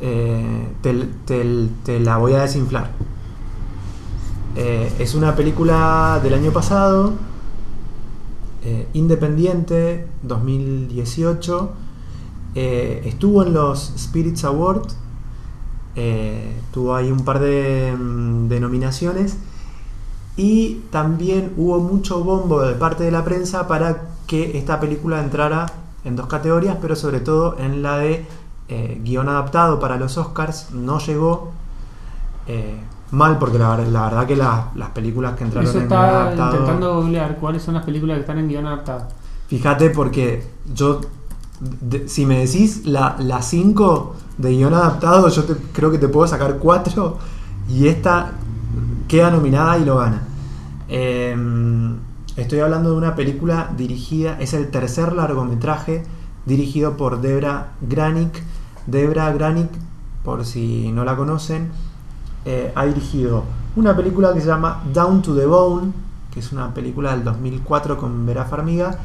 eh, 0.00 0.68
te, 0.82 0.94
te- 1.26 1.68
te 1.84 2.00
la 2.00 2.16
voy 2.18 2.34
a 2.34 2.42
desinflar. 2.42 2.90
Eh, 4.54 4.92
es 4.98 5.14
una 5.14 5.34
película 5.34 6.20
del 6.22 6.34
año 6.34 6.52
pasado, 6.52 7.14
eh, 8.64 8.86
independiente, 8.92 10.06
2018. 10.22 11.72
Eh, 12.54 13.02
estuvo 13.06 13.42
en 13.42 13.54
los 13.54 13.92
Spirits 13.96 14.44
Awards. 14.44 14.96
tuvo 16.72 16.94
ahí 16.94 17.10
un 17.12 17.22
par 17.24 17.38
de, 17.38 17.94
mm, 17.96 18.48
de 18.48 18.60
nominaciones. 18.60 19.36
Y 20.36 20.82
también 20.90 21.52
hubo 21.58 21.80
mucho 21.80 22.24
bombo 22.24 22.62
de 22.62 22.74
parte 22.74 23.04
de 23.04 23.10
la 23.10 23.24
prensa 23.24 23.68
para 23.68 24.08
que 24.26 24.56
esta 24.56 24.80
película 24.80 25.20
entrara 25.22 25.66
en 26.04 26.16
dos 26.16 26.26
categorías, 26.26 26.78
pero 26.80 26.96
sobre 26.96 27.20
todo 27.20 27.58
en 27.58 27.82
la 27.82 27.98
de 27.98 28.26
eh, 28.68 29.00
guion 29.04 29.28
adaptado 29.28 29.78
para 29.78 29.96
los 29.96 30.16
Oscars. 30.16 30.70
No 30.72 30.98
llegó 30.98 31.52
mal, 33.12 33.38
porque 33.38 33.58
la, 33.58 33.76
la 33.78 34.02
verdad 34.04 34.26
que 34.26 34.36
la- 34.36 34.70
las 34.74 34.90
películas 34.90 35.34
que 35.36 35.44
entraron 35.44 35.68
Eso 35.68 35.78
en 35.78 35.88
guion 35.88 36.00
adaptado. 36.00 36.50
intentando 36.52 36.94
googlear 36.96 37.36
cuáles 37.38 37.62
son 37.62 37.74
las 37.74 37.84
películas 37.84 38.16
que 38.16 38.20
están 38.22 38.38
en 38.38 38.48
guion 38.48 38.66
adaptado. 38.66 39.08
Fíjate, 39.48 39.90
porque 39.90 40.44
yo. 40.74 41.00
de- 41.80 42.08
si 42.08 42.26
me 42.26 42.38
decís 42.44 42.86
la 42.86 43.40
5 43.40 44.16
de 44.36 44.50
guion 44.50 44.74
adaptado, 44.74 45.28
yo 45.28 45.44
te- 45.44 45.54
creo 45.72 45.92
que 45.92 45.98
te 45.98 46.08
puedo 46.08 46.26
sacar 46.26 46.58
4 46.58 47.18
y 47.68 47.86
esta 47.86 48.32
queda 49.06 49.30
nominada 49.30 49.78
y 49.78 49.84
lo 49.84 49.98
gana. 49.98 50.22
Eh, 50.88 51.36
estoy 52.36 52.60
hablando 52.60 52.90
de 52.90 52.96
una 52.96 53.14
película 53.14 53.70
dirigida, 53.76 54.38
es 54.40 54.54
el 54.54 54.70
tercer 54.70 55.12
largometraje 55.12 56.02
dirigido 56.46 56.96
por 56.96 57.20
Debra 57.20 57.72
Granik. 57.82 58.42
Debra 58.86 59.32
Granik, 59.32 59.70
por 60.24 60.44
si 60.44 60.90
no 60.92 61.04
la 61.04 61.14
conocen, 61.16 61.70
eh, 62.44 62.72
ha 62.74 62.84
dirigido 62.86 63.44
una 63.76 63.96
película 63.96 64.32
que 64.34 64.40
se 64.40 64.46
llama 64.48 64.82
Down 64.92 65.22
to 65.22 65.34
the 65.34 65.46
Bone, 65.46 65.92
que 66.32 66.40
es 66.40 66.52
una 66.52 66.72
película 66.74 67.12
del 67.12 67.24
2004 67.24 67.96
con 67.96 68.26
Vera 68.26 68.44
Farmiga, 68.44 68.98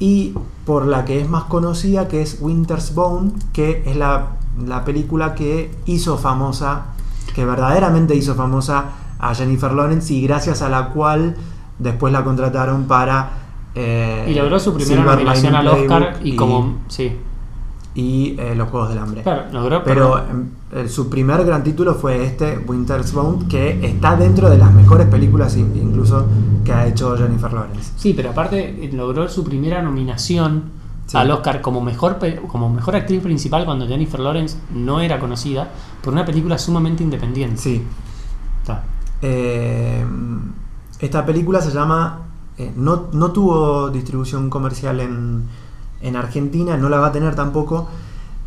y 0.00 0.34
por 0.64 0.86
la 0.86 1.04
que 1.04 1.20
es 1.20 1.28
más 1.28 1.44
conocida, 1.44 2.08
que 2.08 2.22
es 2.22 2.38
Winter's 2.40 2.94
Bone, 2.94 3.32
que 3.52 3.82
es 3.86 3.96
la, 3.96 4.28
la 4.66 4.84
película 4.84 5.34
que 5.34 5.74
hizo 5.86 6.16
famosa, 6.18 6.86
que 7.34 7.44
verdaderamente 7.44 8.14
hizo 8.14 8.34
famosa 8.34 8.84
a 9.18 9.34
Jennifer 9.34 9.72
Lawrence 9.72 10.12
y 10.14 10.22
gracias 10.22 10.62
a 10.62 10.68
la 10.68 10.90
cual 10.90 11.36
después 11.78 12.12
la 12.12 12.22
contrataron 12.24 12.84
para... 12.84 13.30
eh, 13.74 14.26
Y 14.30 14.34
logró 14.34 14.58
su 14.60 14.72
primera 14.74 15.02
nominación 15.04 15.54
al 15.54 15.66
Oscar 15.68 15.86
Playbook 16.14 16.24
y 16.26 16.36
como... 16.36 16.76
Sí, 16.88 17.16
y 17.94 18.36
eh, 18.38 18.54
los 18.54 18.68
Juegos 18.70 18.90
del 18.90 18.98
Hambre. 18.98 19.22
claro, 19.22 19.44
logró... 19.52 19.82
Pero 19.82 20.18
em, 20.18 20.46
eh, 20.72 20.88
su 20.88 21.08
primer 21.08 21.44
gran 21.44 21.64
título 21.64 21.94
fue 21.94 22.24
este, 22.24 22.58
Winter's 22.58 23.12
Bone, 23.12 23.46
que 23.48 23.84
está 23.86 24.14
dentro 24.16 24.48
de 24.50 24.58
las 24.58 24.72
mejores 24.72 25.06
películas 25.08 25.56
in- 25.56 25.74
incluso 25.76 26.26
que 26.64 26.72
ha 26.72 26.86
hecho 26.86 27.16
Jennifer 27.16 27.52
Lawrence. 27.52 27.92
Sí, 27.96 28.12
pero 28.14 28.30
aparte 28.30 28.84
eh, 28.84 28.90
logró 28.92 29.28
su 29.28 29.42
primera 29.44 29.82
nominación 29.82 30.76
Sí. 31.06 31.16
al 31.16 31.30
Oscar 31.30 31.62
como 31.62 31.80
mejor, 31.80 32.18
como 32.48 32.68
mejor 32.68 32.94
actriz 32.94 33.22
principal 33.22 33.64
cuando 33.64 33.88
Jennifer 33.88 34.20
Lawrence 34.20 34.58
no 34.74 35.00
era 35.00 35.18
conocida 35.18 35.66
por 36.02 36.12
una 36.12 36.26
película 36.26 36.58
sumamente 36.58 37.02
independiente. 37.02 37.56
Sí. 37.56 37.82
Está. 38.60 38.84
Eh, 39.22 40.04
esta 41.00 41.24
película 41.24 41.62
se 41.62 41.70
llama. 41.72 42.20
eh, 42.58 42.72
no, 42.76 43.06
no 43.12 43.30
tuvo 43.32 43.88
distribución 43.88 44.50
comercial 44.50 45.00
en, 45.00 45.44
en 46.00 46.16
Argentina, 46.16 46.76
no 46.76 46.88
la 46.88 46.98
va 46.98 47.08
a 47.08 47.12
tener 47.12 47.34
tampoco. 47.34 47.88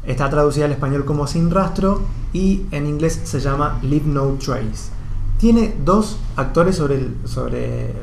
Está 0.05 0.29
traducida 0.29 0.65
al 0.65 0.71
español 0.71 1.05
como 1.05 1.27
Sin 1.27 1.51
Rastro 1.51 2.01
y 2.33 2.65
en 2.71 2.87
inglés 2.87 3.21
se 3.23 3.39
llama 3.39 3.79
Leave 3.81 4.07
No 4.07 4.25
Trace. 4.33 4.91
Tiene 5.37 5.75
dos 5.83 6.19
actores 6.35 6.75
sobre, 6.75 7.09
sobre 7.25 7.93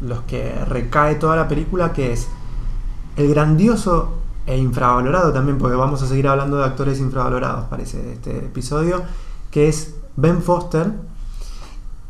los 0.00 0.20
que 0.22 0.64
recae 0.64 1.16
toda 1.16 1.36
la 1.36 1.48
película, 1.48 1.92
que 1.92 2.12
es 2.12 2.28
el 3.16 3.28
grandioso 3.28 4.14
e 4.46 4.56
infravalorado 4.56 5.32
también, 5.32 5.58
porque 5.58 5.76
vamos 5.76 6.02
a 6.02 6.06
seguir 6.06 6.28
hablando 6.28 6.56
de 6.56 6.64
actores 6.64 7.00
infravalorados, 7.00 7.66
parece, 7.66 8.14
este 8.14 8.38
episodio, 8.38 9.02
que 9.50 9.68
es 9.68 9.94
Ben 10.16 10.42
Foster 10.42 10.92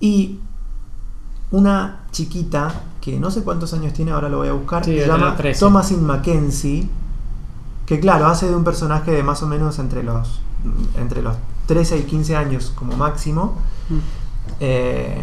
y 0.00 0.38
una 1.50 2.04
chiquita 2.12 2.72
que 3.10 3.18
no 3.18 3.30
sé 3.30 3.42
cuántos 3.42 3.72
años 3.72 3.92
tiene, 3.92 4.10
ahora 4.10 4.28
lo 4.28 4.38
voy 4.38 4.48
a 4.48 4.52
buscar, 4.52 4.84
Sí, 4.84 4.98
se 4.98 5.06
llama 5.06 5.18
tener 5.18 5.36
13. 5.36 5.60
Thomasin 5.60 6.04
Mackenzie, 6.04 6.88
que 7.86 8.00
claro, 8.00 8.26
hace 8.26 8.48
de 8.48 8.54
un 8.54 8.64
personaje 8.64 9.12
de 9.12 9.22
más 9.22 9.42
o 9.42 9.46
menos 9.46 9.78
entre 9.78 10.02
los, 10.02 10.40
entre 10.98 11.22
los 11.22 11.36
13 11.66 11.98
y 11.98 12.02
15 12.02 12.36
años 12.36 12.72
como 12.74 12.96
máximo. 12.96 13.56
Eh, 14.60 15.22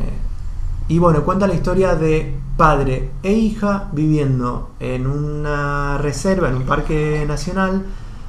y 0.88 0.98
bueno, 1.00 1.24
cuenta 1.24 1.48
la 1.48 1.54
historia 1.54 1.96
de 1.96 2.36
padre 2.58 3.12
e 3.22 3.34
hija 3.34 3.90
viviendo 3.92 4.72
en 4.80 5.06
una 5.06 5.98
reserva, 6.00 6.50
en 6.50 6.56
un 6.56 6.64
parque 6.64 7.26
nacional 7.28 7.86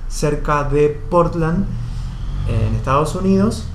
cerca 0.08 0.64
de 0.64 0.88
Portland, 0.88 1.64
en 2.48 2.74
Estados 2.74 3.14
Unidos, 3.14 3.66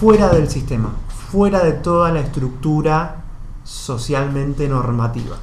fuera 0.00 0.28
del 0.30 0.48
sistema, 0.48 0.90
fuera 1.30 1.62
de 1.62 1.72
toda 1.72 2.10
la 2.10 2.20
estructura 2.20 3.20
socialmente 3.64 4.68
normativa. 4.68 5.36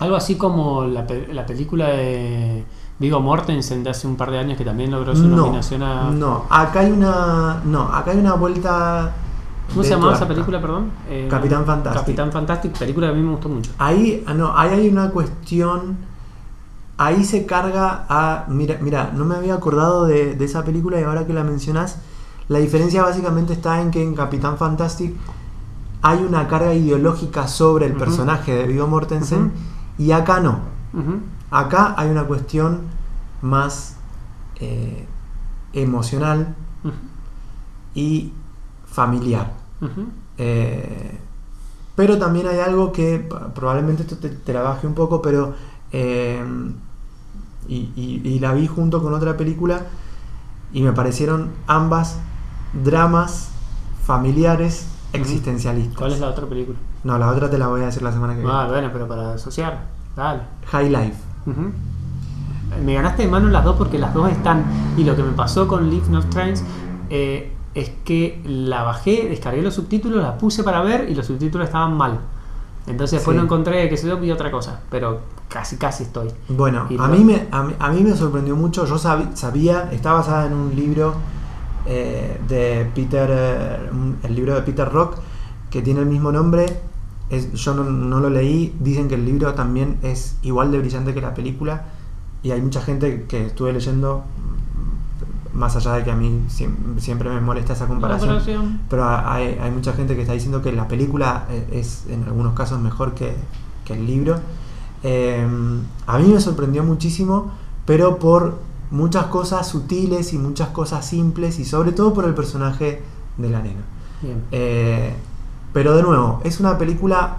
Algo 0.00 0.16
así 0.16 0.36
como 0.36 0.84
la, 0.84 1.06
pe- 1.06 1.28
la 1.32 1.46
película 1.46 1.88
de 1.88 2.64
Vigo 2.98 3.20
Mortensen 3.20 3.82
de 3.82 3.90
hace 3.90 4.06
un 4.06 4.16
par 4.16 4.30
de 4.30 4.38
años 4.38 4.58
que 4.58 4.64
también 4.64 4.90
logró 4.90 5.14
su 5.16 5.26
No, 5.26 5.36
nominación 5.36 5.82
a... 5.82 6.10
no, 6.10 6.44
acá 6.50 6.80
hay 6.80 6.90
una, 6.92 7.60
no, 7.64 7.82
acá 7.94 8.10
hay 8.10 8.18
una 8.18 8.34
vuelta. 8.34 9.14
¿Cómo 9.70 9.82
se 9.82 9.90
llamaba 9.90 10.14
esa 10.14 10.28
película, 10.28 10.60
perdón? 10.60 10.90
Eh, 11.08 11.26
Capitán 11.30 11.64
Fantastic. 11.66 12.00
Capitán 12.02 12.30
Fantastic, 12.32 12.78
película 12.78 13.08
que 13.08 13.12
a 13.14 13.16
mí 13.16 13.22
me 13.22 13.32
gustó 13.32 13.48
mucho. 13.48 13.72
Ahí, 13.78 14.22
ah, 14.26 14.34
no, 14.34 14.56
ahí 14.56 14.70
hay 14.70 14.88
una 14.88 15.10
cuestión. 15.10 15.96
Ahí 16.98 17.24
se 17.24 17.44
carga 17.46 18.06
a. 18.08 18.44
Mira, 18.48 18.78
mira, 18.80 19.10
no 19.14 19.24
me 19.24 19.34
había 19.34 19.54
acordado 19.54 20.06
de, 20.06 20.34
de 20.34 20.44
esa 20.44 20.62
película 20.64 21.00
y 21.00 21.04
ahora 21.04 21.26
que 21.26 21.32
la 21.32 21.42
mencionas, 21.42 21.98
la 22.48 22.58
diferencia 22.58 23.02
básicamente 23.02 23.52
está 23.54 23.80
en 23.80 23.90
que 23.90 24.02
en 24.02 24.14
Capitán 24.14 24.56
Fantastic 24.56 25.14
hay 26.08 26.18
una 26.30 26.46
carga 26.46 26.72
ideológica 26.74 27.46
sobre 27.48 27.86
el 27.86 27.92
personaje 28.04 28.52
de 28.54 28.66
Viggo 28.66 28.86
Mortensen 28.86 29.52
y 29.98 30.12
acá 30.12 30.40
no. 30.40 30.54
Acá 31.50 31.94
hay 31.96 32.08
una 32.10 32.24
cuestión 32.24 32.80
más 33.42 33.96
eh, 34.60 35.06
emocional 35.72 36.54
y 37.94 38.32
familiar. 38.86 39.52
Eh, 40.38 41.18
pero 41.94 42.18
también 42.18 42.46
hay 42.46 42.58
algo 42.60 42.92
que 42.92 43.26
probablemente 43.54 44.02
esto 44.02 44.16
te, 44.18 44.28
te 44.28 44.52
la 44.52 44.62
baje 44.62 44.86
un 44.86 44.94
poco, 44.94 45.20
pero 45.22 45.54
eh, 45.92 46.42
y, 47.68 47.90
y- 47.96 48.20
y 48.24 48.38
la 48.38 48.52
vi 48.52 48.66
junto 48.66 49.02
con 49.02 49.12
otra 49.14 49.36
película 49.36 49.86
y 50.72 50.82
me 50.82 50.92
parecieron 50.92 51.50
ambas 51.66 52.18
dramas 52.84 53.48
familiares 54.04 54.86
Ujú. 55.12 55.22
existencialistas. 55.22 55.96
¿Cuál 55.98 56.12
es 56.12 56.20
la 56.20 56.28
otra 56.28 56.46
película? 56.46 56.78
No, 57.04 57.18
la 57.18 57.28
otra 57.30 57.48
te 57.50 57.58
la 57.58 57.68
voy 57.68 57.82
a 57.82 57.86
decir 57.86 58.02
la 58.02 58.12
semana 58.12 58.34
que 58.34 58.40
viene. 58.40 58.54
Ah, 58.54 58.66
bueno, 58.68 58.90
pero 58.92 59.06
para 59.08 59.34
asociar. 59.34 59.84
Dale. 60.16 60.42
High 60.66 60.90
Life. 60.90 61.16
Ujú. 61.46 61.70
Me 62.84 62.94
ganaste 62.94 63.22
de 63.22 63.28
mano 63.28 63.48
las 63.48 63.64
dos 63.64 63.76
porque 63.76 63.98
las 63.98 64.12
dos 64.12 64.30
están. 64.30 64.64
Y 64.96 65.04
lo 65.04 65.14
que 65.16 65.22
me 65.22 65.32
pasó 65.32 65.66
con 65.68 65.88
Leave 65.90 66.08
No 66.10 66.22
Trains 66.28 66.62
eh, 67.10 67.52
es 67.74 67.90
que 68.04 68.42
la 68.44 68.82
bajé, 68.82 69.28
descargué 69.28 69.62
los 69.62 69.74
subtítulos, 69.74 70.22
la 70.22 70.36
puse 70.36 70.62
para 70.64 70.80
ver 70.82 71.08
y 71.08 71.14
los 71.14 71.26
subtítulos 71.26 71.66
estaban 71.66 71.96
mal. 71.96 72.18
Entonces 72.86 73.18
después 73.18 73.34
Sí. 73.34 73.38
no 73.38 73.44
encontré 73.44 73.88
que 73.88 73.96
se 73.96 74.08
yo 74.08 74.18
vi 74.18 74.30
otra 74.30 74.50
cosa. 74.50 74.80
Pero 74.90 75.20
casi, 75.48 75.76
casi 75.76 76.04
estoy. 76.04 76.28
Bueno, 76.48 76.86
Y 76.90 76.98
a 76.98 77.06
lo- 77.06 77.08
mí, 77.08 77.24
me, 77.24 77.46
a, 77.50 77.62
mí, 77.62 77.74
a 77.78 77.90
mí 77.90 78.00
me 78.02 78.14
sorprendió 78.14 78.56
mucho. 78.56 78.84
Yo 78.86 78.98
sabía, 78.98 79.88
está 79.92 80.12
basada 80.12 80.46
en 80.46 80.52
un 80.54 80.74
libro 80.76 81.14
eh, 81.86 82.38
de 82.48 82.90
Peter, 82.94 83.28
eh, 83.30 83.90
el 84.24 84.34
libro 84.34 84.54
de 84.54 84.62
Peter 84.62 84.88
Rock, 84.90 85.16
que 85.70 85.82
tiene 85.82 86.00
el 86.00 86.06
mismo 86.06 86.32
nombre. 86.32 86.66
Es- 87.30 87.52
yo 87.54 87.74
no, 87.74 87.84
no 87.84 88.20
lo 88.20 88.30
leí. 88.30 88.74
Dicen 88.80 89.08
que 89.08 89.14
el 89.16 89.24
libro 89.24 89.54
también 89.54 89.98
es 90.02 90.36
igual 90.42 90.70
de 90.70 90.78
brillante 90.78 91.14
que 91.14 91.20
la 91.20 91.34
película. 91.34 91.84
Y 92.42 92.50
hay 92.52 92.60
mucha 92.60 92.80
gente 92.80 93.24
que 93.28 93.46
estuve 93.46 93.72
leyendo, 93.72 94.22
mm, 95.54 95.58
más 95.58 95.74
allá 95.76 95.94
de 95.94 96.04
que 96.04 96.10
a 96.10 96.16
mí 96.16 96.42
siem- 96.48 96.98
siempre 96.98 97.28
me 97.30 97.40
molesta 97.40 97.72
esa 97.72 97.86
comparación. 97.86 98.30
Pero 98.90 99.04
hay, 99.08 99.58
hay 99.60 99.70
mucha 99.70 99.92
gente 99.92 100.14
que 100.14 100.20
está 100.22 100.34
diciendo 100.34 100.62
que 100.62 100.70
la 100.72 100.86
película 100.86 101.46
eh, 101.50 101.66
es 101.72 102.04
en 102.08 102.22
algunos 102.24 102.52
casos 102.54 102.78
mejor 102.80 103.14
que, 103.14 103.34
que 103.84 103.94
el 103.94 104.06
libro. 104.06 104.38
Eh, 105.02 105.46
a 106.06 106.18
mí 106.18 106.28
me 106.28 106.40
sorprendió 106.40 106.82
muchísimo, 106.84 107.50
pero 107.84 108.18
por 108.18 108.58
muchas 108.90 109.26
cosas 109.26 109.66
sutiles 109.68 110.32
y 110.32 110.38
muchas 110.38 110.68
cosas 110.68 111.06
simples 111.06 111.58
y 111.58 111.64
sobre 111.64 111.92
todo 111.92 112.12
por 112.14 112.24
el 112.24 112.34
personaje 112.34 113.02
de 113.36 113.50
la 113.50 113.60
nena. 113.60 113.82
Bien. 114.22 114.42
Eh, 114.52 115.14
pero 115.72 115.94
de 115.96 116.02
nuevo, 116.02 116.40
es 116.44 116.60
una 116.60 116.78
película 116.78 117.38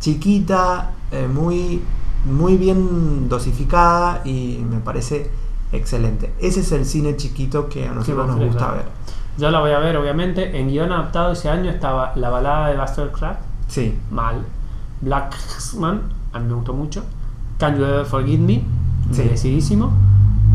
chiquita, 0.00 0.90
eh, 1.10 1.28
muy, 1.32 1.82
muy 2.30 2.56
bien 2.56 3.28
dosificada 3.28 4.20
y 4.24 4.64
me 4.70 4.78
parece 4.80 5.30
excelente. 5.72 6.32
Ese 6.38 6.60
es 6.60 6.70
el 6.72 6.84
cine 6.86 7.16
chiquito 7.16 7.68
que 7.68 7.88
a 7.88 7.92
nosotros 7.92 8.26
nos 8.26 8.36
gusta 8.38 8.58
claro. 8.58 8.74
ver. 8.74 8.84
Yo 9.38 9.50
la 9.50 9.60
voy 9.60 9.70
a 9.70 9.78
ver, 9.78 9.96
obviamente. 9.96 10.58
En 10.60 10.68
guion 10.68 10.92
adaptado 10.92 11.32
ese 11.32 11.48
año 11.48 11.70
estaba 11.70 12.12
la 12.16 12.28
balada 12.28 12.68
de 12.68 12.76
Buster 12.76 13.10
Crab, 13.12 13.36
Sí, 13.68 13.96
mal. 14.10 14.44
Blackman, 15.00 16.02
a 16.32 16.38
mí 16.38 16.46
me 16.48 16.54
gustó 16.54 16.74
mucho. 16.74 17.02
Can 17.58 17.76
You 17.78 17.84
Ever 17.84 18.04
Forgive 18.06 18.42
Me, 18.42 18.62
Sí. 19.10 19.22
merecidísimo. 19.22 19.92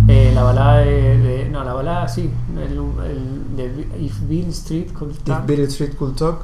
Eh, 0.07 0.31
la 0.33 0.43
balada 0.43 0.77
de, 0.77 1.17
de- 1.17 1.49
No, 1.49 1.63
la 1.63 1.73
balada 1.73 2.07
sí. 2.07 2.31
El, 2.55 2.77
el 3.05 3.57
de 3.57 3.87
If 3.99 4.21
Bill 4.27 4.47
Street 4.49 4.91
Could 4.93 5.11
If 5.11 5.19
Talk, 5.23 5.45
Beale 5.45 5.63
Street 5.65 5.95
Could 5.95 6.15
Talk. 6.15 6.37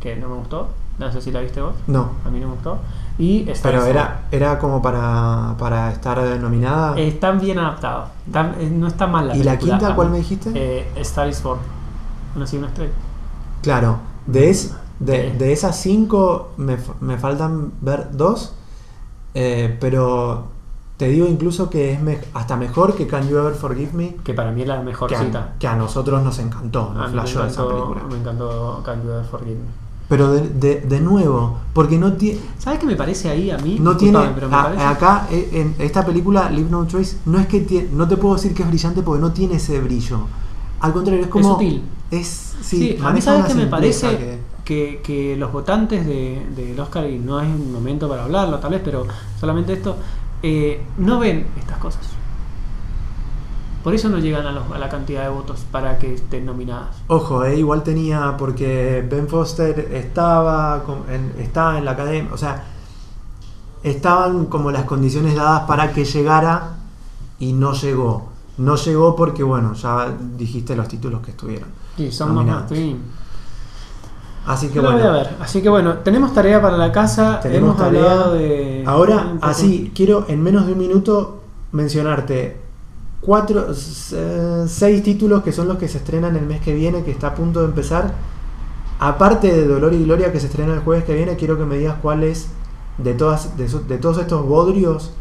que 0.00 0.16
no 0.16 0.28
me 0.28 0.36
gustó. 0.36 0.68
No 0.98 1.12
sé 1.12 1.20
si 1.20 1.30
la 1.30 1.40
viste 1.40 1.60
vos. 1.60 1.74
No, 1.86 2.10
A 2.24 2.30
mí 2.30 2.40
no 2.40 2.48
me 2.48 2.54
gustó. 2.54 2.78
Y 3.18 3.48
Star 3.50 3.72
pero 3.72 3.84
era, 3.86 4.22
era 4.30 4.58
como 4.58 4.80
para, 4.82 5.54
para 5.58 5.92
estar 5.92 6.18
nominada. 6.38 6.98
Están 6.98 7.40
bien 7.40 7.58
adaptados. 7.58 8.08
Están- 8.26 8.54
eh, 8.58 8.70
no 8.70 8.86
está 8.88 9.06
mal 9.06 9.28
la 9.28 9.36
¿Y 9.36 9.42
la 9.42 9.58
quinta 9.58 9.94
cuál 9.94 10.10
me 10.10 10.18
dijiste? 10.18 10.50
Eh, 10.54 10.88
Star 10.96 11.28
is 11.28 11.42
Born. 11.42 11.60
Una 12.36 12.44
una 12.52 12.66
estrella. 12.68 12.92
Claro, 13.62 13.98
de, 14.26 14.50
es, 14.50 14.76
de, 15.00 15.32
de 15.32 15.52
esas 15.52 15.76
cinco 15.80 16.50
me, 16.56 16.76
me 17.00 17.16
faltan 17.18 17.72
ver 17.80 18.08
dos, 18.12 18.54
eh, 19.34 19.76
pero 19.80 20.46
te 20.98 21.08
digo 21.08 21.26
incluso 21.26 21.70
que 21.70 21.92
es 21.94 22.00
me- 22.02 22.18
hasta 22.34 22.56
mejor 22.56 22.94
que 22.94 23.06
Can 23.06 23.26
You 23.28 23.38
Ever 23.38 23.54
Forgive 23.54 23.92
Me, 23.94 24.16
Que 24.24 24.34
para 24.34 24.50
mí 24.52 24.60
es 24.62 24.68
la 24.68 24.82
mejor 24.82 25.08
que 25.08 25.16
cita. 25.16 25.52
a, 25.54 25.58
que 25.58 25.66
a 25.66 25.76
nosotros 25.76 26.22
nos 26.22 26.38
encantó, 26.40 26.92
nos 26.92 27.10
flashó 27.12 27.44
esa 27.46 27.62
encantó, 27.62 27.68
película. 27.94 28.02
me 28.14 28.18
encantó 28.20 28.82
Can 28.84 29.02
You 29.02 29.10
Ever 29.12 29.24
Forgive 29.24 29.54
Me. 29.56 29.88
Pero 30.08 30.32
de, 30.32 30.48
de- 30.48 30.80
de 30.80 31.00
nuevo, 31.00 31.58
porque 31.74 31.98
no 31.98 32.14
tiene... 32.14 32.40
¿Sabes 32.58 32.78
qué 32.80 32.86
me 32.86 32.96
parece 32.96 33.28
ahí 33.30 33.50
a 33.50 33.58
mí? 33.58 33.78
No 33.80 33.96
tiene, 33.96 34.18
pero 34.34 34.48
me 34.48 34.56
a- 34.56 34.62
parece- 34.64 34.82
acá 34.84 35.26
eh, 35.30 35.50
en 35.52 35.74
esta 35.78 36.04
película 36.04 36.50
Leave 36.50 36.70
No 36.70 36.86
Trace 36.86 37.18
no 37.26 37.38
es 37.38 37.46
que 37.46 37.66
tie- 37.66 37.88
no 37.90 38.08
te 38.08 38.16
puedo 38.16 38.34
decir 38.34 38.52
que 38.54 38.62
es 38.62 38.68
brillante 38.68 39.02
porque 39.02 39.20
no 39.20 39.32
tiene 39.32 39.56
ese 39.56 39.80
brillo. 39.80 40.20
Al 40.80 40.92
contrario, 40.92 41.22
es 41.22 41.28
como 41.28 41.52
sutil. 41.54 41.82
es 42.10 42.26
sí, 42.62 42.96
Sí, 42.96 42.98
a 43.04 43.10
mí 43.10 43.20
sabes 43.20 43.44
que 43.46 43.54
me 43.54 43.66
parece 43.66 44.16
que- 44.16 44.38
que, 44.64 45.00
que 45.02 45.36
los 45.36 45.52
votantes 45.52 46.04
de- 46.06 46.42
del 46.56 46.78
Oscar, 46.80 47.08
y 47.08 47.18
no 47.18 47.40
es 47.40 47.46
un 47.48 47.72
momento 47.72 48.08
para 48.08 48.24
hablarlo 48.24 48.58
tal 48.58 48.70
vez, 48.72 48.80
pero 48.84 49.06
solamente 49.38 49.72
esto, 49.74 49.96
eh, 50.42 50.82
no 50.98 51.18
ven 51.18 51.46
estas 51.58 51.78
cosas. 51.78 52.06
Por 53.84 53.94
eso 53.94 54.08
no 54.08 54.18
llegan 54.18 54.46
a, 54.46 54.52
los- 54.52 54.70
a 54.72 54.78
la 54.78 54.88
cantidad 54.88 55.22
de 55.22 55.28
votos 55.30 55.64
para 55.70 55.98
que 55.98 56.14
estén 56.14 56.44
nominadas. 56.46 56.96
Ojo, 57.06 57.44
eh, 57.44 57.56
igual 57.58 57.82
tenía, 57.82 58.36
porque 58.36 59.06
Ben 59.08 59.28
Foster 59.28 59.78
estaba, 59.92 60.82
con- 60.84 61.04
en, 61.10 61.32
estaba 61.38 61.78
en 61.78 61.84
la 61.84 61.92
academia, 61.92 62.30
o 62.32 62.36
sea, 62.36 62.64
estaban 63.82 64.46
como 64.46 64.70
las 64.70 64.84
condiciones 64.84 65.34
dadas 65.36 65.62
para 65.62 65.92
que 65.92 66.04
llegara 66.04 66.70
y 67.38 67.52
no 67.52 67.72
llegó. 67.72 68.28
No 68.58 68.74
llegó 68.74 69.14
porque, 69.14 69.44
bueno, 69.44 69.74
ya 69.74 70.12
dijiste 70.36 70.74
los 70.74 70.88
títulos 70.88 71.20
que 71.22 71.30
estuvieron. 71.30 71.68
Sí, 71.96 72.10
son 72.10 72.34
más 72.34 72.44
Así 74.48 74.68
que 74.68 74.80
voy 74.80 74.92
bueno, 74.92 75.08
a 75.10 75.12
ver. 75.12 75.28
Así 75.40 75.60
que 75.60 75.68
bueno, 75.68 75.98
tenemos 75.98 76.32
tarea 76.32 76.60
para 76.60 76.76
la 76.76 76.90
casa. 76.90 77.38
Tenemos 77.40 77.70
Hemos 77.70 77.76
tarea. 77.76 78.00
hablado 78.00 78.34
de. 78.34 78.82
ahora 78.86 79.34
así, 79.42 79.92
quiero 79.94 80.24
en 80.28 80.42
menos 80.42 80.66
de 80.66 80.72
un 80.72 80.78
minuto 80.78 81.42
mencionarte 81.72 82.56
cuatro, 83.20 83.74
seis 83.74 85.02
títulos 85.02 85.42
que 85.42 85.52
son 85.52 85.68
los 85.68 85.76
que 85.76 85.86
se 85.86 85.98
estrenan 85.98 86.34
el 86.36 86.46
mes 86.46 86.60
que 86.60 86.74
viene, 86.74 87.02
que 87.04 87.10
está 87.10 87.28
a 87.28 87.34
punto 87.34 87.60
de 87.60 87.66
empezar. 87.66 88.12
Aparte 89.00 89.52
de 89.52 89.66
Dolor 89.66 89.92
y 89.92 90.02
Gloria 90.04 90.32
que 90.32 90.40
se 90.40 90.46
estrena 90.46 90.72
el 90.74 90.80
jueves 90.80 91.04
que 91.04 91.14
viene, 91.14 91.36
quiero 91.36 91.58
que 91.58 91.64
me 91.64 91.76
digas 91.76 91.96
cuál 92.00 92.24
es 92.24 92.48
de 92.96 93.14
todas 93.14 93.56
de 93.56 93.98
todos 93.98 94.18
estos 94.18 94.44
bodrios, 94.46 95.12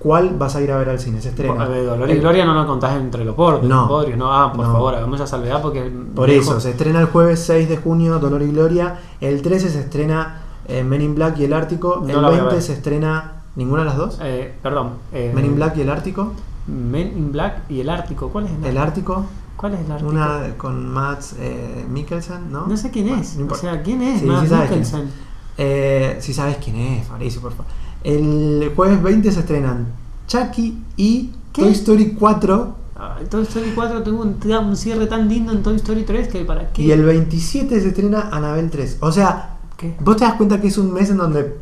cuál 0.00 0.30
vas 0.38 0.56
a 0.56 0.60
ir 0.62 0.72
a 0.72 0.78
ver 0.78 0.88
al 0.88 0.98
cine. 0.98 1.20
Se 1.22 1.28
estrena. 1.28 1.68
De 1.68 1.84
Dolor 1.84 2.08
y 2.08 2.12
El- 2.12 2.20
Gloria 2.20 2.44
no 2.44 2.54
lo 2.54 2.66
contás 2.66 2.96
entre 2.96 3.24
los 3.24 3.34
podrios. 3.36 3.64
No. 3.68 3.86
podrios, 3.86 4.18
no. 4.18 4.32
Ah, 4.32 4.52
por 4.52 4.66
No. 4.66 4.72
favor, 4.72 4.94
hagamos 4.96 5.20
esa 5.20 5.26
salvedad 5.28 5.60
porque. 5.62 5.88
Por 6.14 6.28
eso, 6.30 6.58
se 6.58 6.70
estrena 6.70 7.00
el 7.00 7.06
jueves 7.06 7.40
6 7.40 7.68
de 7.68 7.76
junio 7.76 8.18
Dolor 8.18 8.42
y 8.42 8.50
Gloria. 8.50 8.98
El 9.20 9.40
13 9.42 9.68
se 9.70 9.80
estrena 9.80 10.42
eh, 10.66 10.82
Men 10.82 11.02
in 11.02 11.14
Black 11.14 11.38
y 11.38 11.44
el 11.44 11.52
Ártico. 11.52 12.02
No 12.04 12.18
el 12.18 12.24
a 12.24 12.28
20 12.30 12.54
ver. 12.54 12.62
se 12.62 12.72
estrena. 12.72 13.34
¿Ninguna 13.56 13.82
de 13.82 13.86
las 13.88 13.96
dos? 13.96 14.18
Eh, 14.22 14.54
perdón. 14.62 14.92
eh, 15.12 15.32
Men 15.34 15.44
in 15.44 15.56
Black 15.56 15.76
y 15.76 15.80
el 15.82 15.90
Ártico. 15.90 16.32
Men 16.66 17.08
in 17.16 17.32
Black 17.32 17.62
y 17.68 17.80
el 17.80 17.90
Ártico. 17.90 18.28
¿Cuál 18.30 18.46
es 18.46 18.52
el 18.52 18.64
El 18.64 18.78
Ártico? 18.78 19.24
¿Cuál 19.56 19.74
es 19.74 19.80
el 19.80 19.90
Ártico? 19.92 20.10
Una 20.10 20.54
con 20.56 20.88
Max 20.88 21.34
eh, 21.38 21.84
Mikkelsen, 21.90 22.50
¿no? 22.52 22.66
No 22.66 22.76
sé 22.76 22.90
quién 22.90 23.08
Bueno, 23.08 23.22
es. 23.22 23.36
no 23.36 23.52
o 23.52 23.54
sea, 23.56 23.82
¿quién 23.82 24.00
es? 24.02 24.20
Sí, 24.20 24.26
sabes 24.26 24.48
quién 24.48 24.54
es. 24.54 24.70
Mikkelsen. 24.92 25.10
Eh, 25.58 26.16
si 26.20 26.32
sabes 26.32 26.56
quién 26.64 26.76
es, 26.76 27.06
Fabricio, 27.08 27.40
por 27.42 27.50
favor. 27.52 27.66
El 28.02 28.72
jueves 28.74 29.02
20 29.02 29.30
se 29.30 29.40
estrenan 29.40 29.86
Chucky 30.26 30.82
y 30.96 31.30
¿Qué? 31.52 31.62
Toy 31.62 31.72
Story 31.72 32.12
4. 32.12 32.74
Ay, 32.96 33.26
Toy 33.26 33.42
Story 33.42 33.72
4 33.74 34.02
tuvo 34.02 34.22
un, 34.22 34.76
cierre 34.76 35.06
tan 35.06 35.28
lindo 35.28 35.52
en 35.52 35.62
Toy 35.62 35.76
Story 35.76 36.04
3 36.04 36.28
que 36.28 36.44
para 36.44 36.68
qué. 36.68 36.82
Y 36.82 36.92
el 36.92 37.02
27 37.04 37.80
se 37.80 37.88
estrena 37.88 38.28
Anabel 38.30 38.70
3. 38.70 38.98
O 39.00 39.10
sea, 39.10 39.58
¿Qué? 39.76 39.96
vos 40.00 40.16
te 40.16 40.24
das 40.24 40.34
cuenta 40.34 40.60
que 40.60 40.68
es 40.68 40.78
un 40.78 40.92
mes 40.92 41.10
en 41.10 41.16
donde 41.16 41.56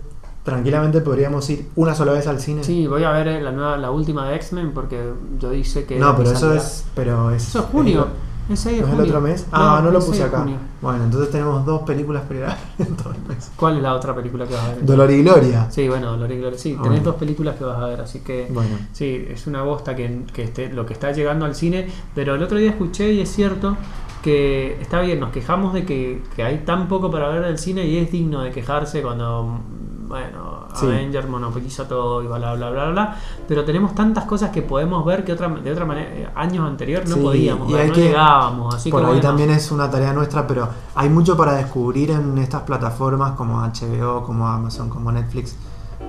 tranquilamente 0.45 1.01
podríamos 1.01 1.49
ir 1.51 1.69
una 1.77 1.95
sola 1.95 2.13
vez 2.13 2.27
al 2.27 2.41
cine. 2.41 2.65
Sí, 2.65 2.87
voy 2.87 3.05
a 3.05 3.11
ver 3.13 3.29
eh, 3.29 3.41
la 3.41 3.53
nueva, 3.53 3.77
la 3.77 3.91
última 3.91 4.29
de 4.29 4.37
X-Men 4.37 4.73
porque 4.73 5.13
yo 5.39 5.51
dice 5.51 5.85
que. 5.85 5.99
no, 5.99 6.17
pero 6.17 6.33
eso 6.33 6.55
es. 6.55 6.85
Pero 6.95 7.31
es, 7.31 7.49
Eso 7.49 7.61
es 7.61 7.65
junio. 7.67 8.09
Es 8.49 8.61
6 8.61 8.77
de 8.77 8.83
¿No 8.83 8.89
es 8.89 8.95
el 8.95 9.05
otro 9.07 9.21
mes? 9.21 9.47
Ah, 9.53 9.81
no, 9.85 9.91
lo 9.91 9.99
es 9.99 10.05
6 10.05 10.17
puse 10.17 10.25
acá. 10.25 10.47
Bueno, 10.81 11.05
entonces 11.05 11.31
tenemos 11.31 11.65
dos 11.67 11.83
películas 11.83 12.23
para 12.23 12.57
en 12.79 12.97
todo 12.97 13.13
el 13.13 13.21
mes. 13.29 13.51
¿Cuál 13.57 13.77
es 13.77 13.83
la 13.83 13.95
otra 13.95 14.15
película 14.15 14.47
que 14.47 14.55
vas 14.55 14.65
a 14.65 14.75
ver? 14.75 14.87
Dolor 14.87 15.11
y 15.11 15.23
Gloria. 15.23 15.71
Sí, 15.71 15.89
bueno, 15.89 16.13
Dolor 16.13 16.33
y 16.33 16.39
Gloria. 16.39 16.59
Sí, 16.59 16.71
Ah, 16.79 16.83
tenés 16.83 16.99
bueno. 17.01 17.13
dos 17.13 17.15
películas 17.17 17.57
que 17.57 17.65
vas 17.65 17.79
a 17.79 17.87
ver, 17.87 18.01
así 18.01 18.21
que. 18.21 18.49
Bueno. 18.51 18.77
Sí, 18.93 19.27
es 19.29 19.47
una 19.47 19.63
bosta 19.63 19.95
que, 19.95 20.23
que 20.33 20.45
esté, 20.45 20.73
lo 20.73 20.87
que 20.87 20.95
está 20.95 21.13
llegando 21.13 21.45
al 21.45 21.55
cine, 21.55 21.89
pero 22.15 22.35
el 22.37 22.43
otro 22.43 22.57
día 22.59 22.71
escuché 22.71 23.13
y 23.13 23.21
es 23.21 23.31
cierto 23.31 23.77
que 24.23 24.81
está 24.81 25.01
bien, 25.01 25.21
nos 25.21 25.31
quejamos 25.31 25.73
de 25.75 25.85
que, 25.85 26.23
que 26.35 26.43
hay 26.43 26.59
tan 26.65 26.89
poco 26.89 27.11
para 27.11 27.29
ver 27.29 27.45
del 27.45 27.59
cine 27.59 27.87
y 27.87 27.99
es 27.99 28.11
digno 28.11 28.43
de 28.43 28.51
quejarse 28.51 29.01
cuando, 29.01 29.61
bueno, 30.09 30.67
Sí. 30.75 30.87
Avengers 30.87 31.29
monopoliza 31.29 31.87
todo 31.87 32.23
y 32.23 32.27
bla, 32.27 32.39
bla, 32.39 32.55
bla, 32.55 32.71
bla, 32.71 32.91
bla, 32.91 33.17
pero 33.47 33.65
tenemos 33.65 33.95
tantas 33.95 34.25
cosas 34.25 34.51
que 34.51 34.63
podemos 34.63 35.05
ver 35.05 35.25
que 35.25 35.33
otra, 35.33 35.49
de 35.49 35.71
otra 35.73 35.85
manera, 35.85 36.09
eh, 36.11 36.29
años 36.35 36.67
anteriores 36.67 37.09
no 37.09 37.17
Sí, 37.17 37.21
podíamos 37.23 37.69
y 37.71 37.75
ver, 37.75 37.89
no 37.89 37.95
que- 37.95 38.01
llegábamos, 38.03 38.75
así 38.75 38.91
Por 38.91 39.01
que 39.01 39.07
ahí 39.07 39.13
bueno, 39.15 39.29
también 39.29 39.51
es 39.51 39.71
una 39.71 39.91
tarea 39.91 40.13
nuestra, 40.13 40.47
pero 40.47 40.69
hay 40.95 41.09
mucho 41.09 41.37
para 41.37 41.53
descubrir 41.55 42.11
en 42.11 42.39
estas 42.39 42.63
plataformas 42.63 43.33
como 43.33 43.61
HBO, 43.63 44.25
como 44.25 44.47
Amazon, 44.49 44.89
como 44.89 45.13
Netflix. 45.13 45.57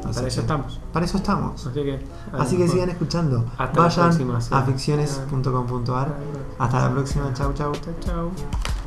Así 0.06 0.14
para 0.16 0.28
eso 0.28 0.42
estamos. 0.42 0.80
Para 0.94 1.06
eso 1.06 1.18
estamos. 1.18 1.66
Así 1.68 1.74
que, 1.84 2.00
Así 2.38 2.58
que 2.58 2.68
sigan 2.68 2.90
escuchando. 2.90 3.44
Hasta 3.58 3.76
la 3.80 3.88
Vayan 3.88 4.06
próxima, 4.08 4.40
sí. 4.40 4.50
a 4.54 4.62
ficciones.com.ar. 4.62 6.16
Hasta 6.60 6.80
la 6.88 6.92
próxima. 6.92 7.34
Chau, 7.34 7.52
chau. 7.54 7.72
Chao, 7.74 7.94
chao. 8.00 8.79